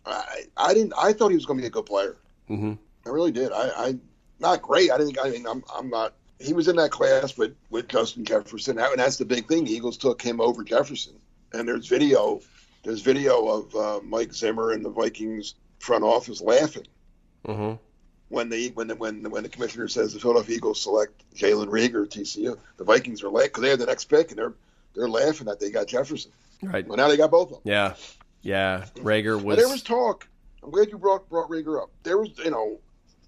I, 0.07 0.43
I 0.57 0.75
didn't. 0.75 0.95
I 0.99 1.13
thought 1.13 1.29
he 1.31 1.37
was 1.37 1.47
going 1.47 1.59
to 1.59 1.63
be 1.63 1.69
a 1.69 1.71
good 1.71 1.87
player. 1.87 2.17
hmm 2.49 2.75
I 3.07 3.11
really 3.11 3.33
did. 3.33 3.53
I, 3.53 3.71
I 3.89 3.99
not 4.41 4.63
great. 4.63 4.91
I 4.91 4.99
didn't. 4.99 5.19
I 5.23 5.31
mean, 5.31 5.47
I'm, 5.47 5.65
I'm 5.75 5.89
not. 5.91 6.15
He 6.41 6.53
was 6.53 6.69
in 6.69 6.77
that 6.77 6.91
class 6.91 7.37
with 7.37 7.57
with 7.71 7.89
Justin 7.89 8.25
Jefferson, 8.25 8.79
and 8.79 8.99
that's 8.99 9.17
the 9.17 9.25
big 9.25 9.49
thing. 9.49 9.65
The 9.65 9.73
Eagles 9.73 9.97
took 9.99 10.23
him 10.23 10.41
over 10.41 10.65
Jefferson, 10.65 11.21
and 11.53 11.69
there's 11.69 11.87
video. 11.89 12.43
There's 12.85 13.03
video 13.03 13.47
of 13.49 13.75
uh, 13.75 14.01
Mike 14.05 14.33
Zimmer 14.33 14.71
and 14.73 14.85
the 14.85 14.91
Vikings 14.91 15.55
front 15.81 16.05
office 16.05 16.41
laughing 16.41 16.87
hmm 17.47 17.75
when 18.29 18.49
the 18.49 18.71
when 18.71 18.89
the, 18.89 18.95
when 18.97 19.23
the, 19.23 19.31
when 19.31 19.43
the 19.43 19.49
commissioner 19.49 19.89
says 19.89 20.13
the 20.13 20.21
Philadelphia 20.21 20.57
Eagles 20.57 20.81
select 20.83 21.25
Jalen 21.35 21.69
Reagor 21.69 22.07
TCU. 22.07 22.59
The 22.77 22.85
Vikings 22.85 23.23
are 23.23 23.31
laughing 23.31 23.49
because 23.49 23.63
they 23.63 23.71
had 23.71 23.79
the 23.79 23.87
next 23.87 24.05
pick, 24.07 24.31
and 24.31 24.39
they're 24.39 24.55
they're 24.95 25.09
laughing 25.09 25.47
that 25.47 25.61
they 25.61 25.71
got 25.71 25.87
Jefferson. 25.87 26.33
Right. 26.63 26.87
Well, 26.87 26.97
now 26.97 27.09
they 27.09 27.17
got 27.17 27.31
both 27.31 27.49
of 27.53 27.55
them. 27.55 27.61
Yeah. 27.65 27.95
Yeah. 28.43 28.87
Reagor 28.97 29.43
was. 29.43 29.57
there 29.57 29.69
was 29.69 29.83
talk. 29.83 30.29
I'm 30.63 30.71
glad 30.71 30.89
you 30.91 30.99
brought 30.99 31.29
brought 31.29 31.49
Reagor 31.49 31.83
up. 31.83 31.91
There 32.03 32.19
was 32.19 32.31
you 32.45 32.51
know 32.51 32.79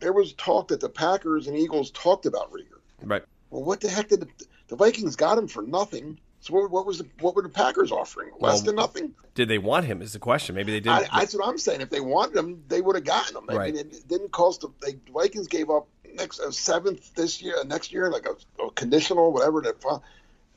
there 0.01 0.13
was 0.13 0.33
talk 0.35 0.69
that 0.69 0.81
the 0.81 0.89
Packers 0.89 1.47
and 1.47 1.57
Eagles 1.57 1.91
talked 1.93 2.27
about 2.27 2.51
Reagor. 2.53 2.81
right. 3.03 3.23
Well, 3.51 3.65
what 3.65 3.81
the 3.81 3.89
heck 3.89 4.09
did 4.09 4.21
the, 4.21 4.29
the 4.69 4.77
Vikings 4.77 5.17
got 5.17 5.37
him 5.37 5.49
for 5.49 5.63
nothing? 5.63 6.19
So 6.39 6.55
what, 6.55 6.71
what 6.71 6.87
was 6.87 6.99
the, 6.99 7.07
what 7.19 7.35
were 7.35 7.43
the 7.43 7.49
Packers 7.49 7.91
offering? 7.93 8.31
Less 8.39 8.59
Well, 8.59 8.63
than 8.63 8.77
nothing. 8.77 9.15
Did 9.35 9.49
they 9.49 9.59
want 9.59 9.85
him? 9.87 10.01
Is 10.01 10.13
the 10.15 10.19
question. 10.21 10.55
Maybe 10.55 10.71
they 10.73 10.81
did. 10.81 10.89
I, 10.91 11.07
that's 11.19 11.35
what 11.35 11.47
I'm 11.47 11.59
saying. 11.59 11.81
If 11.83 11.91
they 11.91 12.01
wanted 12.01 12.37
him, 12.37 12.63
they 12.69 12.81
would 12.81 12.95
have 12.97 13.05
gotten 13.05 13.37
him. 13.37 13.45
I 13.49 13.55
Right. 13.57 13.75
mean, 13.75 13.87
it 13.87 14.09
didn't 14.09 14.31
cost. 14.33 14.61
them- 14.63 14.75
They 14.81 14.93
the 14.93 15.13
Vikings 15.13 15.49
gave 15.49 15.69
up 15.69 15.89
next 16.15 16.39
a 16.39 16.51
seventh 16.53 17.13
this 17.15 17.43
year, 17.43 17.57
next 17.67 17.93
year, 17.93 18.11
like 18.11 18.27
a, 18.27 18.63
a 18.65 18.71
conditional, 18.71 19.33
whatever. 19.33 19.61
That 19.63 19.81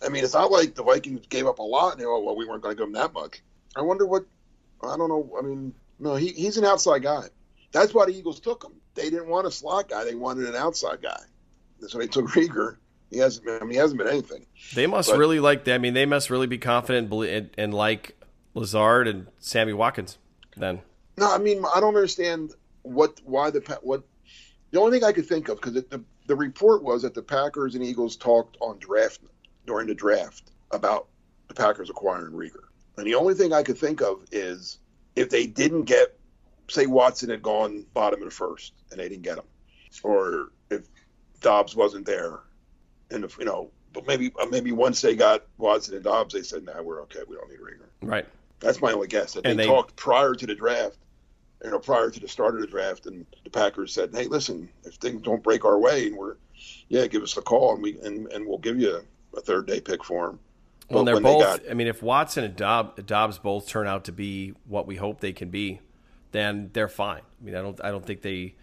I 0.05 0.09
mean, 0.09 0.23
it's 0.23 0.33
not 0.33 0.51
like 0.51 0.75
the 0.75 0.83
Vikings 0.83 1.25
gave 1.27 1.47
up 1.47 1.59
a 1.59 1.63
lot. 1.63 1.93
And 1.93 2.01
they, 2.01 2.05
oh 2.05 2.21
well, 2.21 2.35
we 2.35 2.45
weren't 2.45 2.61
going 2.61 2.75
to 2.75 2.79
give 2.79 2.87
him 2.87 2.93
that 2.93 3.13
much. 3.13 3.41
I 3.75 3.81
wonder 3.81 4.05
what. 4.05 4.25
I 4.83 4.97
don't 4.97 5.09
know. 5.09 5.29
I 5.37 5.41
mean, 5.41 5.73
no, 5.99 6.15
he, 6.15 6.27
he's 6.29 6.57
an 6.57 6.65
outside 6.65 7.03
guy. 7.03 7.27
That's 7.71 7.93
why 7.93 8.05
the 8.05 8.11
Eagles 8.11 8.39
took 8.39 8.63
him. 8.63 8.73
They 8.95 9.09
didn't 9.09 9.27
want 9.27 9.47
a 9.47 9.51
slot 9.51 9.89
guy. 9.89 10.03
They 10.03 10.15
wanted 10.15 10.47
an 10.47 10.55
outside 10.55 11.01
guy. 11.01 11.19
So 11.87 11.97
they 11.97 12.07
took 12.07 12.25
Reagor. 12.29 12.77
He 13.09 13.19
hasn't. 13.19 13.45
Been, 13.45 13.57
I 13.57 13.59
mean, 13.61 13.71
he 13.71 13.77
hasn't 13.77 13.97
been 13.97 14.07
anything. 14.07 14.45
They 14.73 14.87
must 14.87 15.09
But- 15.09 15.17
really 15.17 15.39
like. 15.39 15.67
I 15.67 15.77
mean, 15.77 15.93
they 15.93 16.05
must 16.05 16.29
really 16.29 16.47
be 16.47 16.57
confident 16.57 17.11
and, 17.11 17.49
and 17.57 17.73
like 17.73 18.17
Lazard 18.53 19.07
and 19.07 19.27
Sammy 19.39 19.73
Watkins. 19.73 20.17
Then 20.55 20.81
No, 21.17 21.33
I 21.33 21.37
mean 21.37 21.63
I 21.73 21.79
don't 21.79 21.95
understand 21.95 22.53
what 22.83 23.19
why 23.23 23.49
the 23.49 23.79
what 23.81 24.03
the 24.71 24.79
only 24.79 24.99
thing 24.99 25.07
I 25.07 25.11
could 25.11 25.25
think 25.25 25.49
of 25.49 25.59
because 25.59 25.73
the 25.73 26.03
the 26.27 26.35
report 26.35 26.83
was 26.83 27.01
that 27.01 27.13
the 27.13 27.21
Packers 27.21 27.75
and 27.75 27.83
Eagles 27.83 28.15
talked 28.15 28.57
on 28.61 28.77
draft 28.79 29.19
during 29.65 29.87
the 29.87 29.95
draft 29.95 30.51
about 30.71 31.07
the 31.47 31.53
Packers 31.53 31.89
acquiring 31.89 32.33
Reagor, 32.33 32.65
and 32.97 33.05
the 33.05 33.15
only 33.15 33.33
thing 33.33 33.53
I 33.53 33.63
could 33.63 33.77
think 33.77 34.01
of 34.01 34.25
is 34.31 34.79
if 35.15 35.29
they 35.29 35.45
didn't 35.45 35.83
get 35.83 36.17
say 36.69 36.85
Watson 36.85 37.29
had 37.29 37.41
gone 37.41 37.85
bottom 37.93 38.21
of 38.21 38.25
the 38.25 38.33
first 38.33 38.73
and 38.91 38.99
they 38.99 39.09
didn't 39.09 39.23
get 39.23 39.37
him, 39.37 39.45
or 40.03 40.51
if 40.69 40.87
Doubs 41.41 41.75
wasn't 41.75 42.05
there, 42.05 42.39
and 43.11 43.23
if 43.23 43.37
you 43.37 43.45
know 43.45 43.69
but 43.93 44.07
maybe 44.07 44.31
uh, 44.41 44.47
maybe 44.47 44.71
once 44.71 45.01
they 45.01 45.15
got 45.15 45.45
Watson 45.57 45.93
and 45.95 46.03
Doubs, 46.03 46.33
they 46.33 46.41
said, 46.41 46.65
"Nah, 46.65 46.81
we're 46.81 47.01
okay. 47.03 47.19
We 47.27 47.35
don't 47.35 47.49
need 47.49 47.59
Reagor." 47.59 47.87
Right. 48.01 48.25
That's 48.59 48.81
my 48.81 48.91
only 48.91 49.07
guess. 49.07 49.33
That 49.33 49.43
they, 49.43 49.51
And 49.51 49.59
they- 49.59 49.67
talked 49.67 49.95
prior 49.95 50.33
to 50.33 50.47
the 50.47 50.55
draft, 50.55 50.97
you 51.63 51.69
know, 51.69 51.79
prior 51.79 52.09
to 52.09 52.19
the 52.19 52.27
start 52.27 52.55
of 52.55 52.61
the 52.61 52.67
draft, 52.67 53.05
and 53.05 53.25
the 53.43 53.49
Packers 53.49 53.93
said, 53.93 54.09
"Hey, 54.13 54.25
listen, 54.25 54.69
if 54.83 54.95
things 54.95 55.21
don't 55.21 55.43
break 55.43 55.63
our 55.63 55.77
way, 55.77 56.07
and 56.07 56.17
we're, 56.17 56.35
yeah, 56.89 57.05
give 57.07 57.21
us 57.23 57.37
a 57.37 57.41
call, 57.41 57.73
and 57.75 57.83
we 57.83 57.99
and, 58.01 58.31
and 58.31 58.45
we'll 58.47 58.57
give 58.57 58.79
you 58.79 59.01
a, 59.35 59.41
third 59.41 59.67
day 59.67 59.79
pick 59.81 60.03
for 60.03 60.29
him." 60.29 60.39
Well, 60.89 61.03
they're 61.05 61.15
when 61.15 61.23
they 61.23 61.33
both. 61.33 61.43
got- 61.43 61.69
I 61.69 61.73
mean, 61.73 61.87
if 61.87 62.03
Watson 62.03 62.43
and 62.43 62.55
Dob, 62.55 63.05
Doubs 63.05 63.37
both 63.39 63.67
turn 63.67 63.87
out 63.87 64.05
to 64.05 64.11
be 64.11 64.53
what 64.67 64.85
we 64.85 64.95
hope 64.95 65.21
they 65.21 65.33
can 65.33 65.49
be, 65.49 65.79
then 66.31 66.69
they're 66.73 66.89
fine. 66.89 67.21
I 67.41 67.45
mean, 67.45 67.55
I 67.55 67.61
don't. 67.61 67.83
I 67.83 67.91
don't 67.91 68.05
think 68.05 68.21
they 68.21 68.55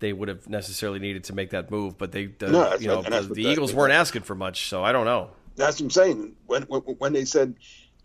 they 0.00 0.12
would 0.12 0.28
have 0.28 0.48
necessarily 0.48 0.98
needed 0.98 1.24
to 1.24 1.34
make 1.34 1.50
that 1.50 1.70
move, 1.70 1.98
but 1.98 2.12
they, 2.12 2.26
the, 2.26 2.48
No, 2.48 2.74
you 2.76 2.86
know, 2.86 3.02
the, 3.02 3.34
the 3.34 3.42
Eagles 3.42 3.74
weren't 3.74 3.92
asking 3.92 4.22
for 4.22 4.34
much, 4.34 4.68
so 4.68 4.84
I 4.84 4.92
don't 4.92 5.04
know. 5.04 5.30
That's 5.56 5.80
what 5.80 5.86
I'm 5.86 5.90
saying. 5.90 6.36
When, 6.46 6.62
when 6.62 6.80
when 6.82 7.12
they 7.12 7.24
said 7.24 7.56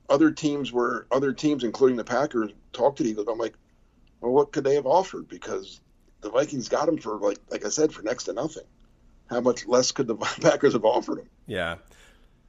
other 0.10 0.32
teams 0.32 0.72
were 0.72 1.08
other 1.12 1.34
teams, 1.34 1.64
including 1.64 1.98
the 1.98 2.04
Packers, 2.04 2.52
talked 2.72 2.98
to 2.98 3.04
the 3.04 3.12
Eagles, 3.12 3.28
I'm 3.30 3.38
like, 3.38 3.54
well, 4.22 4.32
what 4.32 4.52
could 4.52 4.64
they 4.64 4.76
have 4.76 4.88
offered? 4.88 5.28
Because 5.28 5.82
the 6.22 6.30
Vikings 6.32 6.68
got 6.68 6.88
them 6.88 6.98
for 6.98 7.18
like 7.18 7.38
like 7.52 7.66
I 7.66 7.70
said 7.70 7.94
for 7.94 8.02
next 8.02 8.24
to 8.26 8.34
nothing. 8.34 8.64
How 9.30 9.40
much 9.40 9.68
less 9.68 9.92
could 9.92 10.08
the 10.08 10.16
Packers 10.42 10.74
have 10.74 10.86
offered 10.86 11.20
them? 11.20 11.30
Yeah. 11.46 11.76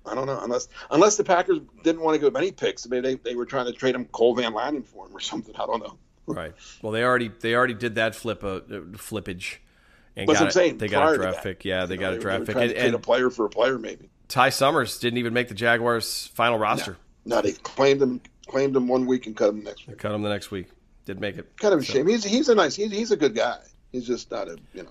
I 0.07 0.15
don't 0.15 0.27
know. 0.27 0.39
Unless 0.43 0.69
unless 0.91 1.17
the 1.17 1.25
Packers 1.25 1.61
didn't 1.83 2.03
want 2.03 2.15
to 2.15 2.19
give 2.19 2.29
him 2.29 2.37
any 2.37 2.53
picks, 2.53 2.87
maybe 2.89 3.15
they, 3.15 3.31
they 3.31 3.35
were 3.35 3.47
trying 3.47 3.67
to 3.67 3.73
trade 3.73 3.95
him 3.95 4.05
Cole 4.07 4.35
Van 4.35 4.53
Lanen 4.53 4.85
for 4.85 5.07
him 5.07 5.17
or 5.17 5.21
something. 5.21 5.55
I 5.57 5.67
don't 5.67 5.83
know. 5.83 5.97
Right. 6.27 6.53
Well, 6.83 6.93
they 6.93 7.03
already 7.05 7.31
they 7.41 7.55
already 7.55 7.75
did 7.75 7.97
that 7.97 8.15
flip 8.15 8.45
uh, 8.45 8.49
uh, 8.49 8.61
flippage, 8.97 9.57
and 10.17 10.29
That's 10.29 10.39
got 10.39 10.45
what 10.45 10.47
I'm 10.47 10.51
saying. 10.51 10.79
they 10.79 10.89
got 10.89 11.13
a 11.13 11.17
draft 11.17 11.43
pick. 11.43 11.65
Yeah, 11.65 11.87
they 11.87 11.95
You 11.95 12.01
got 12.01 12.13
know, 12.13 12.19
a 12.19 12.21
draft 12.21 12.47
pick, 12.47 12.55
trying 12.55 12.73
and, 12.73 12.95
a 12.95 12.99
player 12.99 13.31
for 13.31 13.47
a 13.47 13.51
player, 13.51 13.79
maybe. 13.79 14.09
Ty 14.29 14.51
Summers 14.51 14.99
didn't 14.99 15.19
even 15.19 15.35
make 15.35 15.49
the 15.49 15.55
Jaguars' 15.55 16.29
final 16.35 16.59
roster. 16.59 16.97
No, 17.27 17.41
they 17.43 17.53
claimed 17.53 18.01
him 18.03 18.21
claimed 18.47 18.77
him 18.77 18.89
one 18.89 19.07
week 19.07 19.27
and 19.27 19.37
cut 19.37 19.51
him 19.51 19.65
next 19.65 19.87
week. 19.87 19.99
Cut 19.99 20.13
him 20.13 20.23
the 20.23 20.29
next 20.29 20.51
week. 20.51 20.69
Did 21.07 21.21
make 21.21 21.37
it. 21.37 21.57
Kind 21.59 21.75
of 21.75 21.81
a 21.81 21.85
shame. 21.85 22.07
He's 22.07 22.25
he's 22.25 22.49
a 22.49 22.55
nice. 22.55 22.75
He's 22.75 22.91
he's 22.91 23.11
a 23.11 23.17
good 23.17 23.35
guy. 23.35 23.59
He's 23.93 24.07
just 24.07 24.31
not 24.31 24.49
a 24.49 24.57
you 24.73 24.83
know. 24.83 24.91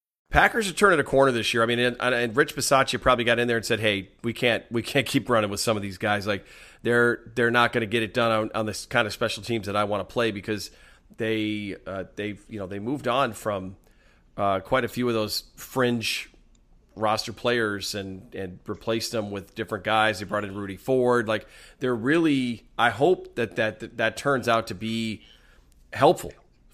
Packers 0.31 0.69
are 0.69 0.73
turning 0.73 0.97
a 0.97 1.03
corner 1.03 1.33
this 1.33 1.53
year. 1.53 1.61
I 1.61 1.65
mean, 1.65 1.77
and, 1.77 1.97
and 1.99 2.35
Rich 2.35 2.55
Bisaccia 2.55 2.99
probably 3.01 3.25
got 3.25 3.37
in 3.37 3.49
there 3.49 3.57
and 3.57 3.65
said, 3.65 3.81
"Hey, 3.81 4.09
we 4.23 4.31
can't 4.31 4.63
we 4.71 4.81
can't 4.81 5.05
keep 5.05 5.29
running 5.29 5.51
with 5.51 5.59
some 5.59 5.75
of 5.75 5.83
these 5.83 5.97
guys. 5.97 6.25
Like 6.25 6.45
they're 6.83 7.19
they're 7.35 7.51
not 7.51 7.73
going 7.73 7.81
to 7.81 7.87
get 7.87 8.01
it 8.01 8.13
done 8.13 8.31
on, 8.31 8.51
on 8.55 8.65
this 8.65 8.85
kind 8.85 9.05
of 9.05 9.11
special 9.11 9.43
teams 9.43 9.67
that 9.67 9.75
I 9.75 9.83
want 9.83 10.07
to 10.07 10.11
play 10.11 10.31
because 10.31 10.71
they 11.17 11.75
uh, 11.85 12.05
they've 12.15 12.41
you 12.47 12.59
know 12.59 12.65
they 12.65 12.79
moved 12.79 13.09
on 13.09 13.33
from 13.33 13.75
uh, 14.37 14.61
quite 14.61 14.85
a 14.85 14.87
few 14.87 15.05
of 15.09 15.13
those 15.13 15.43
fringe 15.57 16.29
roster 16.95 17.33
players 17.33 17.93
and 17.93 18.33
and 18.33 18.59
replaced 18.67 19.11
them 19.11 19.31
with 19.31 19.53
different 19.53 19.83
guys. 19.83 20.19
They 20.19 20.25
brought 20.25 20.45
in 20.45 20.55
Rudy 20.55 20.77
Ford. 20.77 21.27
Like 21.27 21.45
they're 21.79 21.93
really. 21.93 22.63
I 22.77 22.89
hope 22.89 23.35
that 23.35 23.57
that 23.57 23.81
that, 23.81 23.97
that 23.97 24.15
turns 24.15 24.47
out 24.47 24.67
to 24.67 24.75
be 24.75 25.23
helpful 25.91 26.31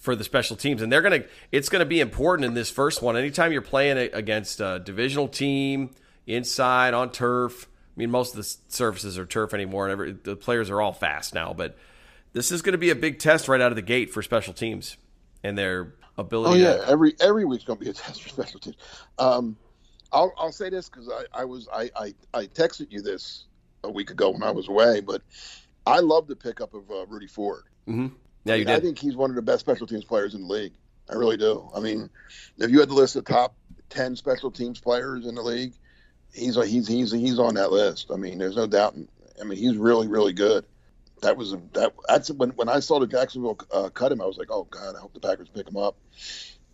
for 0.08 0.16
the 0.16 0.24
special 0.24 0.56
teams 0.56 0.82
and 0.82 0.90
they're 0.90 1.02
to 1.02 1.26
it's 1.52 1.68
going 1.68 1.82
to 1.82 1.86
be 1.86 2.00
important 2.00 2.46
in 2.46 2.54
this 2.54 2.70
first 2.70 3.02
one 3.02 3.18
anytime 3.18 3.52
you're 3.52 3.62
playing 3.62 3.98
against 4.14 4.62
a 4.62 4.80
divisional 4.80 5.28
team 5.28 5.90
inside 6.26 6.94
on 6.94 7.12
turf 7.12 7.68
i 7.68 8.00
mean 8.00 8.10
most 8.10 8.32
of 8.32 8.38
the 8.38 8.56
surfaces 8.70 9.18
are 9.18 9.26
turf 9.26 9.54
anymore 9.54 9.86
and 9.86 9.92
every, 9.92 10.14
the 10.14 10.38
players 10.38 10.70
are 10.70 10.82
all 10.82 10.94
fast 10.94 11.34
now 11.34 11.52
but 11.52 11.76
this 12.32 12.54
is 12.54 12.62
going 12.62 12.72
to 12.72 12.78
be 12.78 12.90
a 12.90 12.96
big 12.96 13.20
test 13.20 13.50
right 13.50 13.60
out 13.60 13.74
of 13.74 13.76
the 13.76 13.82
gate 13.82 14.10
for 14.10 14.22
special 14.22 14.54
teams 14.54 14.96
and 15.44 15.58
their 15.58 15.94
ability. 16.18 16.64
Oh 16.64 16.70
yeah, 16.72 16.78
to 16.78 16.88
every 16.88 17.16
every 17.20 17.44
week's 17.44 17.64
going 17.64 17.80
to 17.80 17.84
be 17.84 17.92
a 17.92 17.94
test 18.06 18.24
for 18.24 18.30
special 18.30 18.60
teams. 18.62 18.78
Um, 19.20 19.58
I'll 20.14 20.32
I'll 20.38 20.52
say 20.54 20.70
this 20.70 20.88
because 20.88 21.10
I, 21.10 21.42
I 21.42 21.46
was 21.46 21.68
I, 21.74 21.90
I 21.96 22.14
I 22.34 22.46
texted 22.46 22.92
you 22.92 23.02
this 23.02 23.46
a 23.84 23.92
week 23.92 24.12
ago 24.12 24.30
when 24.30 24.44
I 24.44 24.52
was 24.52 24.68
away, 24.68 25.02
but 25.02 25.22
I 25.86 26.00
love 26.00 26.28
the 26.28 26.36
pickup 26.36 26.74
of 26.74 26.90
uh, 26.90 27.06
Rudy 27.08 27.28
Ford. 27.28 27.64
Mhm. 27.88 28.12
Yeah 28.48 28.56
you 28.56 28.64
I, 28.64 28.66
mean, 28.66 28.76
I 28.76 28.80
think 28.80 29.00
he's 29.00 29.16
one 29.16 29.30
of 29.30 29.36
the 29.36 29.42
best 29.42 29.62
special 29.62 29.88
teams 29.88 30.06
players 30.06 30.34
in 30.34 30.42
the 30.42 30.48
league. 30.48 30.74
I 31.10 31.16
really 31.16 31.38
do. 31.38 31.70
I 31.76 31.80
mean, 31.80 32.10
if 32.58 32.70
you 32.70 32.80
had 32.80 32.90
to 32.90 32.96
list 32.96 33.14
the 33.14 33.22
top 33.22 33.56
ten 33.90 34.16
special 34.16 34.52
teams 34.52 34.80
players 34.80 35.26
in 35.26 35.36
the 35.36 35.42
league, 35.42 35.74
he's 36.34 36.56
he's 36.56 36.88
he's 36.88 37.12
he's 37.12 37.40
on 37.40 37.56
that 37.56 37.72
list. 37.72 38.12
I 38.12 38.18
mean, 38.18 38.38
there's 38.38 38.56
no 38.56 38.68
doubt. 38.68 38.96
I 39.40 39.44
mean, 39.44 39.58
he's 39.58 39.78
really 39.78 40.08
really 40.08 40.34
good. 40.34 40.66
That 41.22 41.38
was 41.38 41.54
a, 41.54 41.62
that. 41.74 41.94
That's 42.08 42.30
when 42.32 42.50
when 42.52 42.70
I 42.70 42.80
saw 42.80 43.00
the 43.00 43.08
Jacksonville 43.08 43.58
uh, 43.72 43.90
cut 43.90 44.12
him, 44.12 44.22
I 44.22 44.26
was 44.26 44.38
like, 44.38 44.52
oh 44.52 44.66
god, 44.66 44.96
I 44.96 45.00
hope 45.00 45.14
the 45.14 45.20
Packers 45.20 45.50
pick 45.50 45.68
him 45.68 45.78
up. 45.78 45.98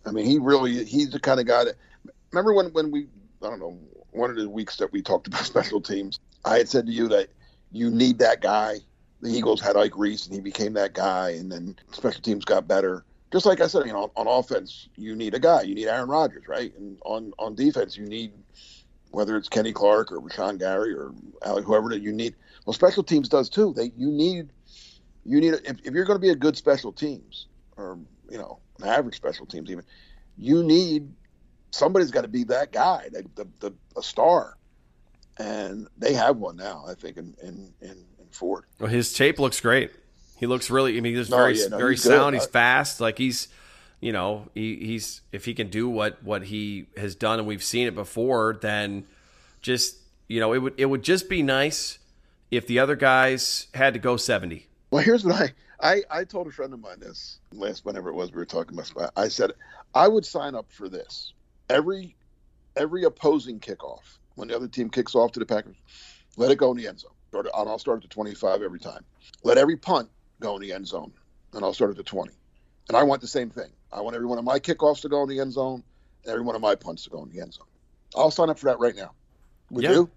I 0.05 0.11
mean, 0.11 0.25
he 0.25 0.39
really 0.39 0.83
he's 0.83 1.11
the 1.11 1.19
kind 1.19 1.39
of 1.39 1.45
guy 1.45 1.65
that. 1.65 1.75
Remember 2.31 2.53
when 2.53 2.67
when 2.73 2.91
we 2.91 3.07
I 3.41 3.49
don't 3.49 3.59
know 3.59 3.77
one 4.11 4.29
of 4.29 4.35
the 4.35 4.49
weeks 4.49 4.77
that 4.77 4.91
we 4.91 5.01
talked 5.01 5.27
about 5.27 5.41
special 5.45 5.81
teams, 5.81 6.19
I 6.43 6.57
had 6.57 6.69
said 6.69 6.87
to 6.87 6.91
you 6.91 7.07
that 7.09 7.29
you 7.71 7.89
need 7.89 8.19
that 8.19 8.41
guy 8.41 8.79
the 9.23 9.29
Eagles 9.29 9.61
had 9.61 9.77
Ike 9.77 9.97
Reese, 9.97 10.25
and 10.25 10.35
he 10.35 10.41
became 10.41 10.73
that 10.73 10.93
guy, 10.93 11.29
and 11.29 11.49
then 11.49 11.77
special 11.91 12.21
teams 12.21 12.43
got 12.43 12.67
better. 12.67 13.05
Just 13.31 13.45
like 13.45 13.61
I 13.61 13.67
said, 13.67 13.85
you 13.85 13.93
know, 13.93 14.11
on, 14.15 14.27
offense, 14.27 14.89
you 14.97 15.15
need 15.15 15.33
a 15.33 15.39
guy. 15.39 15.61
You 15.61 15.73
need 15.73 15.87
Aaron 15.87 16.09
Rodgers, 16.09 16.47
right? 16.47 16.75
And 16.77 16.97
on, 17.05 17.33
on 17.39 17.55
defense, 17.55 17.97
you 17.97 18.05
need 18.05 18.33
whether 19.11 19.37
it's 19.37 19.47
Kenny 19.47 19.71
Clark 19.71 20.11
or 20.11 20.19
Rashan 20.19 20.59
Gary 20.59 20.93
or 20.93 21.13
Alec, 21.45 21.65
whoever 21.65 21.89
that 21.89 22.01
you 22.01 22.11
need. 22.11 22.35
Well, 22.65 22.73
special 22.73 23.03
teams 23.03 23.29
does 23.29 23.49
too. 23.49 23.73
They 23.73 23.91
you 23.95 24.11
need 24.11 24.49
you 25.25 25.39
need 25.39 25.53
if, 25.53 25.77
if 25.83 25.93
you're 25.93 26.05
going 26.05 26.17
to 26.17 26.21
be 26.21 26.31
a 26.31 26.35
good 26.35 26.57
special 26.57 26.91
teams 26.91 27.47
or 27.77 27.97
you 28.29 28.37
know 28.37 28.59
an 28.81 28.89
average 28.89 29.15
special 29.15 29.45
teams 29.45 29.71
even, 29.71 29.85
you 30.37 30.63
need 30.63 31.11
somebody's 31.71 32.11
got 32.11 32.21
to 32.21 32.27
be 32.27 32.43
that 32.45 32.71
guy, 32.71 33.07
the, 33.11 33.23
the, 33.35 33.47
the 33.59 33.73
a 33.97 34.01
star, 34.01 34.57
and 35.37 35.87
they 35.97 36.13
have 36.13 36.37
one 36.37 36.55
now. 36.55 36.83
I 36.87 36.95
think 36.95 37.17
in 37.17 37.35
in, 37.41 37.73
in, 37.81 38.05
Ford. 38.33 38.65
well, 38.79 38.89
his 38.89 39.13
tape 39.13 39.39
looks 39.39 39.59
great 39.59 39.91
he 40.37 40.45
looks 40.47 40.69
really 40.69 40.97
i 40.97 41.01
mean 41.01 41.15
he's 41.15 41.29
No, 41.29 41.37
very 41.37 41.57
yeah, 41.59 41.67
no, 41.67 41.77
very 41.77 41.93
he's 41.93 42.03
good. 42.03 42.09
sound 42.09 42.35
he's 42.35 42.45
uh, 42.45 42.49
fast 42.49 42.99
like 43.01 43.17
he's 43.17 43.47
you 44.01 44.11
know 44.11 44.49
he, 44.53 44.75
he's 44.77 45.21
if 45.31 45.45
he 45.45 45.53
can 45.53 45.69
do 45.69 45.87
what 45.87 46.21
what 46.23 46.43
he 46.43 46.87
has 46.97 47.15
done 47.15 47.39
and 47.39 47.47
we've 47.47 47.63
seen 47.63 47.87
it 47.87 47.95
before 47.95 48.57
then 48.61 49.05
just 49.61 49.97
you 50.27 50.39
know 50.39 50.53
it 50.53 50.57
would 50.59 50.73
it 50.77 50.85
would 50.85 51.03
just 51.03 51.29
be 51.29 51.41
nice 51.41 51.99
if 52.51 52.67
the 52.67 52.79
other 52.79 52.95
guys 52.95 53.67
had 53.73 53.93
to 53.93 53.99
go 53.99 54.17
70 54.17 54.67
Well, 54.91 55.03
here's 55.03 55.23
what 55.25 55.35
I, 55.35 55.53
I 55.79 56.01
I 56.19 56.23
told 56.23 56.47
a 56.47 56.51
friend 56.51 56.73
of 56.73 56.79
mine 56.79 56.99
this 56.99 57.39
last 57.53 57.85
whenever 57.85 58.09
it 58.09 58.13
was 58.13 58.31
we 58.31 58.37
were 58.37 58.45
talking 58.45 58.77
about. 58.77 59.11
I 59.15 59.27
said 59.29 59.51
I 59.95 60.07
would 60.07 60.25
sign 60.25 60.53
up 60.55 60.71
for 60.71 60.89
this 60.89 61.33
every 61.69 62.15
every 62.75 63.03
opposing 63.05 63.59
kickoff 63.59 64.17
when 64.35 64.47
the 64.49 64.55
other 64.55 64.67
team 64.67 64.89
kicks 64.89 65.15
off 65.15 65.31
to 65.31 65.39
the 65.39 65.45
Packers, 65.45 65.75
let 66.37 66.51
it 66.51 66.57
go 66.57 66.71
in 66.71 66.77
the 66.77 66.87
end 66.87 66.99
zone. 66.99 67.11
Start 67.33 67.47
and 67.51 67.67
I'll 67.67 67.79
start 67.79 67.97
at 67.97 68.03
the 68.03 68.13
25 68.13 68.61
every 68.61 68.79
time. 68.79 69.03
Let 69.43 69.57
every 69.57 69.75
punt 69.75 70.07
go 70.39 70.55
in 70.55 70.61
the 70.61 70.71
end 70.71 70.87
zone, 70.87 71.11
and 71.53 71.65
I'll 71.65 71.73
start 71.73 71.89
at 71.89 71.97
the 71.97 72.03
20. 72.03 72.31
And 72.89 72.95
I 72.95 73.01
want 73.01 73.21
the 73.21 73.27
same 73.27 73.49
thing. 73.49 73.71
I 73.91 74.01
want 74.01 74.15
every 74.15 74.27
one 74.27 74.37
of 74.37 74.43
my 74.45 74.59
kickoffs 74.59 75.01
to 75.01 75.09
go 75.09 75.23
in 75.23 75.29
the 75.29 75.39
end 75.39 75.51
zone, 75.51 75.81
and 76.23 76.31
every 76.31 76.43
one 76.43 76.53
of 76.55 76.61
my 76.61 76.75
punts 76.75 77.05
to 77.05 77.09
go 77.09 77.23
in 77.23 77.29
the 77.29 77.41
end 77.41 77.55
zone. 77.55 77.65
I'll 78.15 78.29
sign 78.29 78.51
up 78.51 78.59
for 78.59 78.67
that 78.67 78.77
right 78.77 78.95
now. 78.95 79.13
Would 79.71 79.83
Yeah. 79.83 79.91
you? 79.93 80.09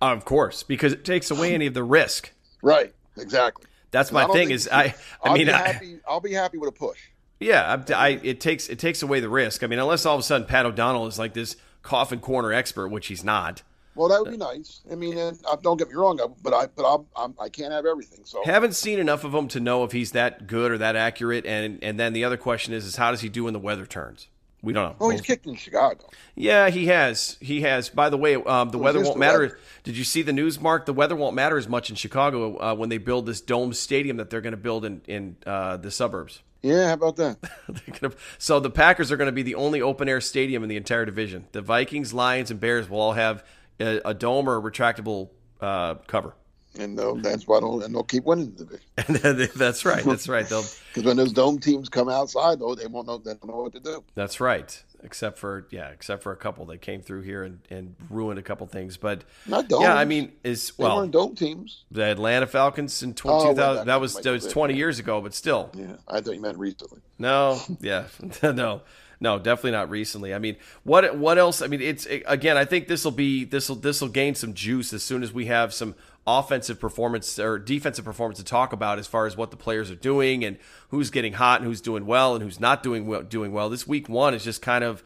of 0.00 0.24
course 0.24 0.62
because 0.64 0.92
it 0.92 1.04
takes 1.04 1.30
away 1.30 1.54
any 1.54 1.66
of 1.66 1.74
the 1.74 1.82
risk 1.84 2.32
Right. 2.60 2.92
Exactly. 3.16 3.66
that's 3.92 4.10
my 4.10 4.26
thing 4.26 4.50
is 4.50 4.68
i 4.70 4.82
i 4.82 4.94
I'll 5.22 5.34
mean 5.34 5.46
be 5.46 5.52
I, 5.52 5.72
happy. 5.72 5.98
I'll 6.08 6.20
be 6.20 6.32
happy 6.32 6.58
with 6.58 6.68
a 6.68 6.72
push. 6.72 6.98
Yeah, 7.40 7.62
I'm- 7.68 7.84
I, 7.94 8.20
it 8.22 8.40
takes 8.40 8.68
it 8.68 8.78
takes 8.78 9.02
away 9.02 9.18
the 9.20 9.28
risk. 9.28 9.62
I 9.64 9.66
mean, 9.68 9.78
unless 9.80 10.06
all 10.06 10.14
of 10.14 10.20
a 10.20 10.22
sudden 10.24 10.46
Pat 10.46 10.66
O'Donnell 10.66 11.06
is 11.08 11.18
like 11.18 11.34
this 11.34 11.56
coffin 11.82 12.20
corner 12.20 12.52
expert, 12.52 12.88
which 12.88 13.08
he's 13.08 13.24
not. 13.24 13.62
Well, 14.00 14.08
that 14.08 14.22
would 14.22 14.30
be 14.30 14.38
nice. 14.38 14.80
I 14.90 14.94
mean, 14.94 15.18
and, 15.18 15.38
uh, 15.44 15.56
don't 15.56 15.76
get 15.76 15.88
me 15.88 15.94
wrong, 15.94 16.18
but 16.42 16.54
I 16.54 16.68
but 16.68 16.90
I'm, 16.90 17.04
I'm 17.14 17.34
I 17.38 17.50
can't 17.50 17.70
have 17.70 17.84
everything. 17.84 18.24
So 18.24 18.42
haven't 18.46 18.74
seen 18.74 18.98
enough 18.98 19.24
of 19.24 19.34
him 19.34 19.46
to 19.48 19.60
know 19.60 19.84
if 19.84 19.92
he's 19.92 20.12
that 20.12 20.46
good 20.46 20.72
or 20.72 20.78
that 20.78 20.96
accurate. 20.96 21.44
And 21.44 21.84
and 21.84 22.00
then 22.00 22.14
the 22.14 22.24
other 22.24 22.38
question 22.38 22.72
is 22.72 22.86
is 22.86 22.96
how 22.96 23.10
does 23.10 23.20
he 23.20 23.28
do 23.28 23.44
when 23.44 23.52
the 23.52 23.58
weather 23.58 23.84
turns? 23.84 24.28
We 24.62 24.72
don't 24.72 24.88
know. 24.88 24.96
Oh, 25.00 25.10
he's 25.10 25.20
kicked 25.20 25.46
in 25.46 25.54
Chicago. 25.54 26.08
Yeah, 26.34 26.70
he 26.70 26.86
has. 26.86 27.36
He 27.42 27.60
has. 27.60 27.90
By 27.90 28.08
the 28.08 28.16
way, 28.16 28.36
um, 28.36 28.70
the 28.70 28.78
weather 28.78 29.02
won't 29.02 29.18
matter. 29.18 29.40
Weather. 29.40 29.58
Did 29.84 29.98
you 29.98 30.04
see 30.04 30.22
the 30.22 30.32
news, 30.32 30.58
Mark? 30.58 30.86
The 30.86 30.94
weather 30.94 31.14
won't 31.14 31.34
matter 31.34 31.58
as 31.58 31.68
much 31.68 31.90
in 31.90 31.96
Chicago 31.96 32.56
uh, 32.56 32.74
when 32.74 32.88
they 32.88 32.98
build 32.98 33.26
this 33.26 33.42
dome 33.42 33.74
stadium 33.74 34.16
that 34.16 34.30
they're 34.30 34.40
going 34.40 34.52
to 34.52 34.56
build 34.56 34.86
in 34.86 35.02
in 35.08 35.36
uh, 35.44 35.76
the 35.76 35.90
suburbs. 35.90 36.40
Yeah, 36.62 36.88
how 36.88 36.94
about 36.94 37.16
that? 37.16 37.38
gonna, 38.00 38.14
so 38.38 38.60
the 38.60 38.70
Packers 38.70 39.12
are 39.12 39.18
going 39.18 39.28
to 39.28 39.32
be 39.32 39.42
the 39.42 39.54
only 39.56 39.80
open 39.80 40.08
air 40.08 40.20
stadium 40.20 40.62
in 40.62 40.70
the 40.70 40.76
entire 40.76 41.04
division. 41.04 41.46
The 41.52 41.62
Vikings, 41.62 42.14
Lions, 42.14 42.50
and 42.50 42.60
Bears 42.60 42.88
will 42.88 43.00
all 43.00 43.12
have 43.12 43.44
a, 43.80 44.00
a 44.04 44.14
dome 44.14 44.48
or 44.48 44.56
a 44.56 44.62
retractable 44.62 45.30
uh, 45.60 45.94
cover. 46.06 46.34
And 46.78 46.96
they'll, 46.96 47.16
that's 47.16 47.48
why 47.48 47.58
they'll, 47.58 47.82
and 47.82 47.92
they'll 47.92 48.04
keep 48.04 48.24
winning 48.24 48.54
the 48.54 48.64
division. 49.12 49.50
that's 49.56 49.84
right. 49.84 50.04
That's 50.04 50.28
right. 50.28 50.44
Because 50.44 50.80
when 51.02 51.16
those 51.16 51.32
dome 51.32 51.58
teams 51.58 51.88
come 51.88 52.08
outside, 52.08 52.60
though, 52.60 52.76
they 52.76 52.86
won't 52.86 53.08
know. 53.08 53.18
They 53.18 53.32
don't 53.32 53.48
know 53.48 53.62
what 53.62 53.72
to 53.72 53.80
do. 53.80 54.04
That's 54.14 54.40
right 54.40 54.82
except 55.02 55.38
for 55.38 55.66
yeah, 55.70 55.88
except 55.88 56.22
for 56.22 56.32
a 56.32 56.36
couple 56.36 56.66
that 56.66 56.78
came 56.78 57.00
through 57.00 57.22
here 57.22 57.42
and, 57.42 57.60
and 57.70 57.94
ruined 58.08 58.38
a 58.38 58.42
couple 58.42 58.66
things. 58.66 58.96
But 58.96 59.24
not 59.46 59.66
yeah, 59.70 59.94
I 59.94 60.04
mean, 60.04 60.32
is 60.44 60.72
well, 60.78 61.06
dome 61.06 61.34
teams. 61.34 61.84
The 61.90 62.04
Atlanta 62.04 62.46
Falcons 62.46 63.02
in 63.02 63.14
20, 63.14 63.36
oh, 63.36 63.40
2000, 63.50 63.56
well, 63.56 63.74
that, 63.74 63.86
that, 63.86 64.00
was 64.00 64.14
that 64.14 64.30
was 64.30 64.46
twenty 64.46 64.74
years 64.74 64.98
ago, 64.98 65.20
but 65.20 65.34
still. 65.34 65.70
Yeah, 65.74 65.96
I 66.08 66.20
thought 66.20 66.34
you 66.34 66.40
meant 66.40 66.58
recently. 66.58 67.00
No, 67.18 67.60
yeah, 67.80 68.06
no. 68.42 68.82
No, 69.22 69.38
definitely 69.38 69.72
not 69.72 69.90
recently. 69.90 70.34
I 70.34 70.38
mean, 70.38 70.56
what 70.82 71.16
what 71.16 71.36
else? 71.36 71.60
I 71.60 71.66
mean, 71.66 71.82
it's 71.82 72.06
again. 72.06 72.56
I 72.56 72.64
think 72.64 72.88
this 72.88 73.04
will 73.04 73.10
be 73.12 73.44
this 73.44 73.68
will 73.68 73.76
this 73.76 74.00
will 74.00 74.08
gain 74.08 74.34
some 74.34 74.54
juice 74.54 74.94
as 74.94 75.02
soon 75.02 75.22
as 75.22 75.32
we 75.32 75.46
have 75.46 75.74
some 75.74 75.94
offensive 76.26 76.80
performance 76.80 77.38
or 77.38 77.58
defensive 77.58 78.04
performance 78.04 78.38
to 78.38 78.44
talk 78.44 78.72
about 78.72 78.98
as 78.98 79.06
far 79.06 79.26
as 79.26 79.36
what 79.36 79.50
the 79.50 79.56
players 79.56 79.90
are 79.90 79.96
doing 79.96 80.44
and 80.44 80.58
who's 80.88 81.10
getting 81.10 81.34
hot 81.34 81.60
and 81.60 81.68
who's 81.68 81.80
doing 81.80 82.06
well 82.06 82.34
and 82.34 82.42
who's 82.42 82.60
not 82.60 82.82
doing 82.82 83.06
well, 83.06 83.22
doing 83.22 83.52
well. 83.52 83.68
This 83.68 83.86
week 83.86 84.08
one 84.08 84.32
is 84.32 84.42
just 84.42 84.62
kind 84.62 84.84
of 84.84 85.02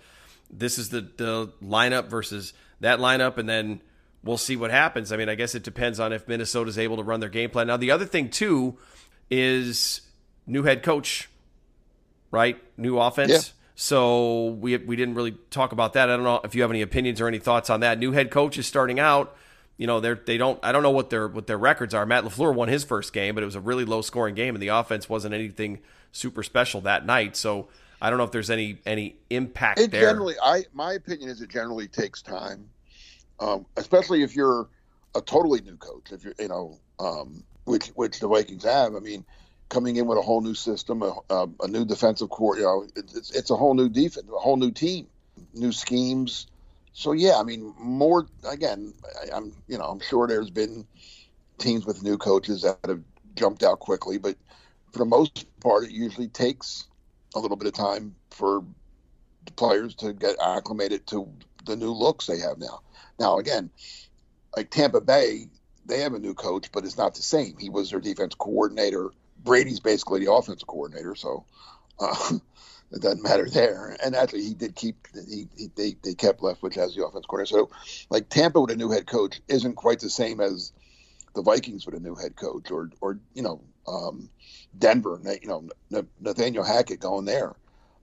this 0.48 0.78
is 0.78 0.90
the 0.90 1.00
the 1.00 1.52
lineup 1.62 2.06
versus 2.06 2.52
that 2.80 3.00
lineup 3.00 3.36
and 3.36 3.48
then 3.48 3.80
we'll 4.22 4.38
see 4.38 4.56
what 4.56 4.70
happens. 4.70 5.12
I 5.12 5.16
mean, 5.16 5.28
I 5.28 5.34
guess 5.34 5.54
it 5.54 5.62
depends 5.62 5.98
on 6.00 6.12
if 6.12 6.26
Minnesota's 6.28 6.78
able 6.78 6.96
to 6.96 7.02
run 7.02 7.20
their 7.20 7.28
game 7.28 7.50
plan. 7.50 7.66
Now, 7.66 7.76
the 7.76 7.90
other 7.90 8.06
thing 8.06 8.30
too 8.30 8.78
is 9.30 10.00
new 10.46 10.62
head 10.62 10.82
coach, 10.82 11.28
right? 12.30 12.62
New 12.76 12.98
offense. 12.98 13.30
Yeah. 13.30 13.40
So 13.74 14.48
we 14.60 14.76
we 14.76 14.96
didn't 14.96 15.14
really 15.14 15.32
talk 15.50 15.72
about 15.72 15.94
that. 15.94 16.08
I 16.08 16.16
don't 16.16 16.24
know 16.24 16.40
if 16.44 16.54
you 16.54 16.62
have 16.62 16.70
any 16.70 16.82
opinions 16.82 17.20
or 17.20 17.26
any 17.28 17.38
thoughts 17.38 17.70
on 17.70 17.80
that. 17.80 17.98
New 17.98 18.12
head 18.12 18.30
coach 18.30 18.56
is 18.58 18.66
starting 18.66 19.00
out 19.00 19.36
you 19.76 19.86
know 19.86 20.00
they're 20.00 20.20
they 20.24 20.36
don't 20.36 20.58
I 20.62 20.72
don't 20.72 20.82
know 20.82 20.90
what 20.90 21.10
their 21.10 21.26
what 21.28 21.46
their 21.46 21.58
records 21.58 21.94
are. 21.94 22.06
Matt 22.06 22.24
LaFleur 22.24 22.54
won 22.54 22.68
his 22.68 22.84
first 22.84 23.12
game, 23.12 23.34
but 23.34 23.42
it 23.42 23.46
was 23.46 23.56
a 23.56 23.60
really 23.60 23.84
low 23.84 24.02
scoring 24.02 24.34
game, 24.34 24.54
and 24.54 24.62
the 24.62 24.68
offense 24.68 25.08
wasn't 25.08 25.34
anything 25.34 25.80
super 26.12 26.42
special 26.42 26.80
that 26.82 27.04
night. 27.04 27.36
So 27.36 27.68
I 28.00 28.08
don't 28.08 28.18
know 28.18 28.24
if 28.24 28.32
there's 28.32 28.50
any 28.50 28.78
any 28.86 29.16
impact 29.30 29.80
it 29.80 29.90
there. 29.90 30.02
Generally, 30.02 30.36
I 30.42 30.64
my 30.72 30.92
opinion 30.92 31.28
is 31.28 31.40
it 31.40 31.50
generally 31.50 31.88
takes 31.88 32.22
time, 32.22 32.68
um, 33.40 33.66
especially 33.76 34.22
if 34.22 34.36
you're 34.36 34.68
a 35.16 35.20
totally 35.20 35.60
new 35.60 35.76
coach. 35.76 36.12
If 36.12 36.24
you're 36.24 36.34
you 36.38 36.48
know 36.48 36.78
um, 37.00 37.42
which 37.64 37.88
which 37.88 38.20
the 38.20 38.28
Vikings 38.28 38.64
have. 38.64 38.94
I 38.94 39.00
mean, 39.00 39.24
coming 39.68 39.96
in 39.96 40.06
with 40.06 40.18
a 40.18 40.22
whole 40.22 40.40
new 40.40 40.54
system, 40.54 41.02
a, 41.02 41.14
a, 41.30 41.48
a 41.60 41.68
new 41.68 41.84
defensive 41.84 42.30
core. 42.30 42.56
You 42.56 42.62
know, 42.62 42.86
it's 42.96 43.30
it's 43.30 43.50
a 43.50 43.56
whole 43.56 43.74
new 43.74 43.88
defense, 43.88 44.26
a 44.28 44.38
whole 44.38 44.56
new 44.56 44.70
team, 44.70 45.06
new 45.54 45.72
schemes 45.72 46.46
so 46.96 47.10
yeah, 47.10 47.38
I 47.38 47.42
mean, 47.42 47.74
more 47.76 48.28
again. 48.48 48.94
I, 49.20 49.36
am 49.36 49.52
you 49.66 49.76
know 49.76 49.84
I'm 49.84 50.00
sure 50.00 50.26
there's 50.26 50.48
been 50.48 50.86
teams 51.58 51.84
with 51.84 52.04
new 52.04 52.16
coaches 52.16 52.62
that 52.62 52.78
have 52.86 53.02
jumped 53.34 53.64
out 53.64 53.80
quickly, 53.80 54.16
but 54.16 54.36
for 54.92 55.00
the 55.00 55.04
most 55.04 55.44
part, 55.60 55.84
it 55.84 55.90
usually 55.90 56.28
takes 56.28 56.86
a 57.34 57.40
little 57.40 57.56
bit 57.56 57.66
of 57.66 57.74
time 57.74 58.14
for 58.30 58.64
the 59.44 59.52
players 59.52 59.96
to 59.96 60.12
get 60.12 60.36
acclimated 60.40 61.04
to 61.08 61.28
the 61.66 61.74
new 61.74 61.90
looks 61.90 62.26
they 62.26 62.38
have 62.38 62.58
now. 62.58 62.80
Now 63.18 63.38
again, 63.38 63.70
like 64.56 64.70
Tampa 64.70 65.00
Bay, 65.00 65.48
they 65.86 65.98
have 65.98 66.14
a 66.14 66.20
new 66.20 66.34
coach, 66.34 66.70
but 66.70 66.84
it's 66.84 66.96
not 66.96 67.16
the 67.16 67.22
same. 67.22 67.56
He 67.58 67.70
was 67.70 67.90
their 67.90 68.00
defense 68.00 68.36
coordinator. 68.36 69.10
Brady's 69.44 69.80
basically 69.80 70.24
the 70.24 70.32
offensive 70.32 70.66
coordinator, 70.66 71.14
so. 71.14 71.44
Uh, 71.98 72.38
it 72.94 73.02
doesn't 73.02 73.22
matter 73.22 73.48
there. 73.48 73.96
And 74.04 74.14
actually, 74.14 74.44
he 74.44 74.54
did 74.54 74.74
keep 74.74 75.08
he, 75.14 75.48
he 75.56 75.68
they 75.74 75.96
they 76.02 76.14
kept 76.14 76.40
Leftwich 76.40 76.76
as 76.76 76.94
the 76.94 77.04
offense 77.04 77.26
coordinator. 77.26 77.68
So, 77.68 77.70
like 78.10 78.28
Tampa 78.28 78.60
with 78.60 78.70
a 78.70 78.76
new 78.76 78.90
head 78.90 79.06
coach 79.06 79.40
isn't 79.48 79.74
quite 79.74 80.00
the 80.00 80.10
same 80.10 80.40
as 80.40 80.72
the 81.34 81.42
Vikings 81.42 81.86
with 81.86 81.94
a 81.94 82.00
new 82.00 82.14
head 82.14 82.36
coach, 82.36 82.70
or 82.70 82.90
or 83.00 83.18
you 83.34 83.42
know 83.42 83.60
um, 83.88 84.30
Denver, 84.78 85.20
you 85.42 85.48
know 85.48 85.68
Nathaniel 86.20 86.64
Hackett 86.64 87.00
going 87.00 87.24
there, 87.24 87.54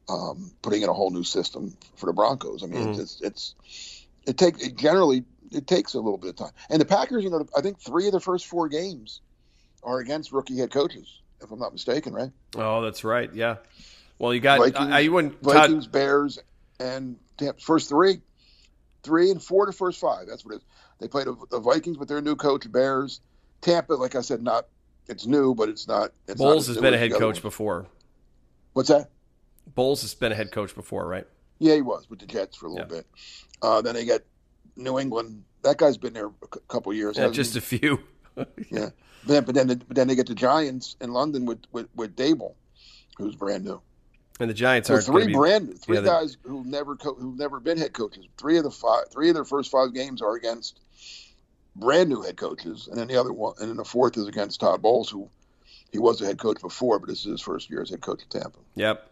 um, 0.09 0.51
putting 0.61 0.81
in 0.81 0.89
a 0.89 0.93
whole 0.93 1.11
new 1.11 1.23
system 1.23 1.75
for 1.95 2.07
the 2.07 2.13
Broncos. 2.13 2.63
I 2.63 2.67
mean, 2.67 2.87
mm-hmm. 2.87 3.01
it's, 3.01 3.21
it's 3.21 4.05
it 4.25 4.37
takes 4.37 4.61
it 4.61 4.75
generally 4.75 5.23
it 5.51 5.67
takes 5.67 5.93
a 5.93 5.99
little 5.99 6.17
bit 6.17 6.31
of 6.31 6.35
time. 6.35 6.51
And 6.69 6.81
the 6.81 6.85
Packers, 6.85 7.23
you 7.23 7.29
know, 7.29 7.45
I 7.55 7.61
think 7.61 7.79
three 7.79 8.07
of 8.07 8.13
the 8.13 8.19
first 8.19 8.47
four 8.47 8.67
games 8.69 9.21
are 9.83 9.99
against 9.99 10.31
rookie 10.31 10.57
head 10.57 10.71
coaches, 10.71 11.20
if 11.41 11.51
I'm 11.51 11.59
not 11.59 11.73
mistaken, 11.73 12.13
right? 12.13 12.31
Oh, 12.55 12.81
that's 12.81 13.03
right. 13.03 13.33
Yeah. 13.33 13.57
Well, 14.19 14.33
you 14.33 14.39
got 14.39 14.59
Vikings, 14.59 14.93
I, 14.93 14.99
you 14.99 15.11
wouldn't 15.11 15.41
Vikings, 15.41 15.87
Bears, 15.87 16.39
and 16.79 17.17
first 17.59 17.89
three, 17.89 18.21
three 19.03 19.31
and 19.31 19.41
four 19.41 19.65
to 19.65 19.71
first 19.71 19.99
five. 19.99 20.27
That's 20.27 20.45
what 20.45 20.55
it 20.55 20.57
is. 20.57 20.63
They 20.99 21.07
played 21.07 21.27
the 21.49 21.59
Vikings 21.59 21.97
with 21.97 22.07
their 22.07 22.21
new 22.21 22.35
coach, 22.35 22.71
Bears. 22.71 23.21
Tampa, 23.61 23.93
like 23.93 24.15
I 24.15 24.21
said, 24.21 24.43
not 24.43 24.67
it's 25.07 25.25
new, 25.25 25.53
but 25.55 25.69
it's 25.69 25.87
not. 25.87 26.11
It's 26.27 26.39
Bowles 26.39 26.67
not 26.67 26.75
has 26.75 26.81
been 26.81 26.93
a 26.93 26.97
head 26.97 27.11
coach 27.11 27.37
one. 27.37 27.41
before. 27.41 27.87
What's 28.73 28.89
that? 28.89 29.09
Bowles 29.73 30.01
has 30.01 30.13
been 30.13 30.31
a 30.31 30.35
head 30.35 30.51
coach 30.51 30.75
before, 30.75 31.07
right? 31.07 31.27
Yeah, 31.59 31.75
he 31.75 31.81
was 31.81 32.09
with 32.09 32.19
the 32.19 32.25
Jets 32.25 32.57
for 32.57 32.67
a 32.67 32.69
little 32.69 32.87
yeah. 32.87 32.97
bit. 32.97 33.07
Uh, 33.61 33.81
then 33.81 33.95
they 33.95 34.05
got 34.05 34.21
New 34.75 34.99
England. 34.99 35.43
That 35.63 35.77
guy's 35.77 35.97
been 35.97 36.13
there 36.13 36.27
a 36.27 36.47
couple 36.67 36.93
years. 36.93 37.17
Yeah, 37.17 37.29
just 37.29 37.55
a 37.55 37.61
few. 37.61 37.99
yeah, 38.69 38.89
then, 39.25 39.43
but 39.43 39.55
then 39.55 39.67
but 39.67 39.95
then 39.95 40.07
they 40.07 40.15
get 40.15 40.27
the 40.27 40.35
Giants 40.35 40.95
in 41.01 41.13
London 41.13 41.45
with 41.45 41.59
with, 41.71 41.87
with 41.95 42.15
Daboll, 42.15 42.55
who's 43.17 43.35
brand 43.35 43.65
new. 43.65 43.81
And 44.39 44.49
the 44.49 44.55
Giants 44.55 44.89
are 44.89 45.01
three 45.01 45.27
be, 45.27 45.33
brand 45.33 45.79
three 45.79 45.97
yeah, 45.97 46.03
guys 46.03 46.37
who've 46.43 46.65
never 46.65 46.95
co- 46.95 47.15
who've 47.15 47.37
never 47.37 47.59
been 47.59 47.77
head 47.77 47.93
coaches. 47.93 48.25
Three 48.37 48.57
of 48.57 48.63
the 48.63 48.71
five, 48.71 49.05
three 49.11 49.29
of 49.29 49.35
their 49.35 49.45
first 49.45 49.69
five 49.69 49.93
games 49.93 50.21
are 50.21 50.35
against 50.35 50.79
brand 51.75 52.09
new 52.09 52.21
head 52.21 52.37
coaches, 52.37 52.87
and 52.87 52.97
then 52.97 53.07
the 53.07 53.17
other 53.17 53.33
one, 53.33 53.53
and 53.59 53.69
then 53.69 53.77
the 53.77 53.85
fourth 53.85 54.17
is 54.17 54.27
against 54.27 54.59
Todd 54.59 54.81
Bowles, 54.81 55.09
who 55.09 55.29
he 55.91 55.99
was 55.99 56.21
a 56.21 56.25
head 56.25 56.39
coach 56.39 56.59
before, 56.61 56.99
but 56.99 57.09
this 57.09 57.19
is 57.19 57.31
his 57.31 57.41
first 57.41 57.69
year 57.69 57.81
as 57.81 57.89
head 57.89 58.01
coach 58.01 58.23
of 58.23 58.29
Tampa. 58.29 58.57
Yep. 58.75 59.07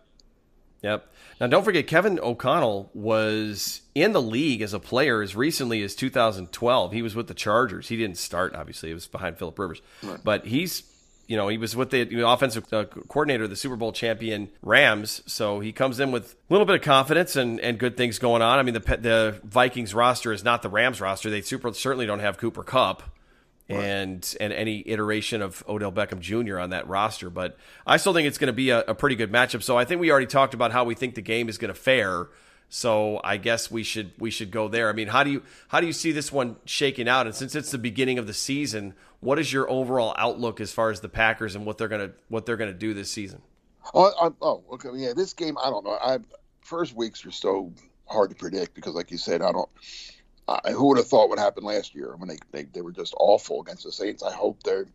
Yep. 0.81 1.11
Now, 1.41 1.47
don't 1.47 1.63
forget, 1.63 1.87
Kevin 1.87 2.19
O'Connell 2.19 2.89
was 2.93 3.81
in 3.95 4.11
the 4.11 4.21
league 4.21 4.61
as 4.61 4.73
a 4.73 4.79
player 4.79 5.21
as 5.21 5.35
recently 5.35 5.81
as 5.83 5.95
2012. 5.95 6.91
He 6.91 7.01
was 7.01 7.15
with 7.15 7.27
the 7.27 7.33
Chargers. 7.33 7.87
He 7.87 7.97
didn't 7.97 8.17
start, 8.17 8.55
obviously. 8.55 8.91
It 8.91 8.93
was 8.93 9.07
behind 9.07 9.37
Philip 9.37 9.57
Rivers. 9.57 9.81
Right. 10.03 10.19
But 10.23 10.45
he's 10.45 10.83
you 11.29 11.37
know, 11.37 11.47
he 11.47 11.59
was 11.59 11.75
with 11.75 11.91
the 11.91 12.27
offensive 12.27 12.73
uh, 12.73 12.85
coordinator 12.85 13.43
of 13.43 13.51
the 13.51 13.55
Super 13.55 13.75
Bowl 13.75 13.91
champion 13.91 14.49
Rams, 14.63 15.21
so 15.27 15.59
he 15.59 15.71
comes 15.71 15.99
in 15.99 16.11
with 16.11 16.33
a 16.33 16.53
little 16.53 16.65
bit 16.65 16.75
of 16.75 16.81
confidence 16.81 17.35
and, 17.35 17.59
and 17.59 17.77
good 17.77 17.95
things 17.95 18.17
going 18.17 18.41
on. 18.41 18.57
I 18.57 18.63
mean, 18.63 18.73
the 18.73 18.79
the 18.79 19.39
Vikings 19.43 19.93
roster 19.93 20.33
is 20.33 20.43
not 20.43 20.63
the 20.63 20.69
Rams 20.69 20.99
roster. 20.99 21.29
They 21.29 21.41
super 21.41 21.71
certainly 21.71 22.07
don't 22.07 22.19
have 22.19 22.39
Cooper 22.39 22.63
Kupp. 22.63 23.03
Right. 23.69 23.83
And 23.83 24.35
and 24.39 24.51
any 24.51 24.83
iteration 24.87 25.41
of 25.43 25.63
Odell 25.69 25.91
Beckham 25.91 26.19
Jr. 26.19 26.59
on 26.59 26.71
that 26.71 26.87
roster, 26.87 27.29
but 27.29 27.57
I 27.85 27.97
still 27.97 28.13
think 28.13 28.27
it's 28.27 28.39
going 28.39 28.47
to 28.47 28.53
be 28.53 28.71
a, 28.71 28.79
a 28.79 28.95
pretty 28.95 29.15
good 29.15 29.31
matchup. 29.31 29.61
So 29.61 29.77
I 29.77 29.85
think 29.85 30.01
we 30.01 30.09
already 30.09 30.25
talked 30.25 30.55
about 30.55 30.71
how 30.71 30.85
we 30.85 30.95
think 30.95 31.13
the 31.13 31.21
game 31.21 31.49
is 31.49 31.59
going 31.59 31.73
to 31.73 31.79
fare. 31.79 32.29
So 32.69 33.19
I 33.23 33.37
guess 33.37 33.69
we 33.69 33.83
should 33.83 34.11
we 34.17 34.31
should 34.31 34.51
go 34.51 34.67
there. 34.67 34.89
I 34.89 34.93
mean, 34.93 35.07
how 35.07 35.23
do 35.23 35.31
you 35.31 35.43
how 35.67 35.81
do 35.81 35.87
you 35.87 35.93
see 35.93 36.11
this 36.11 36.31
one 36.31 36.55
shaking 36.65 37.07
out? 37.07 37.27
And 37.27 37.35
since 37.35 37.55
it's 37.55 37.71
the 37.71 37.77
beginning 37.77 38.17
of 38.17 38.27
the 38.27 38.33
season, 38.33 38.95
what 39.19 39.39
is 39.39 39.51
your 39.51 39.69
overall 39.69 40.13
outlook 40.17 40.61
as 40.61 40.71
far 40.71 40.89
as 40.89 41.01
the 41.01 41.09
Packers 41.09 41.55
and 41.55 41.65
what 41.65 41.77
they're 41.77 41.87
gonna 41.87 42.11
what 42.27 42.45
they're 42.45 42.57
gonna 42.57 42.73
do 42.73 42.93
this 42.93 43.11
season? 43.11 43.41
Oh, 43.93 44.11
I, 44.21 44.29
oh, 44.41 44.63
okay, 44.73 44.89
yeah. 44.93 45.13
This 45.15 45.33
game, 45.33 45.57
I 45.57 45.69
don't 45.69 45.83
know. 45.83 45.97
I 45.99 46.19
first 46.61 46.95
weeks 46.95 47.25
are 47.25 47.31
so 47.31 47.73
hard 48.05 48.29
to 48.29 48.35
predict 48.35 48.75
because, 48.75 48.93
like 48.93 49.11
you 49.11 49.17
said, 49.17 49.41
I 49.41 49.51
don't. 49.51 49.69
I, 50.49 50.71
who 50.71 50.87
would 50.87 50.97
have 50.97 51.07
thought 51.07 51.29
what 51.29 51.39
happened 51.39 51.65
last 51.65 51.93
year 51.93 52.15
when 52.17 52.29
they, 52.29 52.37
they 52.51 52.63
they 52.63 52.81
were 52.81 52.91
just 52.91 53.13
awful 53.19 53.61
against 53.61 53.83
the 53.83 53.91
Saints? 53.91 54.23
I 54.23 54.31
hope 54.31 54.63
they're. 54.63 54.87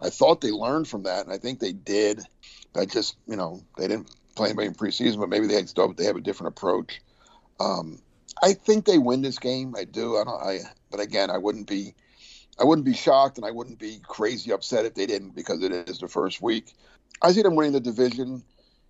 I 0.00 0.10
thought 0.10 0.40
they 0.40 0.50
learned 0.50 0.88
from 0.88 1.04
that, 1.04 1.24
and 1.24 1.32
I 1.32 1.38
think 1.38 1.58
they 1.58 1.72
did. 1.72 2.20
I 2.76 2.84
just, 2.84 3.16
you 3.26 3.34
know, 3.34 3.60
they 3.76 3.88
didn't 3.88 4.14
play 4.36 4.48
anybody 4.48 4.68
in 4.68 4.74
preseason, 4.74 5.18
but 5.18 5.28
maybe 5.28 5.46
they 5.46 5.54
had 5.54 5.70
they 5.96 6.04
have 6.04 6.16
a 6.16 6.20
different 6.20 6.56
approach. 6.56 7.00
Um, 7.58 7.98
I 8.42 8.52
think 8.52 8.84
they 8.84 8.98
win 8.98 9.22
this 9.22 9.38
game. 9.38 9.74
I 9.76 9.84
do. 9.84 10.16
I 10.16 10.24
don't. 10.24 10.42
I. 10.42 10.60
But 10.90 11.00
again, 11.00 11.30
I 11.30 11.38
wouldn't 11.38 11.68
be. 11.68 11.94
I 12.60 12.64
wouldn't 12.64 12.86
be 12.86 12.94
shocked, 12.94 13.38
and 13.38 13.46
I 13.46 13.50
wouldn't 13.50 13.78
be 13.78 14.00
crazy 14.06 14.52
upset 14.52 14.84
if 14.84 14.94
they 14.94 15.06
didn't 15.06 15.34
because 15.34 15.62
it 15.62 15.72
is 15.72 15.98
the 15.98 16.08
first 16.08 16.42
week. 16.42 16.74
I 17.22 17.32
see 17.32 17.42
them 17.42 17.56
winning 17.56 17.72
the 17.72 17.80
division. 17.80 18.42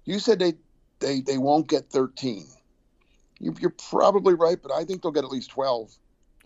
You 0.05 0.19
said 0.19 0.39
they 0.39 0.55
they 1.01 1.21
they 1.21 1.39
won't 1.39 1.69
get 1.69 1.91
13. 1.91 2.47
You, 3.41 3.55
are 3.63 3.75
probably 3.91 4.35
right, 4.35 4.59
but 4.61 4.73
I 4.73 4.85
think 4.85 5.03
they'll 5.03 5.13
get 5.13 5.25
at 5.25 5.31
least 5.31 5.51
12. 5.51 5.95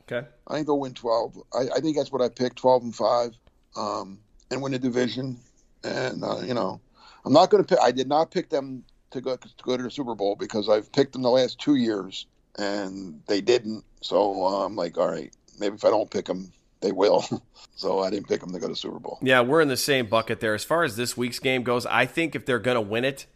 Okay. 0.01 0.27
I 0.49 0.55
think 0.55 0.67
they'll 0.67 0.81
win 0.81 0.95
12. 0.95 1.43
I, 1.55 1.59
I 1.77 1.81
think 1.81 1.97
that's 1.97 2.13
what 2.13 2.23
I 2.23 2.29
picked, 2.29 2.57
12 2.57 2.83
and 2.83 2.95
5, 2.95 3.31
um, 3.77 4.19
and 4.51 4.61
win 4.61 4.73
the 4.73 4.79
division. 4.79 5.39
And, 5.85 6.23
uh, 6.23 6.41
you 6.41 6.55
know, 6.55 6.81
I'm 7.25 7.33
not 7.33 7.51
going 7.51 7.63
to 7.63 7.69
pick, 7.69 7.83
I 7.83 7.93
did 7.93 8.09
not 8.09 8.31
pick 8.31 8.51
them 8.51 8.85
to 9.13 9.21
go, 9.21 9.37
to 9.37 9.49
go 9.63 9.77
to 9.77 9.83
the 9.83 9.91
Super 9.91 10.15
Bowl 10.15 10.37
because 10.37 10.69
I've 10.69 10.91
picked 10.93 11.13
them 11.13 11.23
the 11.23 11.31
last 11.31 11.59
two 11.59 11.77
years 11.77 12.27
and 12.59 13.23
they 13.27 13.41
didn't. 13.41 13.85
So 14.01 14.45
uh, 14.45 14.65
I'm 14.65 14.77
like, 14.77 14.99
all 14.99 15.11
right, 15.11 15.35
maybe 15.59 15.75
if 15.75 15.85
I 15.85 15.91
don't 15.91 16.11
pick 16.11 16.27
them, 16.27 16.53
they 16.81 16.93
will. 16.93 17.25
so 17.77 18.01
I 18.01 18.11
didn't 18.11 18.29
pick 18.29 18.41
them 18.41 18.53
to 18.53 18.59
go 18.59 18.69
to 18.69 18.77
Super 18.77 18.99
Bowl. 18.99 19.19
Yeah, 19.23 19.41
we're 19.41 19.61
in 19.61 19.69
the 19.69 19.77
same 19.77 20.07
bucket 20.07 20.41
there. 20.41 20.55
As 20.55 20.65
far 20.65 20.85
as 20.85 20.97
this 20.97 21.17
week's 21.17 21.39
game 21.39 21.63
goes, 21.63 21.87
I 21.87 22.07
think 22.07 22.35
if 22.35 22.45
they're 22.45 22.59
going 22.59 22.75
to 22.75 22.81
win 22.81 23.05
it, 23.05 23.27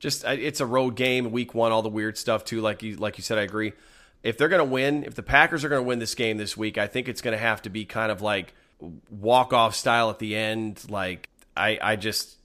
just 0.00 0.24
it's 0.24 0.60
a 0.60 0.66
road 0.66 0.96
game, 0.96 1.30
week 1.30 1.54
one, 1.54 1.70
all 1.70 1.82
the 1.82 1.88
weird 1.88 2.18
stuff 2.18 2.44
too. 2.44 2.60
Like 2.60 2.82
you, 2.82 2.96
like 2.96 3.18
you 3.18 3.22
said, 3.22 3.38
I 3.38 3.42
agree. 3.42 3.74
If 4.22 4.36
they're 4.36 4.48
going 4.48 4.66
to 4.66 4.70
win, 4.70 5.04
if 5.04 5.14
the 5.14 5.22
Packers 5.22 5.64
are 5.64 5.68
going 5.68 5.82
to 5.82 5.86
win 5.86 5.98
this 5.98 6.14
game 6.14 6.38
this 6.38 6.56
week, 6.56 6.78
I 6.78 6.86
think 6.86 7.08
it's 7.08 7.20
going 7.20 7.36
to 7.36 7.42
have 7.42 7.62
to 7.62 7.70
be 7.70 7.84
kind 7.84 8.10
of 8.10 8.20
like 8.20 8.54
walk 9.10 9.52
off 9.52 9.74
style 9.74 10.10
at 10.10 10.18
the 10.18 10.34
end. 10.34 10.82
Like 10.88 11.28
I, 11.56 11.78
I 11.80 11.96
just 11.96 12.36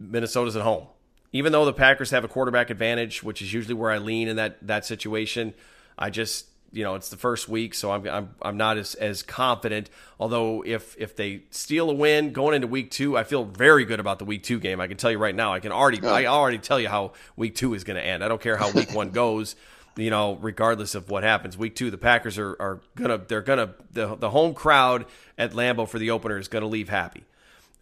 Minnesota's 0.00 0.56
at 0.56 0.62
home, 0.62 0.86
even 1.32 1.52
though 1.52 1.66
the 1.66 1.72
Packers 1.72 2.10
have 2.10 2.24
a 2.24 2.28
quarterback 2.28 2.70
advantage, 2.70 3.22
which 3.22 3.42
is 3.42 3.52
usually 3.52 3.74
where 3.74 3.90
I 3.90 3.98
lean 3.98 4.28
in 4.28 4.36
that 4.36 4.56
that 4.66 4.86
situation. 4.86 5.54
I 5.98 6.08
just 6.08 6.46
you 6.72 6.84
know 6.84 6.94
it's 6.94 7.08
the 7.10 7.16
first 7.16 7.48
week, 7.48 7.74
so 7.74 7.92
I'm 7.92 8.06
I'm, 8.08 8.34
I'm 8.40 8.56
not 8.56 8.78
as, 8.78 8.94
as 8.94 9.22
confident. 9.22 9.90
Although 10.18 10.62
if 10.64 10.96
if 10.98 11.16
they 11.16 11.42
steal 11.50 11.90
a 11.90 11.94
win 11.94 12.32
going 12.32 12.54
into 12.54 12.66
week 12.66 12.90
two, 12.90 13.16
I 13.16 13.24
feel 13.24 13.44
very 13.44 13.84
good 13.84 14.00
about 14.00 14.18
the 14.18 14.24
week 14.24 14.42
two 14.42 14.58
game. 14.58 14.80
I 14.80 14.86
can 14.86 14.96
tell 14.96 15.10
you 15.10 15.18
right 15.18 15.34
now. 15.34 15.52
I 15.52 15.60
can 15.60 15.72
already 15.72 16.04
I 16.06 16.26
already 16.26 16.58
tell 16.58 16.80
you 16.80 16.88
how 16.88 17.12
week 17.36 17.54
two 17.54 17.74
is 17.74 17.84
going 17.84 17.96
to 17.96 18.04
end. 18.04 18.24
I 18.24 18.28
don't 18.28 18.40
care 18.40 18.56
how 18.56 18.70
week 18.70 18.92
one 18.94 19.10
goes. 19.22 19.54
You 19.94 20.08
know, 20.08 20.38
regardless 20.40 20.94
of 20.94 21.10
what 21.10 21.22
happens, 21.22 21.58
week 21.58 21.74
two, 21.76 21.90
the 21.90 21.98
Packers 21.98 22.38
are, 22.38 22.56
are 22.58 22.80
gonna 22.94 23.18
they're 23.18 23.42
gonna 23.42 23.74
the 23.90 24.14
the 24.16 24.30
home 24.30 24.54
crowd 24.54 25.04
at 25.36 25.52
Lambeau 25.52 25.86
for 25.86 25.98
the 25.98 26.10
opener 26.12 26.38
is 26.38 26.48
gonna 26.48 26.66
leave 26.66 26.88
happy. 26.88 27.24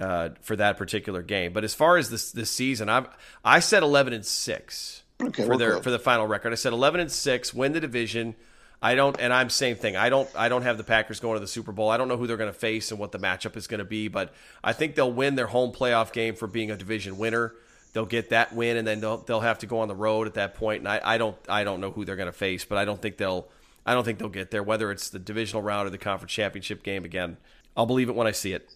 Uh, 0.00 0.30
for 0.40 0.56
that 0.56 0.78
particular 0.78 1.20
game, 1.20 1.52
but 1.52 1.62
as 1.62 1.74
far 1.74 1.98
as 1.98 2.08
this 2.08 2.32
this 2.32 2.50
season, 2.50 2.88
I've 2.88 3.06
I 3.44 3.60
said 3.60 3.82
eleven 3.82 4.14
and 4.14 4.24
six 4.24 5.02
Okay, 5.22 5.44
for 5.44 5.58
their 5.58 5.74
good. 5.74 5.84
for 5.84 5.90
the 5.90 5.98
final 5.98 6.26
record. 6.26 6.52
I 6.52 6.56
said 6.56 6.72
eleven 6.72 7.00
and 7.00 7.12
six, 7.12 7.52
win 7.52 7.72
the 7.74 7.80
division. 7.80 8.34
I 8.82 8.94
don't, 8.94 9.20
and 9.20 9.32
I'm 9.32 9.50
same 9.50 9.76
thing. 9.76 9.96
I 9.96 10.08
don't, 10.08 10.28
I 10.34 10.48
don't 10.48 10.62
have 10.62 10.78
the 10.78 10.84
Packers 10.84 11.20
going 11.20 11.34
to 11.34 11.40
the 11.40 11.46
Super 11.46 11.70
Bowl. 11.70 11.90
I 11.90 11.98
don't 11.98 12.08
know 12.08 12.16
who 12.16 12.26
they're 12.26 12.38
going 12.38 12.52
to 12.52 12.58
face 12.58 12.90
and 12.90 12.98
what 12.98 13.12
the 13.12 13.18
matchup 13.18 13.56
is 13.56 13.66
going 13.66 13.80
to 13.80 13.84
be, 13.84 14.08
but 14.08 14.32
I 14.64 14.72
think 14.72 14.94
they'll 14.94 15.12
win 15.12 15.34
their 15.34 15.48
home 15.48 15.72
playoff 15.72 16.12
game 16.12 16.34
for 16.34 16.46
being 16.46 16.70
a 16.70 16.76
division 16.76 17.18
winner. 17.18 17.52
They'll 17.92 18.06
get 18.06 18.30
that 18.30 18.54
win, 18.54 18.76
and 18.76 18.86
then 18.86 19.00
they'll 19.00 19.18
they'll 19.18 19.40
have 19.40 19.58
to 19.58 19.66
go 19.66 19.80
on 19.80 19.88
the 19.88 19.94
road 19.94 20.26
at 20.26 20.34
that 20.34 20.54
point. 20.54 20.80
And 20.80 20.88
I, 20.88 21.00
I 21.02 21.18
don't, 21.18 21.36
I 21.48 21.64
don't 21.64 21.80
know 21.80 21.90
who 21.90 22.04
they're 22.04 22.16
going 22.16 22.26
to 22.26 22.32
face, 22.32 22.64
but 22.64 22.78
I 22.78 22.84
don't 22.84 23.02
think 23.02 23.16
they'll, 23.18 23.48
I 23.84 23.94
don't 23.94 24.04
think 24.04 24.18
they'll 24.18 24.28
get 24.28 24.50
there. 24.50 24.62
Whether 24.62 24.90
it's 24.90 25.10
the 25.10 25.18
divisional 25.18 25.62
round 25.62 25.86
or 25.86 25.90
the 25.90 25.98
conference 25.98 26.32
championship 26.32 26.82
game 26.82 27.04
again, 27.04 27.36
I'll 27.76 27.86
believe 27.86 28.08
it 28.08 28.14
when 28.14 28.26
I 28.26 28.32
see 28.32 28.52
it. 28.52 28.70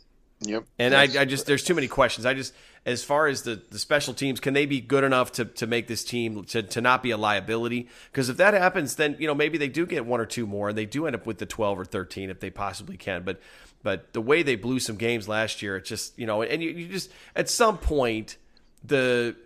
Yep. 0.47 0.65
And 0.79 0.95
I, 0.95 1.05
Yes. 1.05 1.17
I 1.17 1.25
just 1.25 1.47
there's 1.47 1.65
too 1.65 1.75
many 1.75 1.89
questions. 1.89 2.27
I 2.27 2.35
just 2.35 2.55
as 2.87 3.03
far 3.03 3.27
as 3.27 3.43
the, 3.43 3.63
the 3.71 3.79
special 3.79 4.13
teams, 4.13 4.41
can 4.41 4.53
they 4.53 4.67
be 4.67 4.81
good 4.81 5.05
enough 5.05 5.33
to, 5.33 5.47
to 5.47 5.67
make 5.67 5.87
this 5.87 6.05
team 6.05 6.45
to, 6.45 6.63
to 6.63 6.81
not 6.81 7.03
be 7.03 7.11
a 7.13 7.17
liability? 7.17 7.89
Because 8.13 8.29
if 8.29 8.37
that 8.37 8.53
happens, 8.55 8.97
then 8.97 9.17
you 9.19 9.27
know 9.27 9.35
maybe 9.35 9.59
they 9.59 9.69
do 9.69 9.87
get 9.87 10.05
one 10.05 10.21
or 10.21 10.27
two 10.27 10.47
more, 10.47 10.69
and 10.69 10.79
they 10.79 10.87
do 10.87 11.07
end 11.07 11.17
up 11.17 11.27
with 11.27 11.39
the 11.39 11.47
12 11.47 11.81
or 11.81 11.85
13 11.85 12.31
if 12.31 12.41
they 12.41 12.51
possibly 12.51 12.97
can. 12.97 13.23
But 13.23 13.41
but 13.83 14.13
the 14.13 14.21
way 14.21 14.43
they 14.43 14.57
blew 14.57 14.81
some 14.81 14.97
games 14.97 15.29
last 15.29 15.63
year, 15.63 15.77
it 15.77 15.85
just 15.85 16.19
you 16.19 16.27
know, 16.27 16.43
and 16.43 16.63
you, 16.63 16.71
you 16.71 16.89
just 16.89 17.11
at 17.35 17.49
some 17.49 17.79
point 17.79 18.37
the 18.83 19.37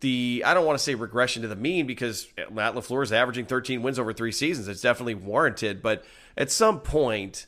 the 0.00 0.44
I 0.46 0.54
don't 0.54 0.66
want 0.66 0.78
to 0.78 0.82
say 0.82 0.94
regression 0.94 1.42
to 1.42 1.48
the 1.48 1.56
mean 1.56 1.86
because 1.86 2.28
Matt 2.50 2.74
LaFleur 2.74 3.02
is 3.02 3.12
averaging 3.12 3.46
13 3.46 3.82
wins 3.82 3.98
over 3.98 4.12
three 4.12 4.32
seasons. 4.32 4.68
It's 4.68 4.80
definitely 4.82 5.14
warranted, 5.14 5.82
but 5.82 6.04
at 6.36 6.50
some 6.50 6.80
point 6.80 7.46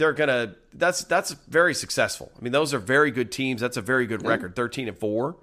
they're 0.00 0.12
gonna. 0.12 0.56
That's 0.74 1.04
that's 1.04 1.30
very 1.46 1.74
successful. 1.74 2.32
I 2.36 2.42
mean, 2.42 2.50
those 2.52 2.74
are 2.74 2.78
very 2.80 3.12
good 3.12 3.30
teams. 3.30 3.60
That's 3.60 3.76
a 3.76 3.80
very 3.82 4.06
good 4.06 4.26
record, 4.26 4.56
13 4.56 4.88
and 4.88 4.98
four. 4.98 5.36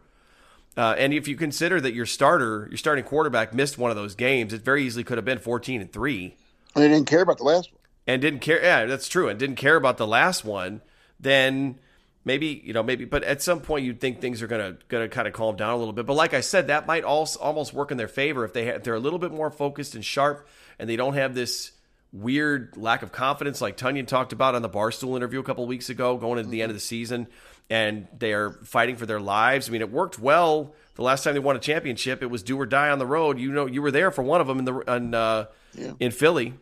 Uh, 0.76 0.93
and 0.97 1.14
if 1.14 1.28
you 1.28 1.36
consider 1.38 1.80
that 1.82 1.93
your 1.93 2.05
starter, 2.05 2.68
your 2.70 2.78
starting 2.78 3.03
quarterback, 3.05 3.53
missed 3.53 3.78
one 3.78 3.89
of 3.89 3.97
those 3.97 4.14
games, 4.16 4.53
it 4.53 4.62
very 4.62 4.84
easily 4.84 5.03
could 5.03 5.18
have 5.18 5.26
been 5.26 5.39
14 5.39 5.82
and 5.82 5.91
three 5.91 6.36
And 6.76 6.84
they 6.84 6.88
didn't 6.88 7.08
care 7.08 7.22
about 7.22 7.38
the 7.39 7.43
last 7.45 7.72
one. 7.72 7.80
and 8.05 8.22
didn't 8.22 8.41
care. 8.41 8.62
Yeah, 8.62 8.86
that's 8.86 9.08
true. 9.08 9.28
And 9.30 9.39
didn't 9.39 9.55
care 9.55 9.76
about 9.76 9.97
the 9.97 10.05
last 10.05 10.43
one. 10.45 10.82
Then 11.20 11.80
maybe 12.26 12.62
you 12.64 12.74
know 12.74 12.84
maybe, 12.84 13.05
but 13.05 13.24
at 13.24 13.41
some 13.41 13.60
point 13.62 13.86
you'd 13.86 13.99
think 13.99 14.22
things 14.22 14.41
are 14.43 14.47
gonna 14.47 14.78
gonna 14.88 15.08
kind 15.10 15.28
of 15.28 15.34
calm 15.34 15.55
down 15.55 15.74
a 15.74 15.78
little 15.78 15.93
bit. 15.93 16.05
But 16.05 16.14
like 16.16 16.34
I 16.34 16.41
said, 16.41 16.68
that 16.68 16.86
might 16.86 17.03
also 17.03 17.39
almost 17.39 17.74
work 17.74 17.89
in 17.91 17.97
their 17.97 18.08
favor 18.08 18.43
if 18.45 18.53
they 18.53 18.66
ha- 18.66 18.76
if 18.76 18.84
they're 18.84 18.93
a 18.95 18.99
little 18.99 19.20
bit 19.20 19.32
more 19.32 19.49
focused 19.49 19.95
and 19.95 20.03
sharp, 20.05 20.47
and 20.78 20.89
they 20.89 20.95
don't 20.95 21.14
have 21.16 21.34
this 21.34 21.72
weird 22.22 22.76
lack 22.78 23.03
of 23.03 23.11
confidence 23.11 23.61
like 23.61 23.78
Tonyan 23.78 24.07
talked 24.07 24.34
about 24.34 24.55
on 24.55 24.61
the 24.61 24.70
Barstool 24.70 25.15
interview 25.15 25.39
a 25.39 25.43
couple 25.43 25.65
weeks 25.68 25.89
ago, 25.89 26.18
going 26.18 26.39
into 26.39 26.49
the 26.49 26.61
end 26.61 26.70
of 26.70 26.76
the 26.76 26.82
season, 26.82 27.28
and 27.70 28.07
they 28.18 28.34
are 28.34 28.51
fighting 28.63 28.95
for 28.95 29.05
their 29.05 29.20
lives. 29.20 29.70
I 29.70 29.72
mean, 29.72 29.82
it 29.82 29.91
worked 29.91 30.20
well 30.20 30.74
the 30.95 31.03
last 31.03 31.24
time 31.24 31.34
they 31.34 31.39
won 31.39 31.55
a 31.55 31.59
championship. 31.59 32.22
It 32.24 32.28
was 32.28 32.43
do 32.43 32.59
or 32.59 32.65
die 32.65 32.89
on 32.89 32.99
the 32.99 33.05
road. 33.05 33.39
You 33.39 33.51
know, 33.51 33.65
you 33.65 33.82
were 33.82 33.91
there 33.91 34.11
for 34.11 34.24
one 34.24 34.41
of 34.41 34.47
them 34.47 34.59
in 34.59 34.65
the 34.65 34.80
in, 34.80 35.13
uh, 35.13 35.45
in 35.99 36.11
Philly, 36.11 36.53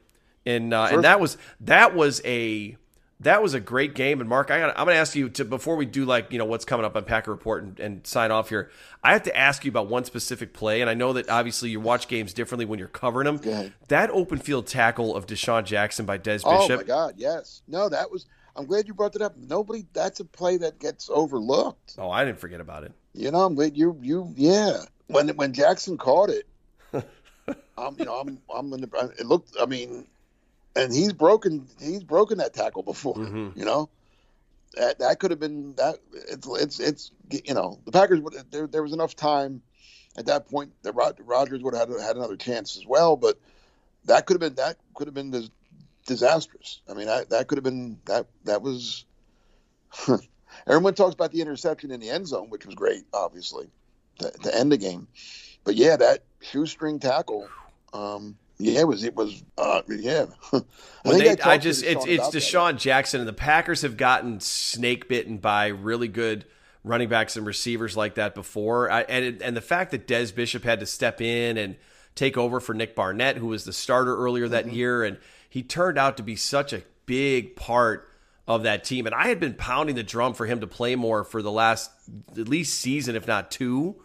and 0.46 0.74
uh, 0.74 0.90
and 0.92 1.04
that 1.04 1.20
was 1.20 1.38
that 1.62 1.96
was 1.96 2.22
a 2.26 2.78
that 3.26 3.42
was 3.42 3.56
a 3.56 3.60
great 3.60 3.96
game. 3.96 4.20
And 4.22 4.30
Mark, 4.30 4.52
I 4.52 4.62
I'm 4.62 4.74
going 4.76 4.90
to 4.90 4.96
ask 4.96 5.16
you 5.16 5.30
to 5.30 5.46
before 5.46 5.76
we 5.76 5.86
do 5.86 6.06
like 6.06 6.32
you 6.32 6.38
know 6.38 6.46
what's 6.46 6.64
coming 6.64 6.86
up 6.86 6.96
on 6.96 7.06
Packer 7.06 7.32
Report 7.32 7.64
and, 7.64 7.80
and 7.80 8.08
sign 8.08 8.32
off 8.32 8.50
here. 8.50 8.70
I 9.04 9.14
have 9.14 9.24
to 9.24 9.36
ask 9.36 9.66
you 9.66 9.70
about 9.70 9.88
one 9.88 10.06
specific 10.06 10.54
play, 10.54 10.82
and 10.82 10.90
I 10.90 10.94
know 10.94 11.14
that 11.14 11.30
obviously 11.30 11.72
you 11.72 11.80
watch 11.80 12.08
games 12.08 12.34
differently 12.34 12.66
when 12.66 12.78
you're 12.78 12.88
covering 12.88 13.26
them. 13.26 13.72
That 13.88 14.12
open 14.12 14.38
field 14.38 14.68
tackle 14.68 15.16
of 15.16 15.26
DeSean 15.26 15.66
Jackson 15.66 16.06
by 16.06 16.18
Des 16.18 16.40
oh, 16.44 16.60
Bishop. 16.60 16.72
Oh 16.72 16.78
my 16.78 16.84
God, 16.84 17.16
yes. 17.18 17.64
No, 17.68 17.90
that 17.90 18.10
was. 18.12 18.28
I'm 18.56 18.66
glad 18.68 18.88
you 18.88 18.94
brought 18.94 19.14
that 19.14 19.22
up. 19.22 19.36
Nobody. 19.36 19.86
That's 19.94 20.20
a 20.20 20.26
play 20.26 20.58
that 20.58 20.80
gets 20.80 21.10
overlooked. 21.10 21.96
Oh, 21.98 22.12
I 22.12 22.24
didn't 22.24 22.40
forget 22.40 22.62
about 22.62 22.84
it. 22.84 22.94
You 23.14 23.32
know, 23.32 23.44
I'm 23.46 23.56
glad 23.56 23.76
you. 23.76 23.98
You. 24.02 24.32
Yeah. 24.36 24.78
When 25.08 25.30
when 25.30 25.52
Jackson 25.52 25.98
caught 25.98 26.30
it, 26.30 26.46
I'm. 27.78 27.96
You 27.98 28.06
know, 28.06 28.20
I'm. 28.20 28.38
I'm. 28.54 28.72
In 28.72 28.82
the, 28.82 29.14
it 29.20 29.26
looked. 29.26 29.56
I 29.60 29.66
mean, 29.66 30.06
and 30.76 30.94
he's 30.94 31.14
broken. 31.14 31.68
He's 31.80 32.04
broken 32.04 32.38
that 32.40 32.54
tackle 32.54 32.84
before. 32.84 33.16
Mhm. 33.16 33.56
You 33.58 33.66
know. 33.66 33.90
That, 34.76 35.00
that 35.00 35.20
could 35.20 35.32
have 35.32 35.40
been 35.40 35.74
that 35.76 36.00
it's 36.12 36.46
it's 36.48 36.80
it's 36.82 37.12
you 37.32 37.54
know 37.54 37.80
the 37.86 37.94
Packers 37.94 38.20
would 38.20 38.34
there 38.52 38.68
there 38.68 38.84
was 38.84 38.92
enough 38.92 39.16
time 39.16 39.62
at 40.18 40.26
that 40.26 40.50
point 40.50 40.74
that 40.84 40.92
Rod, 40.94 41.18
Rodgers 41.24 41.62
would 41.64 41.74
have 41.74 41.88
had, 41.88 42.02
had 42.02 42.16
another 42.18 42.36
chance 42.36 42.76
as 42.76 42.86
well 42.86 43.16
but 43.16 43.40
that 44.04 44.26
could 44.26 44.34
have 44.34 44.42
been 44.42 44.56
that 44.56 44.76
could 44.94 45.08
have 45.08 45.14
been 45.14 45.32
dis- 45.32 45.50
disastrous 46.06 46.82
I 46.90 46.94
mean 46.94 47.06
that 47.06 47.30
that 47.30 47.48
could 47.48 47.58
have 47.58 47.64
been 47.64 48.00
that 48.06 48.28
that 48.44 48.62
was 48.62 49.06
everyone 50.68 50.94
talks 50.94 51.14
about 51.14 51.32
the 51.32 51.40
interception 51.40 51.92
in 51.92 52.02
the 52.02 52.10
end 52.10 52.28
zone 52.28 52.50
which 52.50 52.66
was 52.66 52.76
great 52.76 53.06
obviously 53.14 53.70
to, 54.20 54.30
to 54.30 54.54
end 54.54 54.74
the 54.74 54.78
game 54.78 55.08
but 55.64 55.76
yeah 55.76 55.96
that 55.96 56.24
shoestring 56.42 57.00
tackle 57.00 57.48
um 57.94 58.36
yeah 58.58 58.80
it 58.80 58.88
was 58.88 59.04
it 59.04 59.16
was 59.16 59.44
uh 59.58 59.82
yeah 59.88 60.26
I 60.54 61.12
think 61.12 61.38
they, 61.38 61.44
I 61.44 61.54
I 61.54 61.58
just 61.58 61.84
it's 61.84 62.06
it's 62.06 62.28
about 62.30 62.34
that. 62.34 62.40
DeSean 62.40 62.78
Jackson 62.78 63.20
and 63.20 63.28
the 63.28 63.34
Packers 63.34 63.82
have 63.82 63.98
gotten 63.98 64.40
snake 64.40 65.08
bitten 65.08 65.38
by 65.38 65.68
really 65.68 66.08
good 66.08 66.46
running 66.84 67.10
backs 67.10 67.36
and 67.36 67.46
receivers 67.46 67.98
like 67.98 68.16
that 68.16 68.36
before. 68.36 68.92
I, 68.92 69.02
and 69.02 69.26
it, 69.26 69.42
and 69.42 69.58
the 69.58 69.62
fact 69.62 69.92
that 69.92 70.08
Des 70.08 70.32
Bishop 70.32 70.64
had 70.64 70.80
to 70.80 70.86
step 70.86 71.20
in 71.22 71.58
and 71.58 71.76
take 72.14 72.38
over 72.38 72.60
for 72.60 72.74
Nick 72.74 72.96
Barnett, 72.96 73.38
who 73.38 73.48
was 73.48 73.66
the 73.66 73.74
starter 73.74 74.16
earlier 74.16 74.48
that 74.48 74.66
Mm-hmm. 74.66 74.76
year, 74.76 75.04
and 75.04 75.18
he 75.50 75.64
turned 75.64 75.98
out 75.98 76.18
to 76.18 76.24
be 76.24 76.36
such 76.36 76.74
a 76.74 76.84
big 77.06 77.56
part 77.56 78.08
of 78.48 78.64
that 78.64 78.84
team. 78.84 79.06
And 79.06 79.16
I 79.16 79.28
had 79.28 79.40
been 79.40 79.56
pounding 79.56 79.96
the 79.96 80.04
drum 80.04 80.34
for 80.34 80.46
him 80.46 80.62
to 80.62 80.68
play 80.68 80.96
more 80.96 81.24
for 81.24 81.42
the 81.42 81.52
last 81.52 81.92
at 82.38 82.48
least 82.48 82.80
season, 82.80 83.16
if 83.16 83.28
not 83.28 83.52
two 83.52 83.96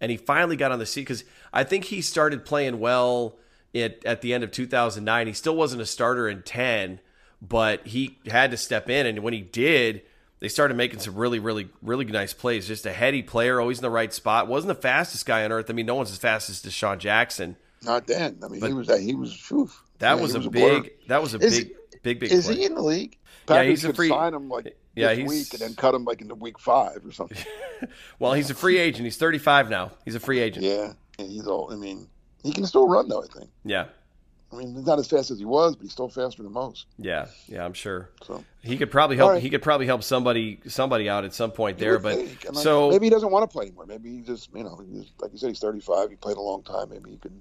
and 0.00 0.10
he 0.10 0.16
finally 0.16 0.56
got 0.56 0.72
on 0.72 0.78
the 0.78 0.86
seat 0.86 1.02
because 1.02 1.24
I 1.52 1.64
think 1.64 1.84
he 1.84 2.00
started 2.02 2.44
playing 2.44 2.78
well 2.80 3.36
at, 3.82 4.04
at 4.04 4.20
the 4.22 4.32
end 4.34 4.44
of 4.44 4.50
2009. 4.50 5.26
He 5.26 5.32
still 5.32 5.56
wasn't 5.56 5.82
a 5.82 5.86
starter 5.86 6.28
in 6.28 6.42
10, 6.42 7.00
but 7.42 7.86
he 7.86 8.18
had 8.26 8.50
to 8.50 8.56
step 8.56 8.88
in. 8.90 9.06
And 9.06 9.20
when 9.20 9.32
he 9.32 9.40
did, 9.40 10.02
they 10.40 10.48
started 10.48 10.76
making 10.76 11.00
some 11.00 11.14
really, 11.14 11.38
really, 11.38 11.68
really 11.82 12.04
nice 12.04 12.32
plays. 12.34 12.66
Just 12.68 12.86
a 12.86 12.92
heady 12.92 13.22
player, 13.22 13.60
always 13.60 13.78
in 13.78 13.82
the 13.82 13.90
right 13.90 14.12
spot. 14.12 14.48
Wasn't 14.48 14.68
the 14.68 14.80
fastest 14.80 15.26
guy 15.26 15.44
on 15.44 15.52
earth. 15.52 15.70
I 15.70 15.72
mean, 15.72 15.86
no 15.86 15.94
one's 15.94 16.10
as 16.10 16.18
fast 16.18 16.50
as 16.50 16.62
DeSean 16.62 16.98
Jackson. 16.98 17.56
not 17.82 18.06
then 18.06 18.38
I 18.44 18.48
mean 18.48 18.60
But 18.60 18.68
he 18.68 18.74
was 18.74 18.86
that 18.88 19.00
he 19.00 19.14
was 19.14 19.32
phew. 19.34 19.70
That 19.98 20.16
Yeah, 20.16 20.22
was 20.22 20.34
a 20.34 20.40
big. 20.50 20.92
That 21.08 21.22
was 21.22 21.34
a 21.34 21.38
Is 21.38 21.64
big, 21.64 21.72
big, 22.02 22.20
big. 22.20 22.32
Is 22.32 22.46
play. 22.46 22.56
he 22.56 22.64
in 22.64 22.74
the 22.74 22.82
league? 22.82 23.16
Yeah, 23.48 23.54
Packers 23.56 23.82
he's 23.82 23.84
a 23.84 23.94
free- 23.94 24.08
Sign 24.08 24.34
him 24.34 24.48
like 24.48 24.76
Yeah, 24.94 25.08
this 25.08 25.18
he's- 25.18 25.28
week 25.30 25.52
and 25.54 25.60
then 25.60 25.74
cut 25.74 25.94
him 25.94 26.04
like 26.04 26.20
in 26.20 26.28
the 26.28 26.34
week 26.34 26.58
five 26.58 27.00
or 27.06 27.12
something. 27.12 27.38
Well, 28.18 28.32
he's 28.32 28.48
a 28.50 28.54
free 28.54 28.78
agent. 28.78 29.04
He's 29.04 29.18
35 29.18 29.68
now. 29.68 29.92
He's 30.06 30.14
a 30.14 30.20
free 30.20 30.40
agent. 30.40 30.64
yeah, 30.64 30.94
and 31.18 31.30
he's 31.30 31.46
all. 31.46 31.70
I 31.70 31.76
mean, 31.76 32.08
he 32.42 32.52
can 32.52 32.66
still 32.66 32.88
run 32.88 33.08
though. 33.08 33.22
I 33.22 33.26
think. 33.26 33.50
Yeah. 33.64 33.86
I 34.52 34.56
mean, 34.56 34.76
he's 34.76 34.86
not 34.86 35.00
as 35.00 35.08
fast 35.08 35.32
as 35.32 35.40
he 35.40 35.44
was, 35.44 35.74
but 35.74 35.82
he's 35.82 35.92
still 35.92 36.08
faster 36.08 36.42
than 36.42 36.52
most. 36.52 36.86
Yeah. 36.98 37.26
Yeah. 37.48 37.64
I'm 37.64 37.72
sure. 37.72 38.10
So 38.24 38.44
He 38.62 38.76
could 38.76 38.92
probably 38.92 39.16
help. 39.16 39.32
Right. 39.32 39.42
He 39.42 39.50
could 39.50 39.62
probably 39.62 39.86
help 39.86 40.04
somebody 40.04 40.60
somebody 40.68 41.08
out 41.08 41.24
at 41.24 41.34
some 41.34 41.50
point 41.50 41.78
there. 41.78 41.98
But 41.98 42.14
think. 42.16 42.46
So 42.54 42.90
maybe 42.90 43.06
he 43.06 43.10
doesn't 43.10 43.30
want 43.30 43.42
to 43.42 43.52
play 43.52 43.66
anymore. 43.66 43.86
Maybe 43.86 44.16
he 44.16 44.20
just, 44.20 44.50
you 44.54 44.62
know, 44.62 44.80
like 45.20 45.32
you 45.32 45.38
said, 45.38 45.48
he's 45.48 45.58
35. 45.58 46.10
He 46.10 46.16
played 46.16 46.36
a 46.36 46.40
long 46.40 46.62
time. 46.62 46.90
Maybe 46.90 47.10
he 47.10 47.16
could. 47.16 47.40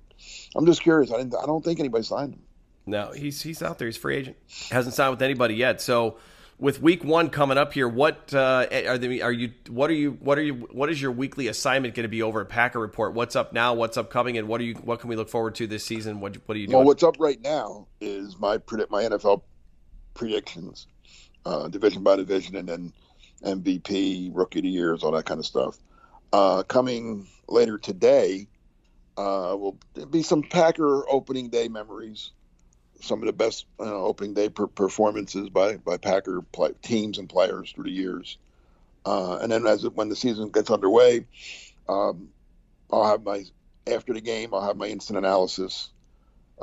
I'm 0.56 0.66
just 0.66 0.82
curious. 0.82 1.12
I 1.12 1.18
didn't. 1.18 1.36
I 1.36 1.46
don't 1.46 1.64
think 1.64 1.80
anybody 1.80 2.04
signed 2.04 2.34
him. 2.34 2.42
No, 2.88 3.12
he's 3.12 3.42
he's 3.42 3.62
out 3.62 3.78
there. 3.78 3.88
He's 3.88 3.98
free 3.98 4.16
agent. 4.16 4.38
Hasn't 4.72 4.96
signed 4.96 5.12
with 5.12 5.22
anybody 5.22 5.56
yet. 5.56 5.82
So 5.82 6.18
with 6.58 6.82
week 6.82 7.04
one 7.04 7.30
coming 7.30 7.58
up 7.58 7.74
here, 7.74 7.88
what 7.88 8.34
uh, 8.34 8.68
are 8.88 8.98
they, 8.98 9.22
are 9.22 9.32
you? 9.32 9.52
What 9.70 9.90
are 9.90 9.94
you? 9.94 10.12
What 10.12 10.38
are 10.38 10.44
you? 10.44 10.54
What 10.72 10.90
is 10.90 11.02
your 11.02 11.12
weekly 11.12 11.48
assignment 11.48 11.96
going 11.96 12.04
to 12.04 12.10
be 12.10 12.22
over 12.22 12.42
at 12.42 12.50
Packer 12.50 12.80
Report? 12.80 13.14
What's 13.14 13.36
up 13.36 13.54
now? 13.54 13.74
What's 13.74 13.98
upcoming? 13.98 14.38
And 14.38 14.48
what 14.48 14.62
are 14.62 14.64
you? 14.64 14.76
What 14.76 15.00
can 15.00 15.10
we 15.10 15.16
look 15.16 15.30
forward 15.30 15.56
to 15.56 15.68
this 15.68 15.84
season? 15.84 16.20
What 16.20 16.38
What 16.46 16.56
are 16.56 16.60
you 16.60 16.68
doing? 16.68 16.78
Well, 16.78 16.88
what's 16.88 17.04
up 17.04 17.18
right 17.20 17.42
now 17.42 17.88
is 18.00 18.40
my 18.40 18.58
predict 18.58 18.90
my 18.90 19.04
NFL 19.04 19.42
predictions, 20.14 20.88
uh, 21.46 21.68
division 21.68 22.04
by 22.04 22.16
division, 22.16 22.56
and 22.56 22.70
then 22.70 22.94
MVP, 23.44 24.32
Rookie 24.34 24.60
of 24.60 24.64
the 24.64 24.70
Years, 24.70 25.04
all 25.04 25.12
that 25.12 25.26
kind 25.26 25.40
of 25.40 25.46
stuff. 25.46 25.78
Uh, 26.32 26.64
coming 26.64 27.28
later 27.48 27.78
today, 27.78 28.48
uh, 29.18 29.56
will 29.58 29.78
be 30.10 30.24
some 30.24 30.42
Packer 30.42 31.10
opening 31.10 31.50
day 31.50 31.68
memories 31.68 32.32
some 33.02 33.22
of 33.22 33.28
the 33.28 33.34
best 33.34 33.66
opening 33.80 34.34
day 34.34 34.50
per- 34.50 34.68
performances 34.68 35.50
by 35.50 35.78
by 35.78 35.98
Packer 35.98 36.42
play- 36.42 36.74
teams 36.82 37.18
and 37.18 37.30
players 37.30 37.72
through 37.72 37.86
the 37.86 37.92
years. 37.92 38.38
Uh, 39.06 39.38
and 39.42 39.52
then 39.52 39.68
as 39.68 39.84
it, 39.84 39.96
when 39.96 40.10
the 40.10 40.16
season 40.16 40.50
gets 40.50 40.72
underway, 40.72 41.26
um, 41.88 42.30
I'll 42.92 43.06
have 43.06 43.24
my 43.24 43.44
after 43.92 44.14
the 44.14 44.22
game. 44.22 44.54
I'll 44.54 44.66
have 44.66 44.78
my 44.78 44.88
instant 44.88 45.18
analysis. 45.18 45.90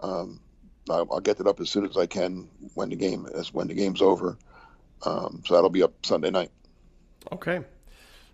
Um, 0.03 0.41
I'll, 0.91 1.07
I'll, 1.13 1.21
get 1.21 1.39
it 1.39 1.47
up 1.47 1.61
as 1.61 1.71
soon 1.71 1.87
as 1.87 1.97
I 1.97 2.07
can 2.07 2.49
when 2.75 2.89
the 2.89 2.97
game 2.97 3.27
as 3.33 3.53
when 3.53 3.69
the 3.69 3.75
game's 3.75 4.03
over. 4.03 4.37
Um, 5.05 5.43
so 5.47 5.55
that'll 5.55 5.71
be 5.71 5.83
up 5.83 5.93
Sunday 6.05 6.31
night. 6.31 6.51
Okay. 7.31 7.61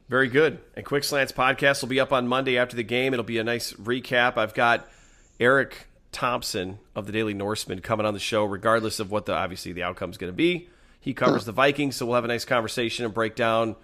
Very 0.09 0.29
good. 0.29 0.59
And 0.75 0.87
Quick 0.87 1.05
Slants 1.05 1.33
podcast 1.33 1.83
will 1.83 1.89
be 1.89 2.01
up 2.01 2.13
on 2.13 2.27
Monday 2.27 2.57
after 2.57 2.77
the 2.77 2.83
game. 2.83 3.13
It'll 3.13 3.25
be 3.25 3.39
a 3.39 3.45
nice 3.45 3.75
recap. 3.75 4.39
I've 4.39 4.55
got 4.55 4.89
Eric 5.39 5.88
Thompson 6.13 6.79
of 6.95 7.07
the 7.07 7.13
Daily 7.13 7.35
Norseman 7.35 7.81
coming 7.81 8.07
on 8.07 8.15
the 8.15 8.21
show, 8.21 8.45
regardless 8.45 9.01
of 9.01 9.11
what 9.11 9.27
the 9.27 9.35
obviously 9.35 9.73
the 9.73 9.83
outcome 9.83 10.11
is 10.11 10.19
going 10.19 10.33
to 10.33 10.37
be. 10.37 10.69
He 11.01 11.15
covers 11.15 11.45
the 11.45 11.53
Vikings, 11.53 11.97
so 11.97 12.07
we'll 12.07 12.17
have 12.17 12.25
a 12.25 12.29
nice 12.29 12.45
conversation 12.45 13.05
and 13.05 13.15
break 13.15 13.37
down 13.37 13.77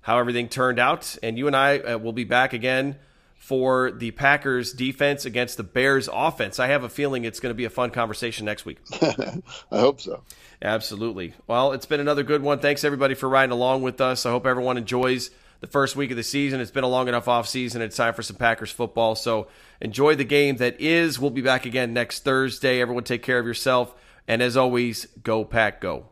how 0.00 0.18
everything 0.18 0.48
turned 0.48 0.78
out. 0.78 1.16
And 1.22 1.38
you 1.38 1.46
and 1.46 1.56
I 1.56 1.78
uh, 1.78 1.98
will 1.98 2.12
be 2.12 2.24
back 2.24 2.52
again 2.52 2.96
for 3.36 3.90
the 3.90 4.12
Packers 4.12 4.72
defense 4.72 5.24
against 5.24 5.56
the 5.56 5.64
Bears 5.64 6.08
offense. 6.12 6.60
I 6.60 6.68
have 6.68 6.84
a 6.84 6.88
feeling 6.88 7.24
it's 7.24 7.40
going 7.40 7.50
to 7.50 7.56
be 7.56 7.64
a 7.64 7.70
fun 7.70 7.90
conversation 7.90 8.46
next 8.46 8.64
week. 8.64 8.78
I 9.02 9.42
hope 9.70 10.00
so. 10.00 10.22
Absolutely. 10.62 11.34
Well, 11.48 11.72
it's 11.72 11.86
been 11.86 11.98
another 11.98 12.22
good 12.22 12.42
one. 12.42 12.60
Thanks 12.60 12.84
everybody 12.84 13.14
for 13.14 13.28
riding 13.28 13.50
along 13.50 13.82
with 13.82 14.00
us. 14.00 14.26
I 14.26 14.30
hope 14.30 14.46
everyone 14.46 14.76
enjoys 14.78 15.30
the 15.62 15.68
first 15.68 15.96
week 15.96 16.10
of 16.10 16.16
the 16.16 16.22
season. 16.24 16.60
It's 16.60 16.72
been 16.72 16.84
a 16.84 16.88
long 16.88 17.08
enough 17.08 17.28
off 17.28 17.48
season. 17.48 17.80
It's 17.82 17.96
time 17.96 18.12
for 18.14 18.22
some 18.22 18.36
Packers 18.36 18.72
football. 18.72 19.14
So 19.14 19.46
enjoy 19.80 20.16
the 20.16 20.24
game 20.24 20.56
that 20.56 20.80
is. 20.80 21.18
We'll 21.18 21.30
be 21.30 21.40
back 21.40 21.64
again 21.64 21.94
next 21.94 22.24
Thursday. 22.24 22.80
Everyone 22.80 23.04
take 23.04 23.22
care 23.22 23.38
of 23.38 23.46
yourself. 23.46 23.94
And 24.26 24.42
as 24.42 24.56
always, 24.56 25.06
go 25.22 25.44
pack 25.44 25.80
go. 25.80 26.11